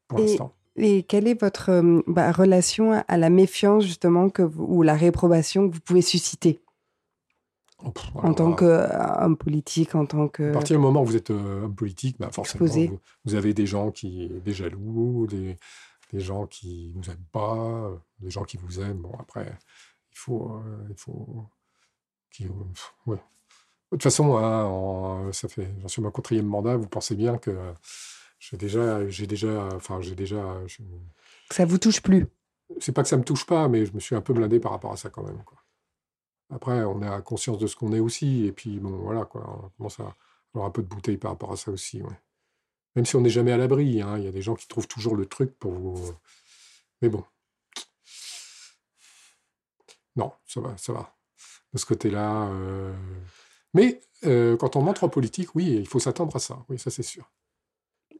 pour 0.08 0.18
l'instant. 0.18 0.52
Et 0.76 1.02
quelle 1.02 1.28
est 1.28 1.38
votre 1.38 1.70
euh, 1.70 2.02
bah, 2.06 2.32
relation 2.32 2.92
à 3.06 3.16
la 3.16 3.28
méfiance, 3.28 3.84
justement, 3.84 4.30
que 4.30 4.42
ou 4.42 4.82
la 4.82 4.94
réprobation 4.94 5.68
que 5.68 5.74
vous 5.74 5.80
pouvez 5.80 6.02
susciter? 6.02 6.60
Oh, 7.84 7.92
En 8.14 8.32
tant 8.32 8.52
qu'homme 8.54 9.36
politique, 9.36 9.94
en 9.94 10.06
tant 10.06 10.28
que. 10.28 10.50
À 10.50 10.52
partir 10.52 10.76
du 10.76 10.82
moment 10.82 11.02
où 11.02 11.04
vous 11.04 11.16
êtes 11.16 11.30
euh, 11.30 11.64
homme 11.64 11.74
politique, 11.74 12.16
bah, 12.18 12.30
forcément, 12.32 12.64
vous, 13.24 13.34
avez 13.34 13.52
des 13.52 13.66
gens 13.66 13.90
qui. 13.90 14.28
des 14.28 14.52
jaloux, 14.52 15.26
des, 15.28 15.56
des 16.12 16.20
gens 16.20 16.46
qui 16.46 16.92
ne 16.94 17.02
vous 17.02 17.10
aiment 17.10 17.26
pas, 17.32 17.90
des 18.20 18.30
gens 18.30 18.44
qui 18.44 18.56
vous 18.56 18.80
aiment. 18.80 19.02
Bon, 19.02 19.12
après, 19.18 19.52
il 20.10 20.18
faut. 20.18 20.58
il 20.88 20.96
faut 20.96 21.44
qui, 22.30 22.46
ouais, 23.06 23.18
de 23.92 23.96
toute 23.96 24.04
façon, 24.04 24.38
hein, 24.38 25.30
ça 25.32 25.48
fait, 25.48 25.68
j'en 25.82 25.88
suis 25.88 26.00
ma 26.00 26.10
quatrième 26.10 26.46
mandat. 26.46 26.76
Vous 26.76 26.88
pensez 26.88 27.14
bien 27.14 27.36
que 27.36 27.54
j'ai 28.38 28.56
déjà, 28.56 29.06
j'ai 29.08 29.26
déjà, 29.26 29.68
enfin, 29.74 30.00
j'ai 30.00 30.14
déjà. 30.14 30.58
Ça 31.50 31.66
vous 31.66 31.76
touche 31.76 32.00
plus 32.00 32.26
C'est 32.80 32.92
pas 32.92 33.02
que 33.02 33.08
ça 33.10 33.18
me 33.18 33.22
touche 33.22 33.44
pas, 33.44 33.68
mais 33.68 33.84
je 33.84 33.92
me 33.92 34.00
suis 34.00 34.16
un 34.16 34.22
peu 34.22 34.32
blindé 34.32 34.60
par 34.60 34.72
rapport 34.72 34.92
à 34.92 34.96
ça 34.96 35.10
quand 35.10 35.22
même. 35.22 35.42
Quoi. 35.44 35.58
Après, 36.54 36.84
on 36.84 37.02
a 37.02 37.20
conscience 37.20 37.58
de 37.58 37.66
ce 37.66 37.76
qu'on 37.76 37.92
est 37.92 38.00
aussi, 38.00 38.46
et 38.46 38.52
puis 38.52 38.78
bon, 38.78 38.96
voilà, 38.96 39.26
quoi. 39.26 39.62
On 39.62 39.68
commence 39.76 40.00
à 40.00 40.16
avoir 40.54 40.68
un 40.68 40.70
peu 40.70 40.82
de 40.82 40.88
bouteille 40.88 41.18
par 41.18 41.32
rapport 41.32 41.52
à 41.52 41.56
ça 41.56 41.70
aussi, 41.70 42.02
ouais. 42.02 42.18
Même 42.96 43.04
si 43.04 43.16
on 43.16 43.20
n'est 43.20 43.30
jamais 43.30 43.52
à 43.52 43.58
l'abri, 43.58 44.00
hein, 44.00 44.16
il 44.16 44.24
y 44.24 44.28
a 44.28 44.32
des 44.32 44.42
gens 44.42 44.54
qui 44.54 44.68
trouvent 44.68 44.88
toujours 44.88 45.16
le 45.16 45.26
truc 45.26 45.58
pour 45.58 45.72
vous. 45.72 46.14
Mais 47.02 47.10
bon. 47.10 47.24
Non, 50.16 50.32
ça 50.46 50.60
va, 50.60 50.76
ça 50.78 50.94
va. 50.94 51.14
De 51.74 51.78
ce 51.78 51.86
côté-là. 51.86 52.48
Euh, 52.48 52.94
mais 53.74 54.00
euh, 54.24 54.56
quand 54.56 54.76
on 54.76 54.86
entre 54.86 55.04
en 55.04 55.08
politique, 55.08 55.54
oui, 55.54 55.70
il 55.70 55.86
faut 55.86 55.98
s'attendre 55.98 56.34
à 56.36 56.38
ça. 56.38 56.64
Oui, 56.68 56.78
ça 56.78 56.90
c'est 56.90 57.02
sûr. 57.02 57.30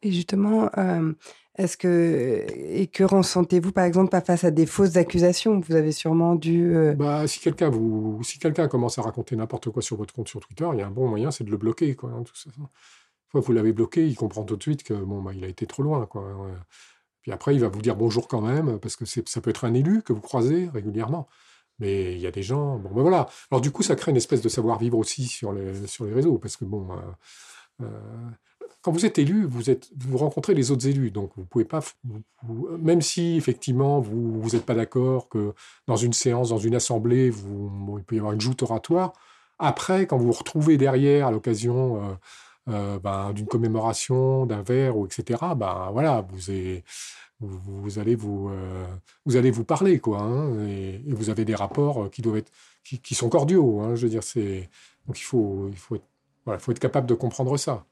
Et 0.02 0.10
justement, 0.10 0.68
euh, 0.78 1.12
est-ce 1.56 1.76
que 1.76 2.44
et 2.48 2.88
que 2.88 3.04
ressentez-vous 3.04 3.70
par 3.70 3.84
exemple 3.84 4.10
pas 4.10 4.20
face 4.20 4.42
à 4.42 4.50
des 4.50 4.66
fausses 4.66 4.96
accusations? 4.96 5.60
Vous 5.60 5.74
avez 5.74 5.92
sûrement 5.92 6.34
dû. 6.34 6.74
Euh 6.74 6.94
bah, 6.94 7.26
si 7.28 7.38
quelqu'un 7.38 7.68
vous, 7.68 8.20
si 8.24 8.38
quelqu'un 8.38 8.66
commence 8.66 8.98
à 8.98 9.02
raconter 9.02 9.36
n'importe 9.36 9.70
quoi 9.70 9.80
sur 9.80 9.96
votre 9.96 10.12
compte 10.12 10.28
sur 10.28 10.40
Twitter, 10.40 10.68
il 10.72 10.80
y 10.80 10.82
a 10.82 10.86
un 10.86 10.90
bon 10.90 11.08
moyen, 11.08 11.30
c'est 11.30 11.44
de 11.44 11.50
le 11.50 11.56
bloquer, 11.56 11.94
quoi. 11.94 12.10
Hein, 12.10 12.24
tout 12.24 12.34
ça. 12.34 12.50
Une 12.56 12.66
fois 13.30 13.40
que 13.40 13.46
vous 13.46 13.52
l'avez 13.52 13.72
bloqué, 13.72 14.06
il 14.06 14.16
comprend 14.16 14.42
tout 14.44 14.56
de 14.56 14.62
suite 14.62 14.82
que 14.82 14.94
bon, 14.94 15.22
bah, 15.22 15.32
il 15.34 15.44
a 15.44 15.48
été 15.48 15.66
trop 15.66 15.82
loin, 15.82 16.06
quoi. 16.06 16.24
Puis 17.22 17.30
après, 17.30 17.54
il 17.54 17.60
va 17.60 17.68
vous 17.68 17.80
dire 17.80 17.94
bonjour 17.94 18.26
quand 18.26 18.40
même, 18.40 18.80
parce 18.80 18.96
que 18.96 19.04
ça 19.04 19.40
peut 19.40 19.50
être 19.50 19.64
un 19.64 19.74
élu 19.74 20.02
que 20.02 20.12
vous 20.12 20.20
croisez 20.20 20.68
régulièrement. 20.74 21.28
Mais 21.82 22.12
il 22.14 22.20
y 22.20 22.28
a 22.28 22.30
des 22.30 22.44
gens. 22.44 22.78
Bon, 22.78 22.90
ben 22.94 23.02
voilà. 23.02 23.28
Alors, 23.50 23.60
du 23.60 23.72
coup, 23.72 23.82
ça 23.82 23.96
crée 23.96 24.12
une 24.12 24.16
espèce 24.16 24.40
de 24.40 24.48
savoir-vivre 24.48 24.96
aussi 24.96 25.26
sur 25.26 25.52
les, 25.52 25.88
sur 25.88 26.04
les 26.04 26.12
réseaux. 26.12 26.38
Parce 26.38 26.56
que, 26.56 26.64
bon, 26.64 26.86
euh, 26.92 27.84
euh, 27.84 27.88
quand 28.82 28.92
vous 28.92 29.04
êtes 29.04 29.18
élu, 29.18 29.44
vous, 29.44 29.68
êtes, 29.68 29.90
vous 29.98 30.16
rencontrez 30.16 30.54
les 30.54 30.70
autres 30.70 30.86
élus. 30.86 31.10
Donc, 31.10 31.32
vous 31.36 31.44
pouvez 31.44 31.64
pas. 31.64 31.80
même 32.78 33.02
si, 33.02 33.36
effectivement, 33.36 33.98
vous 34.00 34.48
n'êtes 34.52 34.64
pas 34.64 34.76
d'accord 34.76 35.28
que 35.28 35.54
dans 35.88 35.96
une 35.96 36.12
séance, 36.12 36.50
dans 36.50 36.58
une 36.58 36.76
assemblée, 36.76 37.30
vous, 37.30 37.98
il 37.98 38.04
peut 38.04 38.14
y 38.14 38.18
avoir 38.18 38.32
une 38.32 38.40
joute 38.40 38.62
oratoire. 38.62 39.12
Après, 39.58 40.06
quand 40.06 40.18
vous 40.18 40.26
vous 40.26 40.32
retrouvez 40.32 40.76
derrière 40.76 41.26
à 41.26 41.30
l'occasion 41.32 41.96
euh, 41.96 42.14
ben, 42.66 43.32
d'une 43.32 43.46
commémoration, 43.46 44.46
d'un 44.46 44.62
verre, 44.62 44.96
ou 44.96 45.06
etc., 45.06 45.40
ben, 45.56 45.90
voilà, 45.92 46.24
vous 46.30 46.50
êtes 46.50 46.84
vous, 47.42 47.98
allez 47.98 48.14
vous, 48.14 48.48
euh, 48.50 48.86
vous 49.24 49.36
allez 49.36 49.50
vous 49.50 49.64
parler, 49.64 49.98
quoi. 49.98 50.20
Hein, 50.20 50.66
et, 50.68 51.02
vous 51.08 51.30
avez 51.30 51.44
des 51.44 51.54
rapports 51.54 52.10
qui 52.10 52.22
doivent 52.22 52.38
être, 52.38 52.52
qui, 52.84 53.14
sont 53.14 53.28
cordiaux. 53.28 53.80
Hein, 53.80 53.94
je 53.94 54.02
veux 54.04 54.10
dire, 54.10 54.22
c'est 54.22 54.68
donc 55.06 55.18
il 55.18 55.24
faut, 55.24 55.68
il 55.68 55.76
faut 55.76 55.96
être, 55.96 56.06
voilà, 56.44 56.58
faut 56.58 56.72
être 56.72 56.78
capable 56.78 57.06
de 57.06 57.14
comprendre 57.14 57.56
ça. 57.56 57.84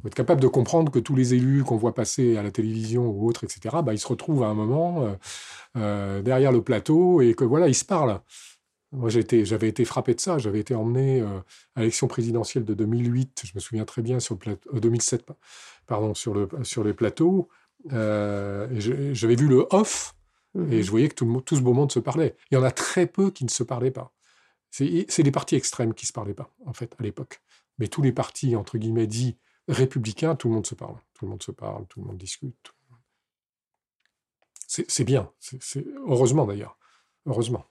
faut 0.00 0.08
être 0.08 0.14
capable 0.14 0.40
de 0.40 0.48
comprendre 0.48 0.90
que 0.90 0.98
tous 0.98 1.14
les 1.14 1.34
élus 1.34 1.64
qu'on 1.64 1.76
voit 1.76 1.94
passer 1.94 2.36
à 2.36 2.42
la 2.42 2.50
télévision 2.50 3.06
ou 3.08 3.28
autres, 3.28 3.44
etc., 3.44 3.76
bah, 3.84 3.92
ils 3.94 3.98
se 3.98 4.08
retrouvent 4.08 4.42
à 4.42 4.48
un 4.48 4.54
moment 4.54 5.16
derrière 5.74 6.52
le 6.52 6.62
plateau 6.62 7.20
et 7.20 7.34
que 7.34 7.44
voilà, 7.44 7.68
ils 7.68 7.74
se 7.74 7.84
parlent. 7.84 8.20
Moi, 8.92 9.10
j'avais 9.10 9.68
été 9.68 9.84
frappé 9.84 10.14
de 10.14 10.20
ça. 10.20 10.38
J'avais 10.38 10.60
été 10.60 10.74
emmené 10.74 11.20
à 11.74 11.80
l'élection 11.80 12.08
présidentielle 12.08 12.64
de 12.64 12.74
2008, 12.74 13.42
je 13.44 13.52
me 13.54 13.60
souviens 13.60 13.84
très 13.84 14.02
bien, 14.02 14.18
sur 14.20 14.34
le 14.34 14.38
plateau, 14.38 14.78
2007, 14.78 15.26
pardon, 15.86 16.14
sur, 16.14 16.32
le, 16.34 16.48
sur 16.62 16.84
les 16.84 16.94
plateaux. 16.94 17.48
J'avais 17.90 19.36
vu 19.36 19.48
le 19.48 19.66
off 19.70 20.14
et 20.54 20.58
mmh 20.58 20.82
je 20.82 20.90
voyais 20.90 21.08
que 21.08 21.14
tout, 21.14 21.40
tout, 21.42 21.56
ce 21.56 21.60
beau 21.60 21.72
monde 21.72 21.92
se 21.92 21.98
parlait. 21.98 22.36
Il 22.50 22.54
y 22.54 22.56
en 22.56 22.62
a 22.62 22.70
très 22.70 23.06
peu 23.06 23.30
qui 23.30 23.44
ne 23.44 23.50
se 23.50 23.62
parlaient 23.62 23.90
pas. 23.90 24.12
C'est 24.70 25.22
les 25.22 25.30
partis 25.30 25.56
extrêmes 25.56 25.94
qui 25.94 26.04
ne 26.04 26.08
se 26.08 26.12
parlaient 26.12 26.34
pas, 26.34 26.50
en 26.66 26.72
fait, 26.72 26.94
à 26.98 27.02
l'époque. 27.02 27.40
Mais 27.78 27.88
tous 27.88 28.02
les 28.02 28.12
partis, 28.12 28.56
entre 28.56 28.78
guillemets, 28.78 29.06
dits 29.06 29.38
républicains, 29.68 30.36
tout 30.36 30.48
le 30.48 30.54
monde 30.54 30.66
se 30.66 30.74
parle. 30.74 30.96
Tout 31.14 31.26
le 31.26 31.30
monde 31.30 31.42
se 31.42 31.52
parle, 31.52 31.86
tout 31.86 32.00
le 32.00 32.06
monde 32.06 32.18
discute. 32.18 32.74
C'est 34.66 35.04
bien. 35.04 35.30
Heureusement, 36.06 36.46
d'ailleurs. 36.46 36.78
Heureusement. 37.26 37.64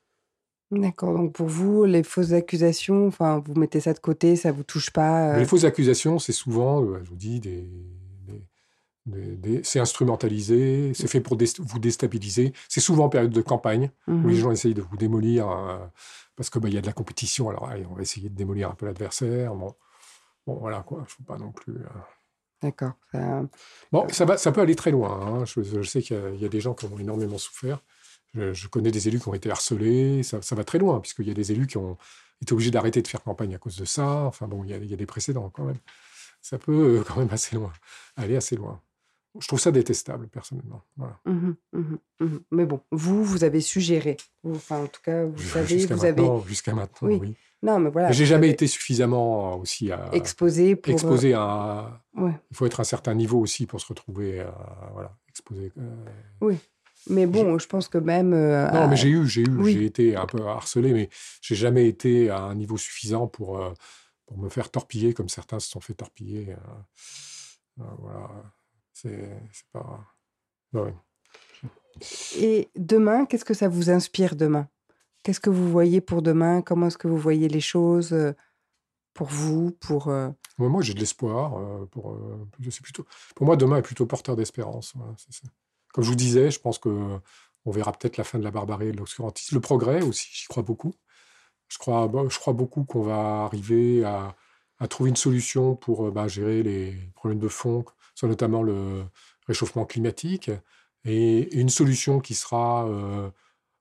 D'accord. 0.71 1.13
Donc 1.13 1.33
pour 1.33 1.47
vous, 1.47 1.85
les 1.85 2.03
fausses 2.03 2.33
accusations, 2.33 3.07
enfin, 3.07 3.41
vous 3.45 3.53
mettez 3.53 3.79
ça 3.79 3.93
de 3.93 3.99
côté, 3.99 4.35
ça 4.35 4.51
vous 4.51 4.63
touche 4.63 4.89
pas. 4.89 5.33
Euh 5.33 5.39
les 5.39 5.45
fausses 5.45 5.63
accusations, 5.63 6.19
c'est 6.19 6.33
souvent, 6.33 6.83
euh, 6.83 6.99
je 7.03 7.09
vous 7.09 7.15
dis, 7.15 7.39
des, 7.39 7.69
c'est 9.63 9.79
instrumentalisé, 9.79 10.91
c'est 10.93 11.07
fait 11.07 11.21
pour 11.21 11.37
vous 11.37 11.79
déstabiliser. 11.79 12.53
C'est 12.67 12.81
souvent 12.81 13.05
en 13.05 13.09
période 13.09 13.31
de 13.31 13.41
campagne 13.41 13.91
où 14.07 14.27
les 14.27 14.35
mmh 14.35 14.39
gens 14.39 14.51
essayent 14.51 14.73
de 14.73 14.81
vous 14.81 14.97
démolir 14.97 15.49
euh, 15.49 15.77
parce 16.35 16.49
qu'il 16.49 16.61
bah, 16.61 16.69
y 16.69 16.77
a 16.77 16.81
de 16.81 16.87
la 16.87 16.93
compétition. 16.93 17.49
Alors, 17.49 17.69
on 17.89 17.95
va 17.95 18.01
essayer 18.01 18.29
de 18.29 18.35
démolir 18.35 18.69
un 18.69 18.73
peu 18.73 18.85
l'adversaire. 18.85 19.55
Bon, 19.55 19.73
bon, 20.45 20.55
voilà, 20.59 20.81
quoi. 20.81 21.05
Je 21.07 21.13
ne 21.13 21.17
veux 21.19 21.25
pas 21.25 21.37
non 21.37 21.51
plus. 21.51 21.75
Euh. 21.75 21.87
D'accord. 22.61 22.93
Bon, 23.91 24.07
ça, 24.09 24.25
va, 24.25 24.37
ça 24.37 24.51
peut 24.51 24.61
aller 24.61 24.75
très 24.75 24.91
loin. 24.91 25.19
Hein. 25.21 25.45
Je, 25.45 25.81
sais 25.83 26.01
qu'il 26.01 26.37
y, 26.39 26.45
a 26.45 26.49
des 26.49 26.59
gens 26.59 26.73
qui 26.73 26.85
ont 26.85 26.97
énormément 26.97 27.37
souffert. 27.37 27.83
Je, 28.53 28.67
connais 28.67 28.91
des 28.91 29.07
élus 29.07 29.19
qui 29.19 29.27
ont 29.27 29.33
été 29.33 29.49
harcelés. 29.49 30.23
Ça, 30.23 30.55
va 30.55 30.63
très 30.63 30.79
loin, 30.79 30.99
puisqu'il 30.99 31.27
y 31.27 31.31
a 31.31 31.33
des 31.33 31.51
élus 31.51 31.67
qui 31.67 31.77
ont 31.77 31.97
été 32.41 32.53
obligés 32.53 32.71
d'arrêter 32.71 33.01
de 33.01 33.07
faire 33.07 33.23
campagne 33.23 33.55
à 33.55 33.57
cause 33.57 33.77
de 33.77 33.85
ça. 33.85 34.23
Enfin, 34.23 34.47
bon, 34.47 34.63
il 34.63 34.69
y 34.69 34.73
a, 34.73 34.77
il 34.77 34.89
y 34.89 34.93
a 34.93 34.97
des 34.97 35.05
précédents 35.05 35.49
quand 35.49 35.65
même. 35.65 35.79
Ça 36.41 36.57
peut 36.57 36.99
euh, 36.99 37.03
quand 37.03 37.17
même 37.17 37.29
assez 37.31 37.55
loin, 37.55 37.73
aller 38.15 38.35
assez 38.35 38.55
loin. 38.55 38.81
Je 39.39 39.47
trouve 39.47 39.59
ça 39.59 39.71
détestable, 39.71 40.27
personnellement. 40.27 40.81
Mmh 41.25 41.51
mmh 41.73 41.81
mmh 42.19 42.37
Mais 42.51 42.65
bon, 42.65 42.81
vous, 42.91 43.23
vous 43.23 43.43
avez 43.43 43.61
suggéré. 43.61 44.17
Enfin, 44.43 44.79
en 44.79 44.87
tout 44.87 45.01
cas, 45.03 45.25
vous 45.25 45.37
savez, 45.37 45.85
vous 45.85 46.05
avez. 46.05 46.23
Jusqu'à 46.47 46.73
maintenant, 46.73 47.07
oui. 47.07 47.35
Non, 47.63 47.79
mais 47.79 47.89
voilà. 47.89 48.11
J'ai 48.11 48.25
jamais 48.25 48.49
été 48.49 48.67
suffisamment 48.67 49.53
euh, 49.53 49.57
aussi 49.57 49.91
à. 49.91 50.09
Exposé 50.13 50.75
pour. 50.75 50.93
Exposé 50.93 51.33
à. 51.33 52.03
Il 52.17 52.33
faut 52.53 52.65
être 52.65 52.79
à 52.79 52.81
un 52.81 52.85
certain 52.85 53.13
niveau 53.13 53.39
aussi 53.39 53.65
pour 53.65 53.79
se 53.79 53.87
retrouver, 53.87 54.39
à... 54.39 54.53
voilà, 54.93 55.15
exposé. 55.29 55.71
Euh. 55.77 56.05
Oui. 56.41 56.57
Mais 57.09 57.25
bon, 57.25 57.57
je 57.57 57.67
pense 57.67 57.87
que 57.87 57.97
même. 57.97 58.33
Euh, 58.33 58.69
non, 58.71 58.87
mais 58.87 58.95
j'ai 58.95 59.09
eu, 59.09 59.27
j'ai 59.27 59.41
eu, 59.41 59.65
j'ai 59.65 59.85
été 59.85 60.15
un 60.15 60.25
peu 60.25 60.45
harcelé, 60.45 60.93
mais 60.93 61.09
j'ai 61.41 61.55
jamais 61.55 61.87
été 61.87 62.29
à 62.29 62.39
un 62.39 62.55
niveau 62.55 62.77
suffisant 62.77 63.27
pour, 63.27 63.61
pour 64.25 64.37
me 64.37 64.49
faire 64.49 64.69
torpiller 64.69 65.13
comme 65.13 65.29
certains 65.29 65.59
se 65.59 65.69
sont 65.69 65.79
fait 65.79 65.93
torpiller. 65.93 66.55
voilà. 67.77 68.29
C'est 68.93 69.29
pas. 69.71 70.03
Bah 70.73 70.87
Et 72.35 72.69
demain, 72.75 73.25
qu'est-ce 73.25 73.45
que 73.45 73.53
ça 73.53 73.69
vous 73.69 73.89
inspire 73.89 74.35
demain? 74.35 74.67
Qu'est-ce 75.23 75.39
que 75.39 75.49
vous 75.49 75.69
voyez 75.69 76.01
pour 76.01 76.21
demain? 76.21 76.61
Comment 76.61 76.87
est-ce 76.87 76.97
que 76.97 77.07
vous 77.07 77.17
voyez 77.17 77.47
les 77.47 77.61
choses 77.61 78.13
euh, 78.13 78.33
pour 79.13 79.27
vous 79.27 79.71
pour 79.71 80.07
euh 80.07 80.29
Moi, 80.57 80.81
j'ai 80.81 80.93
de 80.93 80.99
l'espoir. 80.99 81.57
Euh, 81.57 81.85
pour, 81.85 82.17
je 82.59 82.81
plutôt... 82.81 83.05
pour 83.35 83.45
moi, 83.45 83.55
demain 83.55 83.77
est 83.77 83.81
plutôt 83.81 84.05
porteur 84.05 84.35
d'espérance. 84.35 84.93
Comme 85.97 86.03
je 86.03 86.09
vous 86.11 86.15
disais, 86.15 86.51
je 86.51 86.59
pense 86.59 86.77
que 86.77 87.17
on 87.65 87.71
verra 87.71 87.91
peut-être 87.91 88.17
la 88.17 88.23
fin 88.23 88.37
de 88.37 88.43
la 88.43 88.51
barbarie 88.51 88.89
et 88.89 88.91
de 88.91 88.97
l'obscurantisme. 88.97 89.55
Le 89.55 89.61
progrès 89.61 90.03
aussi, 90.03 90.27
j'y 90.31 90.45
crois 90.45 90.61
beaucoup. 90.61 90.93
Je 91.69 91.79
crois, 91.79 92.07
bah, 92.07 92.21
beaucoup 92.53 92.83
qu'on 92.83 93.01
va 93.01 93.45
arriver 93.45 94.03
à, 94.05 94.35
trouver 94.89 95.09
une 95.09 95.15
solution 95.15 95.75
pour 95.75 96.11
bah, 96.11 96.27
gérer 96.27 96.61
les 96.61 96.93
problèmes 97.15 97.39
de 97.39 97.47
fond 97.47 97.83
sur 98.13 98.27
notamment 98.27 98.61
le 98.61 99.05
réchauffement 99.47 99.85
climatique, 99.87 100.51
et 101.03 101.59
une 101.59 101.69
solution 101.69 102.19
qui 102.19 102.35
sera 102.35 102.87
euh, 102.87 103.31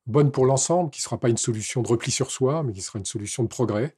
bonne 0.07 0.33
pour 0.33 0.47
l'ensemble, 0.47 0.89
qui 0.89 1.01
ne 1.01 1.03
sera 1.03 1.21
pas 1.21 1.29
une 1.29 1.37
solution 1.37 1.83
de 1.83 1.89
repli 1.89 2.11
sur 2.11 2.31
soi, 2.31 2.63
mais 2.63 2.73
qui 2.73 2.81
sera 2.81 2.99
une 2.99 3.05
solution 3.05 3.43
de 3.43 3.49
progrès. 3.49 3.95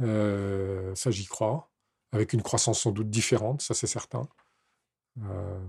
Euh, 0.00 0.92
ça, 0.96 1.12
j'y 1.12 1.26
crois, 1.26 1.70
avec 2.10 2.32
une 2.32 2.42
croissance 2.42 2.80
sans 2.80 2.90
doute 2.90 3.08
différente, 3.08 3.62
ça 3.62 3.72
c'est 3.72 3.86
certain. 3.86 4.28
Euh, 5.22 5.60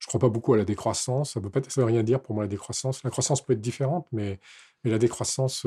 je 0.00 0.06
ne 0.06 0.08
crois 0.08 0.20
pas 0.20 0.28
beaucoup 0.28 0.54
à 0.54 0.56
la 0.56 0.64
décroissance, 0.64 1.34
ça 1.34 1.40
ne 1.40 1.44
veut, 1.44 1.52
veut, 1.76 1.84
rien 1.84 2.02
dire 2.02 2.20
pour 2.20 2.34
moi 2.34 2.42
la 2.44 2.48
décroissance. 2.48 3.04
La 3.04 3.10
croissance 3.10 3.42
peut 3.42 3.52
être 3.52 3.60
différente, 3.60 4.08
mais, 4.12 4.40
la 4.84 4.98
décroissance... 4.98 5.64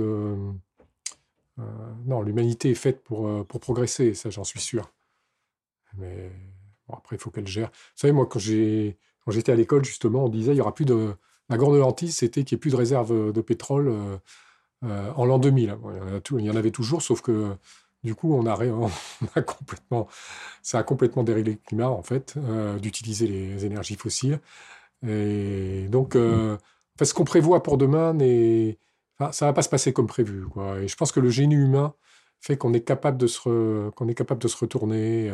non, 1.57 2.21
l'humanité 2.23 2.71
est 2.71 2.75
faite 2.75 3.03
pour, 3.03 3.45
pour 3.45 3.59
progresser, 3.59 4.13
ça 4.15 4.29
j'en 4.29 4.43
suis 4.43 4.59
sûr. 4.59 4.91
Mais 5.97 6.31
après, 6.91 7.15
il 7.15 7.19
faut 7.19 7.31
qu'elle 7.31 7.47
gère. 7.47 7.69
Vous 7.69 8.01
savez, 8.01 8.13
moi, 8.13 8.27
quand 8.27 8.39
j'étais 8.39 9.51
à 9.51 9.55
l'école, 9.55 9.85
justement, 9.85 10.25
on 10.25 10.29
disait 10.29 10.53
il 10.53 10.57
y 10.57 10.61
aura 10.61 10.73
plus 10.73 10.85
de. 10.85 11.15
La 11.49 11.57
grande 11.57 11.79
hantise, 11.81 12.15
c'était 12.15 12.43
qu'il 12.43 12.55
n'y 12.55 12.59
ait 12.59 12.61
plus 12.61 12.71
de 12.71 12.77
réserve 12.77 13.33
de 13.33 13.41
pétrole 13.41 13.89
euh, 13.89 14.17
euh, 14.85 15.11
en 15.15 15.25
l'an 15.25 15.39
2000. 15.39 15.77
il, 16.31 16.45
y 16.45 16.49
en 16.49 16.55
avait 16.55 16.71
toujours, 16.71 17.01
sauf 17.01 17.21
que 17.21 17.55
du 18.03 18.15
coup, 18.15 18.33
on 18.33 18.45
a, 18.45 18.57
on 18.65 18.89
a 19.35 19.41
complètement. 19.41 20.07
Ça 20.61 20.79
a 20.79 20.83
complètement 20.83 21.23
déréglé 21.23 21.53
le 21.53 21.57
climat, 21.57 21.89
en 21.89 22.03
fait, 22.03 22.35
euh, 22.37 22.79
d'utiliser 22.79 23.27
les 23.27 23.65
énergies 23.65 23.95
fossiles. 23.95 24.39
Et 25.05 25.87
donc, 25.89 26.15
mmh. 26.15 26.57
ce 27.01 27.13
qu'on 27.13 27.25
prévoit 27.25 27.61
pour 27.63 27.77
demain, 27.77 28.15
enfin, 29.19 29.31
ça 29.31 29.45
ne 29.45 29.49
va 29.49 29.53
pas 29.53 29.61
se 29.61 29.69
passer 29.69 29.91
comme 29.91 30.07
prévu. 30.07 30.45
Quoi. 30.47 30.79
Et 30.79 30.87
je 30.87 30.95
pense 30.95 31.11
que 31.11 31.19
le 31.19 31.29
génie 31.29 31.55
humain 31.55 31.93
fait 32.39 32.57
qu'on 32.57 32.73
est 32.73 32.83
capable 32.83 33.17
de 33.17 33.27
se, 33.27 33.89
qu'on 33.91 34.07
est 34.07 34.15
capable 34.15 34.41
de 34.41 34.47
se 34.47 34.57
retourner 34.57 35.29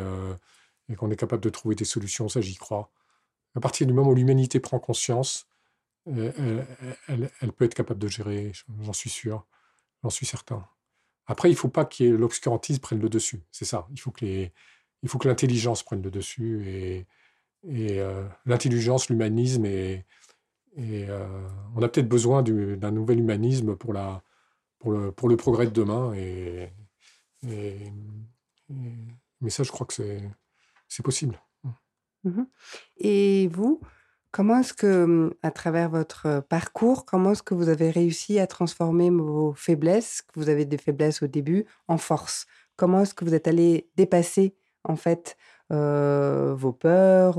et 0.88 0.96
qu'on 0.96 1.10
est 1.10 1.16
capable 1.16 1.42
de 1.42 1.50
trouver 1.50 1.76
des 1.76 1.84
solutions, 1.84 2.28
ça 2.28 2.40
j'y 2.40 2.56
crois. 2.56 2.90
À 3.54 3.60
partir 3.60 3.86
du 3.86 3.92
moment 3.92 4.10
où 4.10 4.14
l'humanité 4.14 4.60
prend 4.60 4.78
conscience, 4.78 5.46
euh, 6.08 6.62
elle, 7.08 7.52
peut 7.52 7.64
être 7.64 7.74
capable 7.74 8.00
de 8.00 8.08
gérer, 8.08 8.52
j'en 8.82 8.92
suis 8.92 9.10
sûr, 9.10 9.46
j'en 10.02 10.10
suis 10.10 10.26
certain. 10.26 10.66
Après, 11.26 11.48
il 11.48 11.52
ne 11.52 11.58
faut 11.58 11.68
pas 11.68 11.84
que 11.84 12.04
l'obscurantisme 12.04 12.80
prenne 12.80 13.00
le 13.00 13.08
dessus, 13.08 13.42
c'est 13.50 13.64
ça. 13.64 13.86
Il 13.92 14.00
faut 14.00 14.10
que, 14.10 14.24
les, 14.24 14.52
il 15.02 15.08
faut 15.08 15.18
que 15.18 15.28
l'intelligence 15.28 15.82
prenne 15.82 16.02
le 16.02 16.10
dessus, 16.10 16.66
et, 16.66 17.06
et 17.68 18.00
euh, 18.00 18.26
l'intelligence, 18.46 19.08
l'humanisme, 19.08 19.64
et, 19.64 20.04
et 20.76 21.08
euh, 21.08 21.48
on 21.76 21.82
a 21.82 21.88
peut-être 21.88 22.08
besoin 22.08 22.42
d'un 22.42 22.90
nouvel 22.90 23.20
humanisme 23.20 23.76
pour, 23.76 23.92
la, 23.92 24.22
pour, 24.78 24.92
le, 24.92 25.12
pour 25.12 25.28
le 25.28 25.36
progrès 25.36 25.66
de 25.66 25.72
demain, 25.72 26.12
et, 26.14 26.72
et 27.46 27.92
mais 29.40 29.50
ça, 29.50 29.62
je 29.62 29.70
crois 29.70 29.86
que 29.86 29.94
c'est 30.88 31.02
possible. 31.02 31.40
Mmh 32.24 32.42
Et 32.98 33.48
vous, 33.48 33.80
comment 34.30 34.60
est-ce 34.60 34.74
que, 34.74 35.04
mmh, 35.04 35.34
à 35.42 35.50
travers 35.50 35.90
votre 35.90 36.42
parcours, 36.48 37.04
comment 37.04 37.32
est-ce 37.32 37.42
que 37.42 37.54
vous 37.54 37.68
avez 37.68 37.90
réussi 37.90 38.38
à 38.38 38.46
transformer 38.46 39.10
vos 39.10 39.52
faiblesses, 39.54 40.22
que 40.22 40.38
vous 40.38 40.48
avez 40.48 40.64
des 40.64 40.78
faiblesses 40.78 41.22
au 41.22 41.26
début, 41.26 41.66
en 41.88 41.98
force? 41.98 42.46
Comment 42.76 43.02
est-ce 43.02 43.14
que 43.14 43.24
vous 43.24 43.34
êtes 43.34 43.48
allé 43.48 43.88
dépasser, 43.96 44.54
en 44.84 44.96
fait, 44.96 45.36
vos 45.70 46.72
peurs 46.72 47.38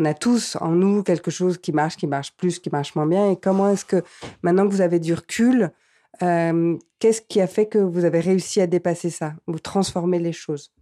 on 0.00 0.04
a 0.04 0.14
tous 0.14 0.56
en 0.60 0.72
nous 0.72 1.02
quelque 1.04 1.30
chose 1.30 1.56
qui 1.58 1.72
marche, 1.72 1.96
qui 1.96 2.08
marche 2.08 2.36
plus, 2.36 2.58
qui 2.58 2.68
marche 2.68 2.96
moins 2.96 3.06
bien. 3.06 3.30
Et 3.30 3.36
comment 3.38 3.70
est-ce 3.70 3.84
que, 3.84 4.02
maintenant 4.42 4.66
que 4.66 4.72
vous 4.72 4.80
avez 4.80 4.98
du 4.98 5.14
recul, 5.14 5.70
qu'est-ce 6.18 7.22
qui 7.22 7.40
a 7.40 7.46
fait 7.46 7.66
que 7.66 7.78
vous 7.78 8.04
avez 8.04 8.20
réussi 8.20 8.60
à 8.60 8.66
dépasser 8.66 9.10
ça, 9.10 9.34
ou 9.46 9.58
transformer 9.58 10.18
les 10.18 10.32
choses? 10.32 10.72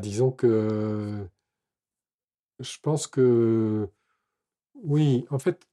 Disons 0.00 0.32
que 0.32 1.24
je 2.62 2.78
pense 2.80 3.06
que 3.06 3.88
oui, 4.74 5.26
en 5.30 5.38
fait, 5.38 5.66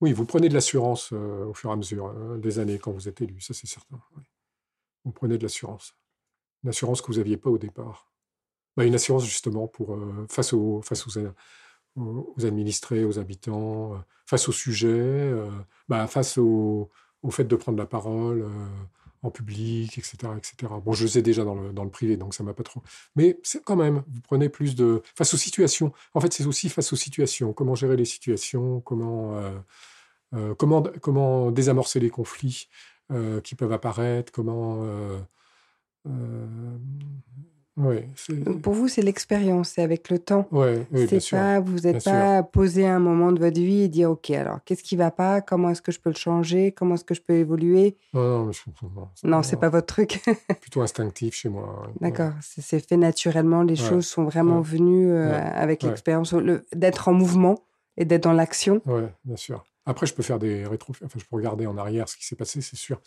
oui, 0.00 0.12
vous 0.12 0.24
prenez 0.24 0.48
de 0.48 0.54
l'assurance 0.54 1.12
au 1.12 1.54
fur 1.54 1.70
et 1.70 1.72
à 1.72 1.76
mesure 1.76 2.12
des 2.38 2.58
années 2.58 2.78
quand 2.78 2.92
vous 2.92 3.08
êtes 3.08 3.20
élu, 3.20 3.40
ça 3.40 3.54
c'est 3.54 3.66
certain. 3.66 4.00
Vous 5.04 5.12
prenez 5.12 5.38
de 5.38 5.42
l'assurance, 5.42 5.94
une 6.64 6.70
assurance 6.70 7.02
que 7.02 7.08
vous 7.08 7.18
n'aviez 7.18 7.36
pas 7.36 7.50
au 7.50 7.58
départ. 7.58 8.10
Bah, 8.76 8.84
une 8.84 8.94
assurance 8.94 9.24
justement 9.24 9.66
pour 9.66 9.98
face 10.28 10.52
aux 10.52 10.82
administrés, 12.42 13.04
aux 13.04 13.18
habitants, 13.18 14.02
face 14.26 14.48
au 14.48 14.52
sujet, 14.52 15.34
bah, 15.88 16.06
face 16.06 16.38
au, 16.38 16.90
fait 17.30 17.44
de 17.44 17.56
prendre 17.56 17.78
la 17.78 17.86
parole 17.86 18.48
en 19.22 19.30
public, 19.30 19.98
etc., 19.98 20.16
etc. 20.36 20.72
Bon, 20.84 20.92
je 20.92 21.04
le 21.04 21.08
sais 21.10 21.22
déjà 21.22 21.44
dans 21.44 21.54
le, 21.54 21.90
privé, 21.90 22.16
donc 22.16 22.34
ça 22.34 22.42
m'a 22.42 22.54
pas 22.54 22.62
trop. 22.62 22.82
Mais 23.16 23.38
c'est 23.42 23.62
quand 23.62 23.76
même, 23.76 24.02
vous 24.08 24.20
prenez 24.22 24.48
plus 24.48 24.74
de 24.74 25.02
face 25.16 25.34
aux 25.34 25.36
situations. 25.36 25.92
En 26.14 26.20
fait, 26.20 26.32
c'est 26.32 26.46
aussi 26.46 26.68
face 26.68 26.92
aux 26.92 26.96
situations. 26.96 27.52
Comment 27.52 27.74
gérer 27.74 27.96
les 27.96 28.04
situations 28.04 28.80
Comment 28.80 29.36
euh, 29.36 29.58
euh, 30.34 30.54
comment 30.54 30.82
comment 31.00 31.50
désamorcer 31.50 32.00
les 32.00 32.10
conflits 32.10 32.68
euh, 33.10 33.40
qui 33.40 33.54
peuvent 33.54 33.72
apparaître 33.72 34.32
Comment 34.32 34.84
pour 38.62 38.74
vous, 38.74 38.88
c'est 38.88 39.02
l'expérience, 39.02 39.70
c'est 39.70 39.82
avec 39.82 40.10
le 40.10 40.18
temps. 40.18 40.46
Ouais, 40.50 40.86
oui, 40.92 41.06
bien 41.06 41.20
sûr. 41.20 41.38
Pas, 41.38 41.60
vous 41.60 41.80
n'êtes 41.80 42.04
pas 42.04 42.42
posé 42.42 42.86
un 42.86 42.98
moment 42.98 43.32
de 43.32 43.38
votre 43.38 43.58
vie 43.58 43.82
et 43.82 43.88
dire 43.88 44.10
OK, 44.10 44.30
alors 44.30 44.58
qu'est-ce 44.64 44.82
qui 44.82 44.96
va 44.96 45.10
pas? 45.10 45.40
Comment 45.40 45.70
est-ce 45.70 45.82
que 45.82 45.92
je 45.92 46.00
peux 46.00 46.10
le 46.10 46.16
changer? 46.16 46.72
Comment 46.72 46.94
est-ce 46.94 47.04
que 47.04 47.14
je 47.14 47.22
peux 47.22 47.34
évoluer? 47.34 47.96
Non, 48.14 48.46
non, 48.46 49.08
non, 49.24 49.42
c'est 49.42 49.56
pas 49.56 49.68
votre 49.68 49.86
truc. 49.86 50.20
plutôt 50.60 50.82
instinctif 50.82 51.34
chez 51.34 51.48
moi. 51.48 51.90
D'accord, 52.00 52.32
c'est 52.40 52.80
fait 52.80 52.96
naturellement. 52.96 53.62
Les 53.62 53.76
choses 53.76 54.06
sont 54.06 54.24
vraiment 54.24 54.60
venues 54.60 55.10
euh, 55.10 55.38
avec 55.38 55.82
l'expérience 55.82 56.34
d'être 56.74 57.08
en 57.08 57.12
mouvement 57.12 57.64
et 57.96 58.04
d'être 58.04 58.24
dans 58.24 58.32
l'action. 58.32 58.80
Oui, 58.86 59.02
bien 59.24 59.36
sûr. 59.36 59.64
Après, 59.86 60.06
je 60.06 60.14
peux 60.14 60.22
faire 60.22 60.38
des 60.38 60.66
rétro, 60.66 60.92
enfin, 61.04 61.18
je 61.18 61.24
peux 61.24 61.36
regarder 61.36 61.66
en 61.66 61.76
arrière 61.76 62.08
ce 62.08 62.16
qui 62.16 62.24
s'est 62.24 62.36
passé, 62.36 62.60
c'est 62.60 62.76
sûr. 62.76 63.00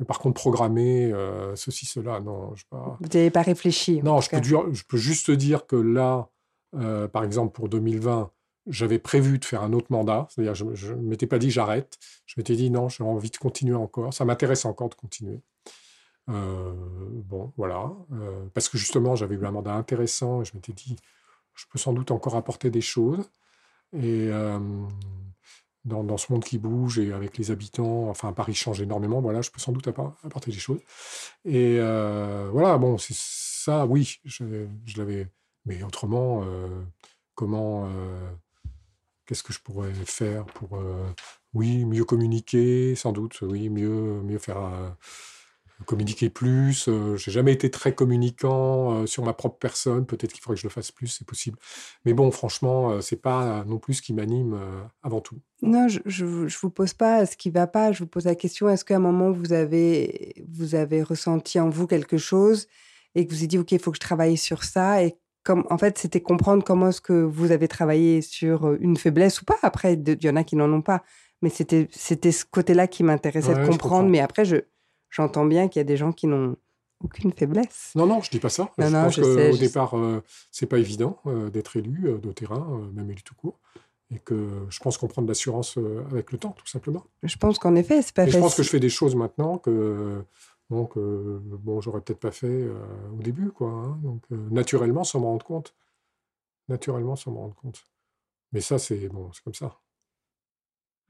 Mais 0.00 0.06
par 0.06 0.18
contre, 0.18 0.40
programmer 0.40 1.12
euh, 1.12 1.54
ceci, 1.56 1.84
cela, 1.84 2.20
non. 2.20 2.54
Je 2.56 2.64
pas... 2.68 2.96
Vous 3.00 3.08
n'avez 3.12 3.30
pas 3.30 3.42
réfléchi. 3.42 4.02
Non, 4.02 4.22
je 4.22 4.30
peux, 4.30 4.42
je 4.72 4.84
peux, 4.84 4.96
juste 4.96 5.30
dire 5.30 5.66
que 5.66 5.76
là, 5.76 6.30
euh, 6.74 7.06
par 7.06 7.22
exemple, 7.22 7.52
pour 7.52 7.68
2020, 7.68 8.30
j'avais 8.66 8.98
prévu 8.98 9.38
de 9.38 9.44
faire 9.44 9.62
un 9.62 9.74
autre 9.74 9.88
mandat. 9.90 10.26
C'est-à-dire, 10.30 10.54
je 10.54 10.94
ne 10.94 11.02
m'étais 11.02 11.26
pas 11.26 11.38
dit 11.38 11.50
j'arrête. 11.50 11.98
Je 12.24 12.34
m'étais 12.38 12.56
dit 12.56 12.70
non, 12.70 12.88
j'ai 12.88 13.04
envie 13.04 13.30
de 13.30 13.36
continuer 13.36 13.74
encore. 13.74 14.14
Ça 14.14 14.24
m'intéresse 14.24 14.64
encore 14.64 14.88
de 14.88 14.94
continuer. 14.94 15.42
Euh, 16.30 16.72
bon, 17.24 17.52
voilà. 17.58 17.92
parce 18.54 18.70
que 18.70 18.78
justement, 18.78 19.16
j'avais 19.16 19.34
eu 19.34 19.44
un 19.44 19.50
mandat 19.50 19.74
intéressant 19.74 20.40
et 20.40 20.46
je 20.46 20.52
m'étais 20.54 20.72
dit, 20.72 20.96
je 21.54 21.66
peux 21.70 21.78
sans 21.78 21.92
doute 21.92 22.10
encore 22.10 22.36
apporter 22.36 22.70
des 22.70 22.80
choses. 22.80 23.30
Et 23.92 24.30
dans, 25.90 26.16
ce 26.16 26.32
monde 26.32 26.44
qui 26.44 26.58
bouge 26.58 26.98
et 26.98 27.12
avec 27.12 27.36
les 27.36 27.50
habitants, 27.50 28.08
enfin 28.08 28.32
Paris 28.32 28.54
change 28.54 28.80
énormément, 28.80 29.20
voilà, 29.20 29.42
je 29.42 29.50
peux 29.50 29.60
sans 29.60 29.72
doute 29.72 29.88
apporter 29.88 30.50
des 30.50 30.58
choses. 30.58 30.80
Et 31.44 31.76
euh, 31.78 32.48
voilà, 32.52 32.78
bon, 32.78 32.96
c'est 32.98 33.16
ça, 33.16 33.86
oui, 33.86 34.20
je, 34.24 34.44
l'avais. 34.96 35.28
Mais 35.66 35.82
autrement, 35.82 36.42
euh, 36.44 36.68
comment, 37.34 37.86
euh, 37.86 38.30
qu'est-ce 39.26 39.42
que 39.42 39.52
je 39.52 39.60
pourrais 39.60 39.92
faire 39.92 40.46
pour, 40.46 40.78
oui, 41.52 41.84
mieux 41.84 42.04
communiquer, 42.04 42.94
sans 42.94 43.12
doute, 43.12 43.40
oui, 43.42 43.68
mieux, 43.68 44.22
mieux 44.22 44.38
faire 44.38 44.96
communiquer 45.84 46.30
plus. 46.30 46.88
Euh, 46.88 47.16
j'ai 47.16 47.30
jamais 47.30 47.52
été 47.52 47.70
très 47.70 47.94
communicant 47.94 48.92
euh, 48.92 49.06
sur 49.06 49.24
ma 49.24 49.32
propre 49.32 49.58
personne. 49.58 50.06
Peut-être 50.06 50.32
qu'il 50.32 50.42
faudrait 50.42 50.56
que 50.56 50.60
je 50.60 50.66
le 50.66 50.72
fasse 50.72 50.90
plus, 50.90 51.08
c'est 51.08 51.26
possible. 51.26 51.58
Mais 52.04 52.12
bon, 52.12 52.30
franchement, 52.30 52.90
euh, 52.90 53.00
c'est 53.00 53.20
pas 53.20 53.64
non 53.66 53.78
plus 53.78 53.94
ce 53.94 54.02
qui 54.02 54.12
m'anime 54.12 54.58
avant 55.02 55.20
tout. 55.20 55.38
Non, 55.62 55.88
je, 55.88 56.00
je, 56.06 56.24
vous 56.24 56.70
pose 56.70 56.94
pas 56.94 57.26
ce 57.26 57.36
qui 57.36 57.50
va 57.50 57.66
pas. 57.66 57.92
Je 57.92 58.00
vous 58.00 58.06
pose 58.06 58.24
la 58.24 58.34
question 58.34 58.68
est-ce 58.68 58.84
qu'à 58.84 58.96
un 58.96 59.00
moment 59.00 59.30
vous 59.30 59.52
avez 59.52 60.46
vous 60.48 60.74
avez 60.74 61.02
ressenti 61.02 61.60
en 61.60 61.68
vous 61.68 61.86
quelque 61.86 62.16
chose 62.16 62.66
et 63.14 63.26
que 63.26 63.32
vous 63.32 63.38
avez 63.38 63.46
dit 63.46 63.58
ok, 63.58 63.72
il 63.72 63.78
faut 63.78 63.90
que 63.90 63.96
je 63.96 64.00
travaille 64.00 64.36
sur 64.36 64.64
ça 64.64 65.02
et 65.02 65.16
comme 65.42 65.66
en 65.70 65.78
fait 65.78 65.98
c'était 65.98 66.20
comprendre 66.20 66.64
comment 66.64 66.88
est-ce 66.88 67.00
que 67.00 67.12
vous 67.12 67.50
avez 67.50 67.68
travaillé 67.68 68.22
sur 68.22 68.72
une 68.74 68.96
faiblesse 68.96 69.42
ou 69.42 69.44
pas. 69.44 69.58
Après, 69.62 69.94
il 69.94 70.24
y 70.24 70.30
en 70.30 70.36
a 70.36 70.44
qui 70.44 70.56
n'en 70.56 70.72
ont 70.72 70.82
pas. 70.82 71.02
Mais 71.42 71.48
c'était 71.48 71.88
c'était 71.90 72.32
ce 72.32 72.44
côté-là 72.44 72.86
qui 72.86 73.02
m'intéressait 73.02 73.54
de 73.54 73.66
comprendre. 73.66 74.08
Mais 74.08 74.20
après, 74.20 74.44
je 74.44 74.56
j'entends 75.10 75.44
bien 75.44 75.68
qu'il 75.68 75.80
y 75.80 75.82
a 75.82 75.84
des 75.84 75.96
gens 75.96 76.12
qui 76.12 76.26
n'ont 76.26 76.56
aucune 77.02 77.32
faiblesse. 77.32 77.92
Non, 77.94 78.06
non, 78.06 78.20
je 78.20 78.30
dis 78.30 78.38
pas 78.38 78.48
ça. 78.48 78.70
je 78.78 78.84
pense 78.84 79.16
qu'au 79.16 79.56
départ, 79.56 79.96
euh, 79.96 80.22
c'est 80.50 80.66
pas 80.66 80.78
évident 80.78 81.18
euh, 81.26 81.50
d'être 81.50 81.76
élu 81.76 82.08
euh, 82.08 82.18
de 82.18 82.32
terrain, 82.32 82.90
même 82.92 83.10
élu 83.10 83.22
tout 83.22 83.34
court. 83.34 83.58
Et 84.12 84.18
que 84.18 84.66
je 84.70 84.80
pense 84.80 84.98
qu'on 84.98 85.06
prend 85.06 85.22
de 85.22 85.28
l'assurance 85.28 85.78
avec 86.10 86.32
le 86.32 86.38
temps, 86.38 86.50
tout 86.50 86.66
simplement. 86.66 87.04
Je 87.22 87.36
pense 87.36 87.60
qu'en 87.60 87.76
effet, 87.76 88.02
c'est 88.02 88.12
pas 88.12 88.24
facile. 88.24 88.40
Je 88.40 88.42
pense 88.42 88.56
que 88.56 88.64
je 88.64 88.68
fais 88.68 88.80
des 88.80 88.88
choses 88.88 89.14
maintenant 89.14 89.56
que 89.58 90.24
donc 90.68 90.98
bon, 90.98 91.80
j'aurais 91.80 92.00
peut-être 92.00 92.18
pas 92.18 92.32
fait 92.32 92.66
au 93.16 93.22
début, 93.22 93.52
quoi. 93.52 93.68
Hein. 93.68 94.00
donc 94.02 94.22
naturellement, 94.30 95.04
sans 95.04 95.20
me 95.20 95.26
rendre 95.26 95.46
compte. 95.46 95.76
Naturellement, 96.68 97.14
sans 97.14 97.30
me 97.30 97.38
rendre 97.38 97.54
compte. 97.54 97.84
Mais 98.50 98.60
ça, 98.60 98.80
c'est 98.80 99.08
bon, 99.08 99.30
c'est 99.32 99.44
comme 99.44 99.54
ça. 99.54 99.78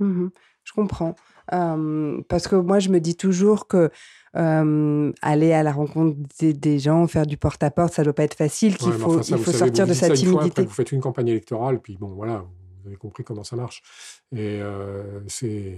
Mmh 0.01 0.29
je 0.65 0.73
comprends. 0.73 1.15
parce 1.49 2.47
que 2.49 2.57
moi, 2.57 2.79
je 2.79 2.91
me 2.91 3.01
dis 3.01 3.17
toujours 3.17 3.67
que 3.67 3.91
aller 4.35 5.53
à 5.53 5.63
la 5.63 5.73
rencontre 5.73 6.17
des, 6.39 6.79
gens, 6.79 7.07
faire 7.07 7.27
du 7.27 7.37
porte-à-porte, 7.37 7.95
ça 7.95 8.03
ne 8.03 8.05
doit 8.05 8.15
pas 8.15 8.25
être 8.25 8.35
facile, 8.35 8.77
qu'il 8.77 8.93
faut, 8.93 9.21
il 9.21 9.39
faut 9.39 9.53
sortir 9.53 9.87
de 9.87 9.95
sa 9.95 10.11
timidité. 10.11 10.65
vous 10.65 10.71
faites 10.71 10.93
une 10.93 11.01
campagne 11.01 11.29
électorale, 11.29 11.81
puis 11.81 11.97
bon, 11.97 12.09
voilà, 12.09 12.45
vous 12.83 12.89
avez 12.89 12.97
compris 12.97 13.25
comment 13.25 13.45
ça 13.45 13.57
marche. 13.57 13.83
Et 14.35 14.61
c'est, 15.27 15.77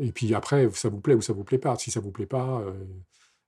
Et 0.00 0.12
puis 0.12 0.34
après, 0.34 0.68
ça 0.72 0.88
vous 0.88 1.00
plaît 1.00 1.14
ou 1.14 1.22
ça 1.22 1.32
vous 1.32 1.44
plaît 1.44 1.58
pas. 1.58 1.76
Si 1.76 1.90
ça 1.90 2.00
vous 2.00 2.10
plaît 2.10 2.26
pas, 2.26 2.62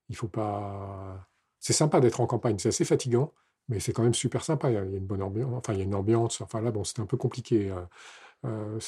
il 0.08 0.16
faut 0.16 0.28
pas... 0.28 1.26
C'est 1.58 1.72
sympa 1.72 2.00
d'être 2.00 2.20
en 2.20 2.26
campagne, 2.26 2.58
c'est 2.58 2.68
assez 2.68 2.84
fatigant, 2.84 3.32
mais 3.68 3.80
c'est 3.80 3.92
quand 3.92 4.02
même 4.02 4.14
super 4.14 4.44
sympa. 4.44 4.70
Il 4.70 4.74
y 4.74 4.78
a 4.78 4.82
une 4.82 5.06
bonne 5.06 5.22
ambiance. 5.22 5.52
Enfin, 5.52 5.74
il 5.74 5.78
y 5.78 5.82
a 5.82 5.84
une 5.84 5.94
ambiance. 5.94 6.40
Enfin 6.40 6.60
là, 6.60 6.70
bon, 6.70 6.84
c'était 6.84 7.00
un 7.00 7.06
peu 7.06 7.16
compliqué. 7.16 7.70
Euh, 8.46 8.80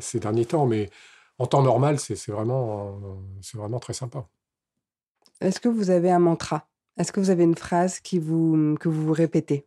ces, 0.00 0.18
derniers 0.18 0.46
temps. 0.46 0.66
Mais 0.66 0.90
en 1.38 1.46
temps 1.46 1.62
normal, 1.62 1.98
c'est 1.98 2.30
vraiment, 2.30 2.98
très 3.80 3.92
sympa. 3.92 4.26
Est-ce 5.40 5.60
que 5.60 5.68
vous 5.68 5.90
avez 5.90 6.10
un 6.10 6.18
mantra? 6.18 6.66
Est-ce 6.98 7.12
que 7.12 7.20
vous 7.20 7.30
avez 7.30 7.44
une 7.44 7.54
phrase 7.54 8.00
qui 8.00 8.18
vous, 8.18 8.76
que 8.80 8.88
vous 8.88 9.12
répétez? 9.12 9.66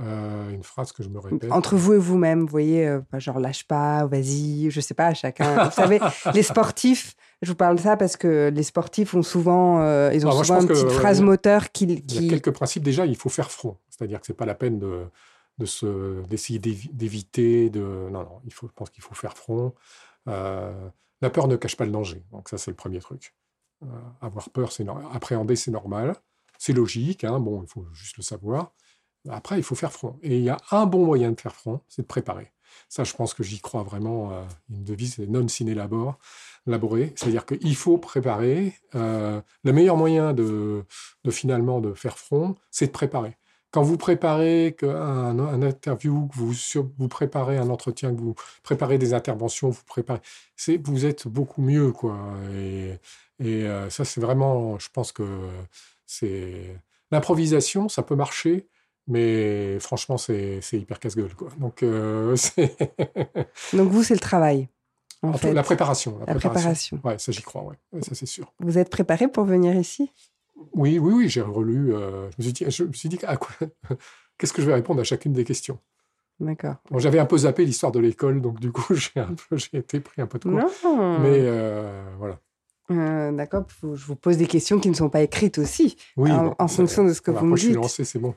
Euh, 0.00 0.50
une 0.50 0.62
phrase 0.62 0.92
que 0.92 1.02
je 1.02 1.08
me 1.08 1.18
répète. 1.18 1.50
Entre 1.50 1.76
vous 1.76 1.94
et 1.94 1.98
vous-même, 1.98 2.42
vous 2.42 2.46
voyez, 2.46 2.86
euh, 2.86 3.00
genre 3.14 3.40
lâche 3.40 3.64
pas, 3.64 4.06
vas-y, 4.06 4.70
je 4.70 4.80
sais 4.80 4.94
pas, 4.94 5.12
chacun. 5.12 5.64
vous 5.64 5.72
savez, 5.72 6.00
les 6.34 6.42
sportifs, 6.42 7.14
je 7.42 7.50
vous 7.50 7.56
parle 7.56 7.76
de 7.76 7.80
ça 7.80 7.96
parce 7.96 8.16
que 8.16 8.50
les 8.54 8.62
sportifs 8.62 9.14
ont 9.14 9.22
souvent, 9.22 9.80
ils 10.10 10.24
ont 10.24 10.30
ah, 10.30 10.44
souvent 10.44 10.60
une 10.60 10.68
petite 10.68 10.88
phrase 10.88 11.20
moteur 11.20 11.72
qui, 11.72 12.00
qui, 12.02 12.16
Il 12.16 12.24
y 12.24 12.28
a 12.28 12.30
quelques 12.30 12.52
principes. 12.52 12.84
Déjà, 12.84 13.06
il 13.06 13.16
faut 13.16 13.28
faire 13.28 13.50
front. 13.50 13.76
C'est-à-dire 13.90 14.20
que 14.20 14.26
c'est 14.26 14.36
pas 14.36 14.46
la 14.46 14.54
peine 14.54 14.78
de, 14.78 15.04
d'essayer 15.58 16.58
d'éviter. 16.58 17.70
De... 17.70 17.80
Non, 18.10 18.22
non, 18.22 18.40
il 18.44 18.52
faut, 18.52 18.68
je 18.68 18.72
pense 18.72 18.90
qu'il 18.90 19.02
faut 19.02 19.14
faire 19.14 19.36
front. 19.36 19.74
Euh, 20.28 20.88
la 21.20 21.30
peur 21.30 21.48
ne 21.48 21.56
cache 21.56 21.76
pas 21.76 21.84
le 21.84 21.92
danger. 21.92 22.24
Donc 22.32 22.48
ça, 22.48 22.58
c'est 22.58 22.70
le 22.70 22.76
premier 22.76 23.00
truc. 23.00 23.34
Euh, 23.82 23.86
avoir 24.20 24.50
peur, 24.50 24.72
c'est 24.72 24.86
appréhender, 25.12 25.56
c'est 25.56 25.70
normal. 25.70 26.16
C'est 26.58 26.72
logique. 26.72 27.24
Hein, 27.24 27.40
bon, 27.40 27.62
il 27.62 27.68
faut 27.68 27.86
juste 27.92 28.16
le 28.16 28.22
savoir. 28.22 28.72
Après, 29.28 29.58
il 29.58 29.62
faut 29.62 29.74
faire 29.74 29.92
front. 29.92 30.18
Et 30.22 30.38
il 30.38 30.44
y 30.44 30.50
a 30.50 30.58
un 30.70 30.86
bon 30.86 31.04
moyen 31.04 31.30
de 31.30 31.40
faire 31.40 31.54
front, 31.54 31.80
c'est 31.88 32.02
de 32.02 32.06
préparer. 32.06 32.52
Ça, 32.88 33.04
je 33.04 33.12
pense 33.14 33.34
que 33.34 33.42
j'y 33.42 33.60
crois 33.60 33.82
vraiment. 33.82 34.32
Euh, 34.32 34.44
une 34.70 34.84
devise, 34.84 35.14
c'est 35.14 35.26
non 35.26 35.46
sine 35.46 35.72
labor. 35.74 36.18
C'est-à-dire 36.64 37.44
qu'il 37.44 37.74
faut 37.74 37.98
préparer. 37.98 38.72
le 38.94 39.42
meilleur 39.64 39.96
moyen 39.96 40.32
de, 40.32 40.84
de, 41.24 41.30
finalement 41.32 41.80
de 41.80 41.92
faire 41.92 42.18
front, 42.18 42.54
c'est 42.70 42.86
de 42.86 42.92
préparer 42.92 43.36
quand 43.72 43.82
vous 43.82 43.96
préparez 43.96 44.76
un, 44.82 45.38
un 45.38 45.62
interview, 45.62 46.28
que 46.28 46.36
vous, 46.36 46.52
vous 46.98 47.08
préparez 47.08 47.56
un 47.56 47.70
entretien, 47.70 48.14
que 48.14 48.20
vous 48.20 48.34
préparez 48.62 48.98
des 48.98 49.14
interventions, 49.14 49.70
vous 49.70 49.82
préparez, 49.86 50.20
c'est, 50.56 50.76
vous 50.86 51.06
êtes 51.06 51.26
beaucoup 51.26 51.62
mieux, 51.62 51.90
quoi. 51.90 52.18
Et, 52.54 52.98
et 53.40 53.66
euh, 53.66 53.88
ça, 53.88 54.04
c'est 54.04 54.20
vraiment, 54.20 54.78
je 54.78 54.88
pense 54.92 55.10
que 55.10 55.24
c'est 56.06 56.76
l'improvisation, 57.10 57.88
ça 57.88 58.02
peut 58.02 58.14
marcher, 58.14 58.68
mais 59.08 59.80
franchement, 59.80 60.18
c'est, 60.18 60.60
hyper 60.72 61.00
casse-gueule, 61.00 61.34
quoi. 61.34 61.48
Donc, 61.58 61.82
euh, 61.82 62.36
Donc 63.72 63.90
vous, 63.90 64.02
c'est 64.04 64.14
le 64.14 64.20
travail. 64.20 64.68
En 65.22 65.32
fait. 65.32 65.54
La 65.54 65.62
préparation. 65.62 66.18
La, 66.26 66.34
préparation. 66.34 67.00
Ouais, 67.04 67.18
ça 67.18 67.32
j'y 67.32 67.42
crois, 67.42 67.62
ouais. 67.62 68.02
ça 68.02 68.14
c'est 68.14 68.26
sûr. 68.26 68.52
Vous 68.58 68.76
êtes 68.76 68.90
préparé 68.90 69.28
pour 69.28 69.44
venir 69.44 69.74
ici? 69.76 70.10
Oui, 70.74 70.98
oui, 70.98 71.12
oui, 71.12 71.28
j'ai 71.28 71.40
relu. 71.40 71.94
Euh, 71.94 72.30
je, 72.30 72.36
me 72.38 72.42
suis 72.42 72.52
dit, 72.52 72.64
je 72.68 72.84
me 72.84 72.92
suis 72.92 73.08
dit 73.08 73.18
à 73.24 73.36
quoi 73.36 73.50
qu'est-ce 74.38 74.52
que 74.52 74.62
je 74.62 74.66
vais 74.66 74.74
répondre 74.74 75.00
à 75.00 75.04
chacune 75.04 75.32
des 75.32 75.44
questions? 75.44 75.78
D'accord. 76.40 76.76
Bon, 76.90 76.98
J'avais 76.98 77.18
un 77.18 77.26
peu 77.26 77.38
zappé 77.38 77.64
l'histoire 77.64 77.92
de 77.92 78.00
l'école, 78.00 78.40
donc 78.40 78.58
du 78.58 78.72
coup, 78.72 78.94
j'ai 78.94 79.78
été 79.78 80.00
pris 80.00 80.22
un 80.22 80.26
peu 80.26 80.38
de 80.38 80.44
cours. 80.44 80.54
Mais 81.20 81.38
euh, 81.40 82.02
voilà. 82.18 82.38
Euh, 82.90 83.32
d'accord, 83.32 83.64
je 83.82 84.04
vous 84.04 84.16
pose 84.16 84.36
des 84.36 84.46
questions 84.46 84.80
qui 84.80 84.90
ne 84.90 84.94
sont 84.94 85.08
pas 85.08 85.22
écrites 85.22 85.58
aussi, 85.58 85.96
oui, 86.16 86.30
en, 86.32 86.68
fonction 86.68 87.04
de 87.04 87.12
ce 87.12 87.20
que 87.20 87.30
vous 87.30 87.46
me 87.46 87.54
dites. 87.54 87.62
je 87.62 87.70
suis 87.70 87.74
lancé, 87.74 88.04
c'est 88.04 88.18
bon. 88.18 88.34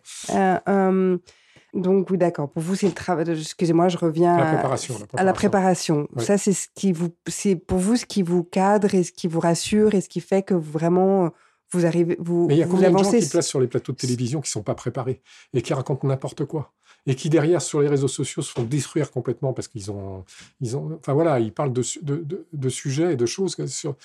donc, 1.74 2.10
oui, 2.10 2.18
d'accord. 2.18 2.50
Pour 2.50 2.62
vous, 2.62 2.76
c'est 2.76 2.86
le 2.86 2.94
travail. 2.94 3.26
Excusez-moi, 3.30 3.90
je 3.90 3.98
reviens 3.98 4.38
la 4.38 4.54
préparation, 4.54 4.96
à 5.18 5.24
la 5.24 5.34
préparation. 5.34 6.08
Ça, 6.18 6.38
c'est 6.38 6.54
ce 6.54 6.68
qui 6.74 6.94
vous, 6.94 7.10
c'est 7.28 7.56
pour 7.56 7.80
vous 7.80 7.96
ce 7.96 8.06
qui 8.06 8.22
vous 8.22 8.44
cadre 8.44 8.94
et 8.94 9.04
ce 9.04 9.12
qui 9.12 9.28
vous 9.28 9.40
rassure 9.40 9.94
et 9.96 10.02
ce 10.02 10.10
qui 10.10 10.22
fait 10.22 10.44
que 10.44 10.54
vraiment 10.54 11.32
vous 11.76 11.86
arrivez, 11.86 12.18
vous, 12.20 12.48
Mais 12.48 12.56
il 12.56 12.60
y 12.60 12.64
a 12.64 12.68
combien 12.68 12.92
de 12.92 12.98
gens 12.98 13.12
qui 13.12 13.30
placent 13.30 13.48
sur 13.48 13.60
les 13.60 13.68
plateaux 13.68 13.92
de 13.92 13.98
télévision 13.98 14.42
qui 14.42 14.48
ne 14.48 14.52
sont 14.52 14.64
pas 14.64 14.76
préparés 14.76 15.22
et 15.54 15.62
qui 15.62 15.74
racontent 15.74 16.08
n'importe 16.08 16.46
quoi 16.46 16.74
et 17.08 17.16
qui 17.16 17.30
derrière 17.30 17.62
sur 17.62 17.82
les 17.82 17.88
réseaux 17.88 18.08
sociaux 18.08 18.42
se 18.42 18.52
font 18.52 18.64
détruire 18.64 19.12
complètement 19.12 19.54
parce 19.54 19.68
qu'ils 19.68 19.92
ont, 19.92 20.24
ils 20.60 20.76
ont, 20.76 20.98
enfin 21.00 21.14
voilà, 21.14 21.40
ils 21.40 21.54
parlent 21.54 21.74
de, 21.74 21.84
de, 22.02 22.46
de, 22.52 22.70
sujets 22.70 23.14
et 23.14 23.16
de 23.16 23.26
choses 23.26 23.56
sur, 23.68 23.96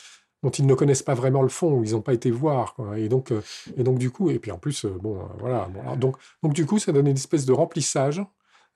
dont 0.43 0.51
ils 0.51 0.67
ne 0.67 0.75
connaissent 0.75 1.03
pas 1.03 1.15
vraiment 1.15 1.43
le 1.43 1.49
fond, 1.49 1.79
ou 1.79 1.85
ils 1.85 1.93
n'ont 1.93 2.01
pas 2.01 2.15
été 2.15 2.31
voir, 2.31 2.77
et 2.97 3.09
donc, 3.09 3.33
euh, 3.33 3.43
et 3.77 3.83
donc 3.83 3.99
du 3.99 4.11
coup, 4.11 4.31
et 4.31 4.39
puis 4.39 4.51
en 4.51 4.59
plus, 4.59 4.85
euh, 4.85 4.97
bon, 5.01 5.19
euh, 5.19 5.25
voilà, 5.39 5.69
donc, 5.97 6.17
donc 6.43 6.53
du 6.53 6.67
coup, 6.67 6.79
ça 6.79 6.93
donne 6.93 7.07
une 7.07 7.17
espèce 7.17 7.47
de 7.47 7.53
remplissage. 7.53 8.23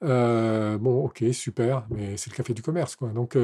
bon, 0.00 1.04
ok, 1.04 1.24
super, 1.32 1.86
mais 1.90 2.16
c'est 2.16 2.30
le 2.30 2.36
café 2.36 2.54
du 2.54 2.62
commerce, 2.62 2.96
quoi. 2.96 3.08
Donc 3.10 3.36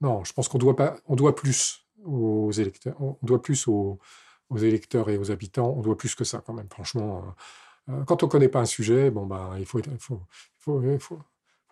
non, 0.00 0.22
je 0.24 0.32
pense 0.32 0.48
qu'on 0.48 0.58
doit 0.58 0.76
pas, 0.76 0.96
on 1.06 1.16
doit 1.16 1.34
plus 1.34 1.86
aux 2.04 2.52
électeurs, 2.52 2.96
on 3.00 3.16
doit 3.22 3.42
plus 3.42 3.66
aux 3.66 3.98
aux 4.50 4.58
électeurs 4.58 5.10
et 5.10 5.18
aux 5.18 5.30
habitants, 5.30 5.74
on 5.76 5.82
doit 5.82 5.96
plus 5.96 6.14
que 6.14 6.24
ça 6.24 6.42
quand 6.44 6.54
même. 6.54 6.68
Franchement, 6.70 7.34
quand 8.06 8.22
on 8.22 8.26
ne 8.26 8.30
connaît 8.30 8.48
pas 8.48 8.60
un 8.60 8.66
sujet, 8.66 9.10
bon, 9.10 9.26
ben, 9.26 9.56
il 9.58 9.66
faut, 9.66 9.80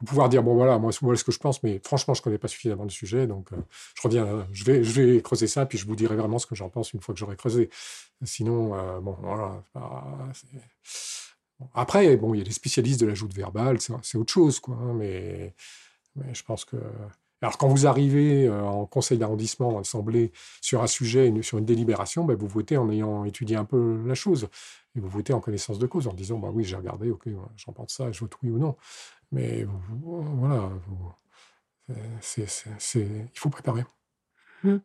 pouvoir 0.05 0.29
dire 0.29 0.43
bon 0.43 0.55
voilà 0.55 0.79
moi 0.79 0.91
voilà 1.01 1.16
ce 1.16 1.24
que 1.24 1.33
je 1.33 1.39
pense 1.39 1.62
mais 1.62 1.81
franchement 1.83 2.12
je 2.12 2.20
connais 2.20 2.37
pas 2.37 2.49
suffisamment 2.49 2.85
le 2.85 2.91
sujet 2.91 3.27
donc 3.27 3.49
je 3.95 4.03
reviens 4.03 4.47
je 4.53 4.64
vais 4.64 5.22
creuser 5.22 5.47
ça 5.47 5.64
puis 5.64 5.79
je 5.79 5.87
vous 5.87 5.97
dirai 5.97 6.16
vraiment 6.16 6.39
ce 6.39 6.47
que 6.47 6.55
j'en 6.55 6.68
pense 6.68 6.93
une 6.93 7.01
fois 7.01 7.14
que 7.14 7.18
j'aurai 7.18 7.37
creusé 7.37 7.70
sinon 8.22 9.01
bon 9.01 9.16
voilà 9.22 9.62
après 11.72 12.16
bon 12.18 12.35
il 12.35 12.39
y 12.39 12.41
a 12.43 12.45
des 12.45 12.53
spécialistes 12.53 13.01
de 13.01 13.07
l'ajout 13.07 13.29
verbal 13.29 13.79
c'est 13.81 14.18
autre 14.18 14.33
chose 14.33 14.61
quoi 14.61 14.77
hein, 14.77 14.93
mais 14.93 15.55
je 16.33 16.43
pense 16.43 16.66
que 16.66 16.77
alors, 17.43 17.59
quand 17.59 17.68
vous 17.68 17.87
arrivez 17.87 18.47
euh, 18.47 18.62
en 18.62 18.87
conseil 18.87 19.18
d'arrondissement, 19.18 19.68
en 19.76 19.80
assemblée, 19.80 20.32
sur 20.62 20.82
un 20.82 20.87
sujet, 20.87 21.32
sur 21.43 21.59
une 21.59 21.66
délibération, 21.66 22.24
ben, 22.24 22.37
vous 22.37 22.49
votez 22.49 22.76
en 22.76 22.91
ayant 22.91 23.24
étudié 23.24 23.57
un 23.57 23.64
peu 23.64 24.03
la 24.07 24.14
chose. 24.14 24.49
Et 24.97 25.01
vous 25.01 25.09
votez 25.09 25.34
en 25.34 25.41
connaissance 25.41 25.78
de 25.78 25.87
cause, 25.87 26.09
en 26.09 26.14
disant 26.14 26.39
bah 26.39 26.49
oui, 26.53 26.64
j'ai 26.64 26.76
regardé, 26.76 27.11
ok, 27.11 27.28
j'en 27.57 27.72
pense 27.72 27.93
ça, 27.93 28.11
je 28.11 28.20
vote 28.20 28.32
oui 28.43 28.51
ou 28.51 28.59
non. 28.59 28.76
Mais 29.30 29.66
voilà, 29.99 30.70
il 31.89 32.47
faut 33.34 33.51
préparer. 33.51 33.84
Mmh. 34.62 34.76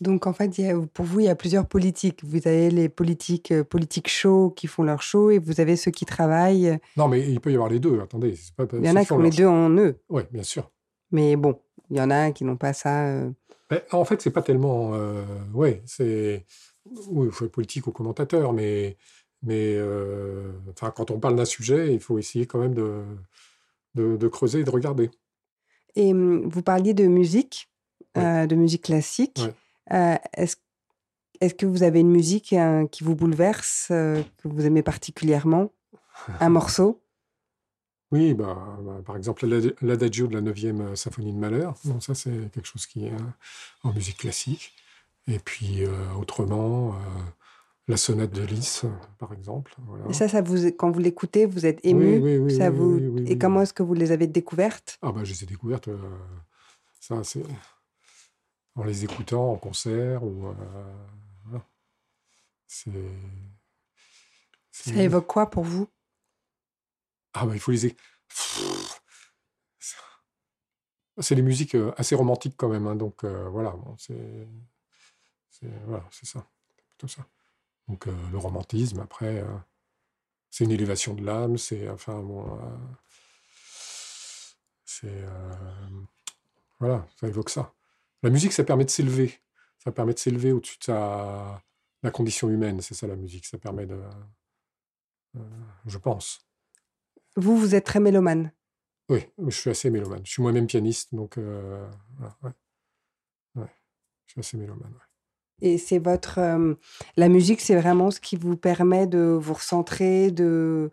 Donc, 0.00 0.26
en 0.26 0.32
fait, 0.32 0.50
pour 0.94 1.04
vous, 1.04 1.20
il 1.20 1.26
y 1.26 1.28
a 1.28 1.36
plusieurs 1.36 1.66
politiques. 1.66 2.24
Vous 2.24 2.48
avez 2.48 2.70
les 2.70 2.88
politiques, 2.88 3.52
euh, 3.52 3.62
politiques 3.62 4.08
chauds 4.08 4.50
qui 4.50 4.66
font 4.66 4.82
leur 4.82 5.02
show 5.02 5.30
et 5.30 5.38
vous 5.38 5.60
avez 5.60 5.76
ceux 5.76 5.90
qui 5.90 6.06
travaillent. 6.06 6.78
Non, 6.96 7.08
mais 7.08 7.20
il 7.28 7.40
peut 7.40 7.52
y 7.52 7.54
avoir 7.54 7.68
les 7.68 7.78
deux. 7.78 8.00
Attendez. 8.00 8.34
il 8.72 8.86
y 8.86 8.90
en 8.90 8.96
a 8.96 9.04
qui 9.04 9.12
ont 9.12 9.18
les 9.18 9.30
deux 9.30 9.46
en 9.46 9.70
eux. 9.70 10.00
Oui, 10.08 10.22
bien 10.32 10.42
sûr. 10.42 10.70
Mais 11.10 11.36
bon, 11.36 11.60
il 11.92 11.98
y 11.98 12.00
en 12.00 12.10
a 12.10 12.32
qui 12.32 12.44
n'ont 12.44 12.56
pas 12.56 12.72
ça. 12.72 13.06
Euh. 13.06 13.30
Ben, 13.68 13.82
en 13.92 14.04
fait, 14.04 14.22
c'est 14.22 14.30
pas 14.30 14.42
tellement. 14.42 14.94
Euh, 14.94 15.24
ouais, 15.52 15.82
c'est. 15.84 16.46
Oui, 17.08 17.26
il 17.26 17.32
faut 17.32 17.44
être 17.44 17.52
politique 17.52 17.86
ou 17.86 17.92
commentateur, 17.92 18.52
mais, 18.52 18.96
mais 19.42 19.74
euh, 19.76 20.50
enfin, 20.70 20.90
quand 20.90 21.10
on 21.10 21.20
parle 21.20 21.36
d'un 21.36 21.44
sujet, 21.44 21.92
il 21.92 22.00
faut 22.00 22.18
essayer 22.18 22.46
quand 22.46 22.58
même 22.58 22.74
de, 22.74 23.04
de, 23.94 24.28
creuser 24.28 24.60
et 24.60 24.64
de 24.64 24.70
regarder. 24.70 25.10
Et 25.94 26.12
hum, 26.12 26.48
vous 26.48 26.62
parliez 26.62 26.94
de 26.94 27.06
musique, 27.06 27.68
de 28.16 28.54
musique 28.54 28.84
classique. 28.84 29.40
Est-ce 29.90 30.56
est 31.40 31.56
que 31.56 31.66
vous 31.66 31.82
avez 31.82 32.00
une 32.00 32.10
musique 32.10 32.56
qui 32.90 33.04
vous 33.04 33.14
bouleverse, 33.14 33.86
que 33.88 34.24
vous 34.48 34.66
aimez 34.66 34.82
particulièrement? 34.82 35.70
Un 36.40 36.48
morceau? 36.48 37.01
Oui, 38.12 38.34
bah, 38.34 38.78
bah, 38.82 39.00
par 39.04 39.16
exemple, 39.16 39.46
l'adagio 39.80 40.26
de 40.26 40.34
la 40.34 40.42
9e 40.42 40.80
euh, 40.80 40.94
symphonie 40.94 41.32
de 41.32 41.38
Malheur. 41.38 41.74
Bon, 41.84 41.98
ça, 42.00 42.14
c'est 42.14 42.50
quelque 42.52 42.66
chose 42.66 42.84
qui 42.84 43.06
est 43.06 43.12
euh, 43.12 43.18
en 43.84 43.92
musique 43.92 44.18
classique. 44.18 44.74
Et 45.26 45.38
puis, 45.38 45.84
euh, 45.84 46.12
autrement, 46.20 46.94
la 47.88 47.96
sonate 47.96 48.32
de 48.32 48.42
Lys, 48.42 48.84
par 49.18 49.32
exemple. 49.32 49.74
Et 50.10 50.12
ça, 50.12 50.28
ça 50.28 50.42
vous, 50.42 50.66
quand 50.72 50.90
vous 50.90 50.98
l'écoutez, 50.98 51.46
vous 51.46 51.64
êtes 51.64 51.80
ému? 51.84 52.18
Oui, 52.18 52.36
oui, 52.36 52.54
ça 52.54 52.70
vous... 52.70 53.00
Et 53.26 53.38
comment 53.38 53.62
est-ce 53.62 53.72
que 53.72 53.82
vous 53.82 53.94
les 53.94 54.12
avez 54.12 54.26
découvertes? 54.26 54.98
Ah, 55.00 55.12
bah, 55.12 55.24
je 55.24 55.32
les 55.32 55.44
ai 55.44 55.46
découvertes, 55.46 55.88
ça, 57.00 57.24
c'est 57.24 57.44
en 58.74 58.84
les 58.84 59.04
écoutant 59.04 59.52
en 59.52 59.56
concert. 59.56 60.22
Ou, 60.24 60.52
c'est... 62.66 62.90
Ça 64.70 65.02
évoque 65.02 65.26
quoi 65.26 65.48
pour 65.48 65.64
vous? 65.64 65.88
Ah 67.34 67.46
bah 67.46 67.54
il 67.54 67.60
faut 67.60 67.70
les... 67.72 67.96
C'est 71.20 71.34
des 71.34 71.42
musiques 71.42 71.76
assez 71.96 72.14
romantiques 72.14 72.54
quand 72.56 72.68
même, 72.70 72.86
hein, 72.86 72.96
donc 72.96 73.24
voilà, 73.24 73.74
c'est 73.98 74.48
voilà, 75.84 76.08
ça, 76.10 76.46
plutôt 76.88 77.08
ça. 77.08 77.26
Donc 77.86 78.06
le 78.06 78.38
romantisme, 78.38 79.00
après, 79.00 79.44
c'est 80.50 80.64
une 80.64 80.70
élévation 80.70 81.14
de 81.14 81.22
l'âme, 81.24 81.58
c'est 81.58 81.88
enfin 81.90 82.20
bon, 82.22 82.58
c'est 84.84 85.24
voilà, 86.80 87.06
ça 87.16 87.28
évoque 87.28 87.50
ça. 87.50 87.74
La 88.22 88.30
musique, 88.30 88.52
ça 88.52 88.64
permet 88.64 88.84
de 88.84 88.90
s'élever, 88.90 89.38
ça 89.78 89.92
permet 89.92 90.14
de 90.14 90.18
s'élever 90.18 90.52
au-dessus 90.52 90.78
de 90.88 90.92
la 90.92 92.10
condition 92.10 92.48
humaine, 92.48 92.80
c'est 92.80 92.94
ça 92.94 93.06
la 93.06 93.16
musique, 93.16 93.44
ça 93.46 93.58
permet 93.58 93.86
de, 93.86 94.02
je 95.86 95.98
pense. 95.98 96.46
Vous, 97.36 97.56
vous 97.56 97.74
êtes 97.74 97.84
très 97.84 98.00
mélomane. 98.00 98.52
Oui, 99.08 99.24
je 99.46 99.50
suis 99.50 99.70
assez 99.70 99.90
mélomane. 99.90 100.20
Je 100.24 100.30
suis 100.30 100.42
moi-même 100.42 100.66
pianiste, 100.66 101.14
donc 101.14 101.36
euh, 101.38 101.86
ouais. 102.42 102.50
je 103.56 104.32
suis 104.32 104.40
assez 104.40 104.56
mélomane. 104.56 104.94
Et 105.60 105.78
c'est 105.78 105.98
votre. 105.98 106.38
Euh, 106.38 106.74
la 107.16 107.28
musique, 107.28 107.60
c'est 107.60 107.76
vraiment 107.76 108.10
ce 108.10 108.20
qui 108.20 108.36
vous 108.36 108.56
permet 108.56 109.06
de 109.06 109.18
vous 109.18 109.54
recentrer, 109.54 110.30
de, 110.30 110.90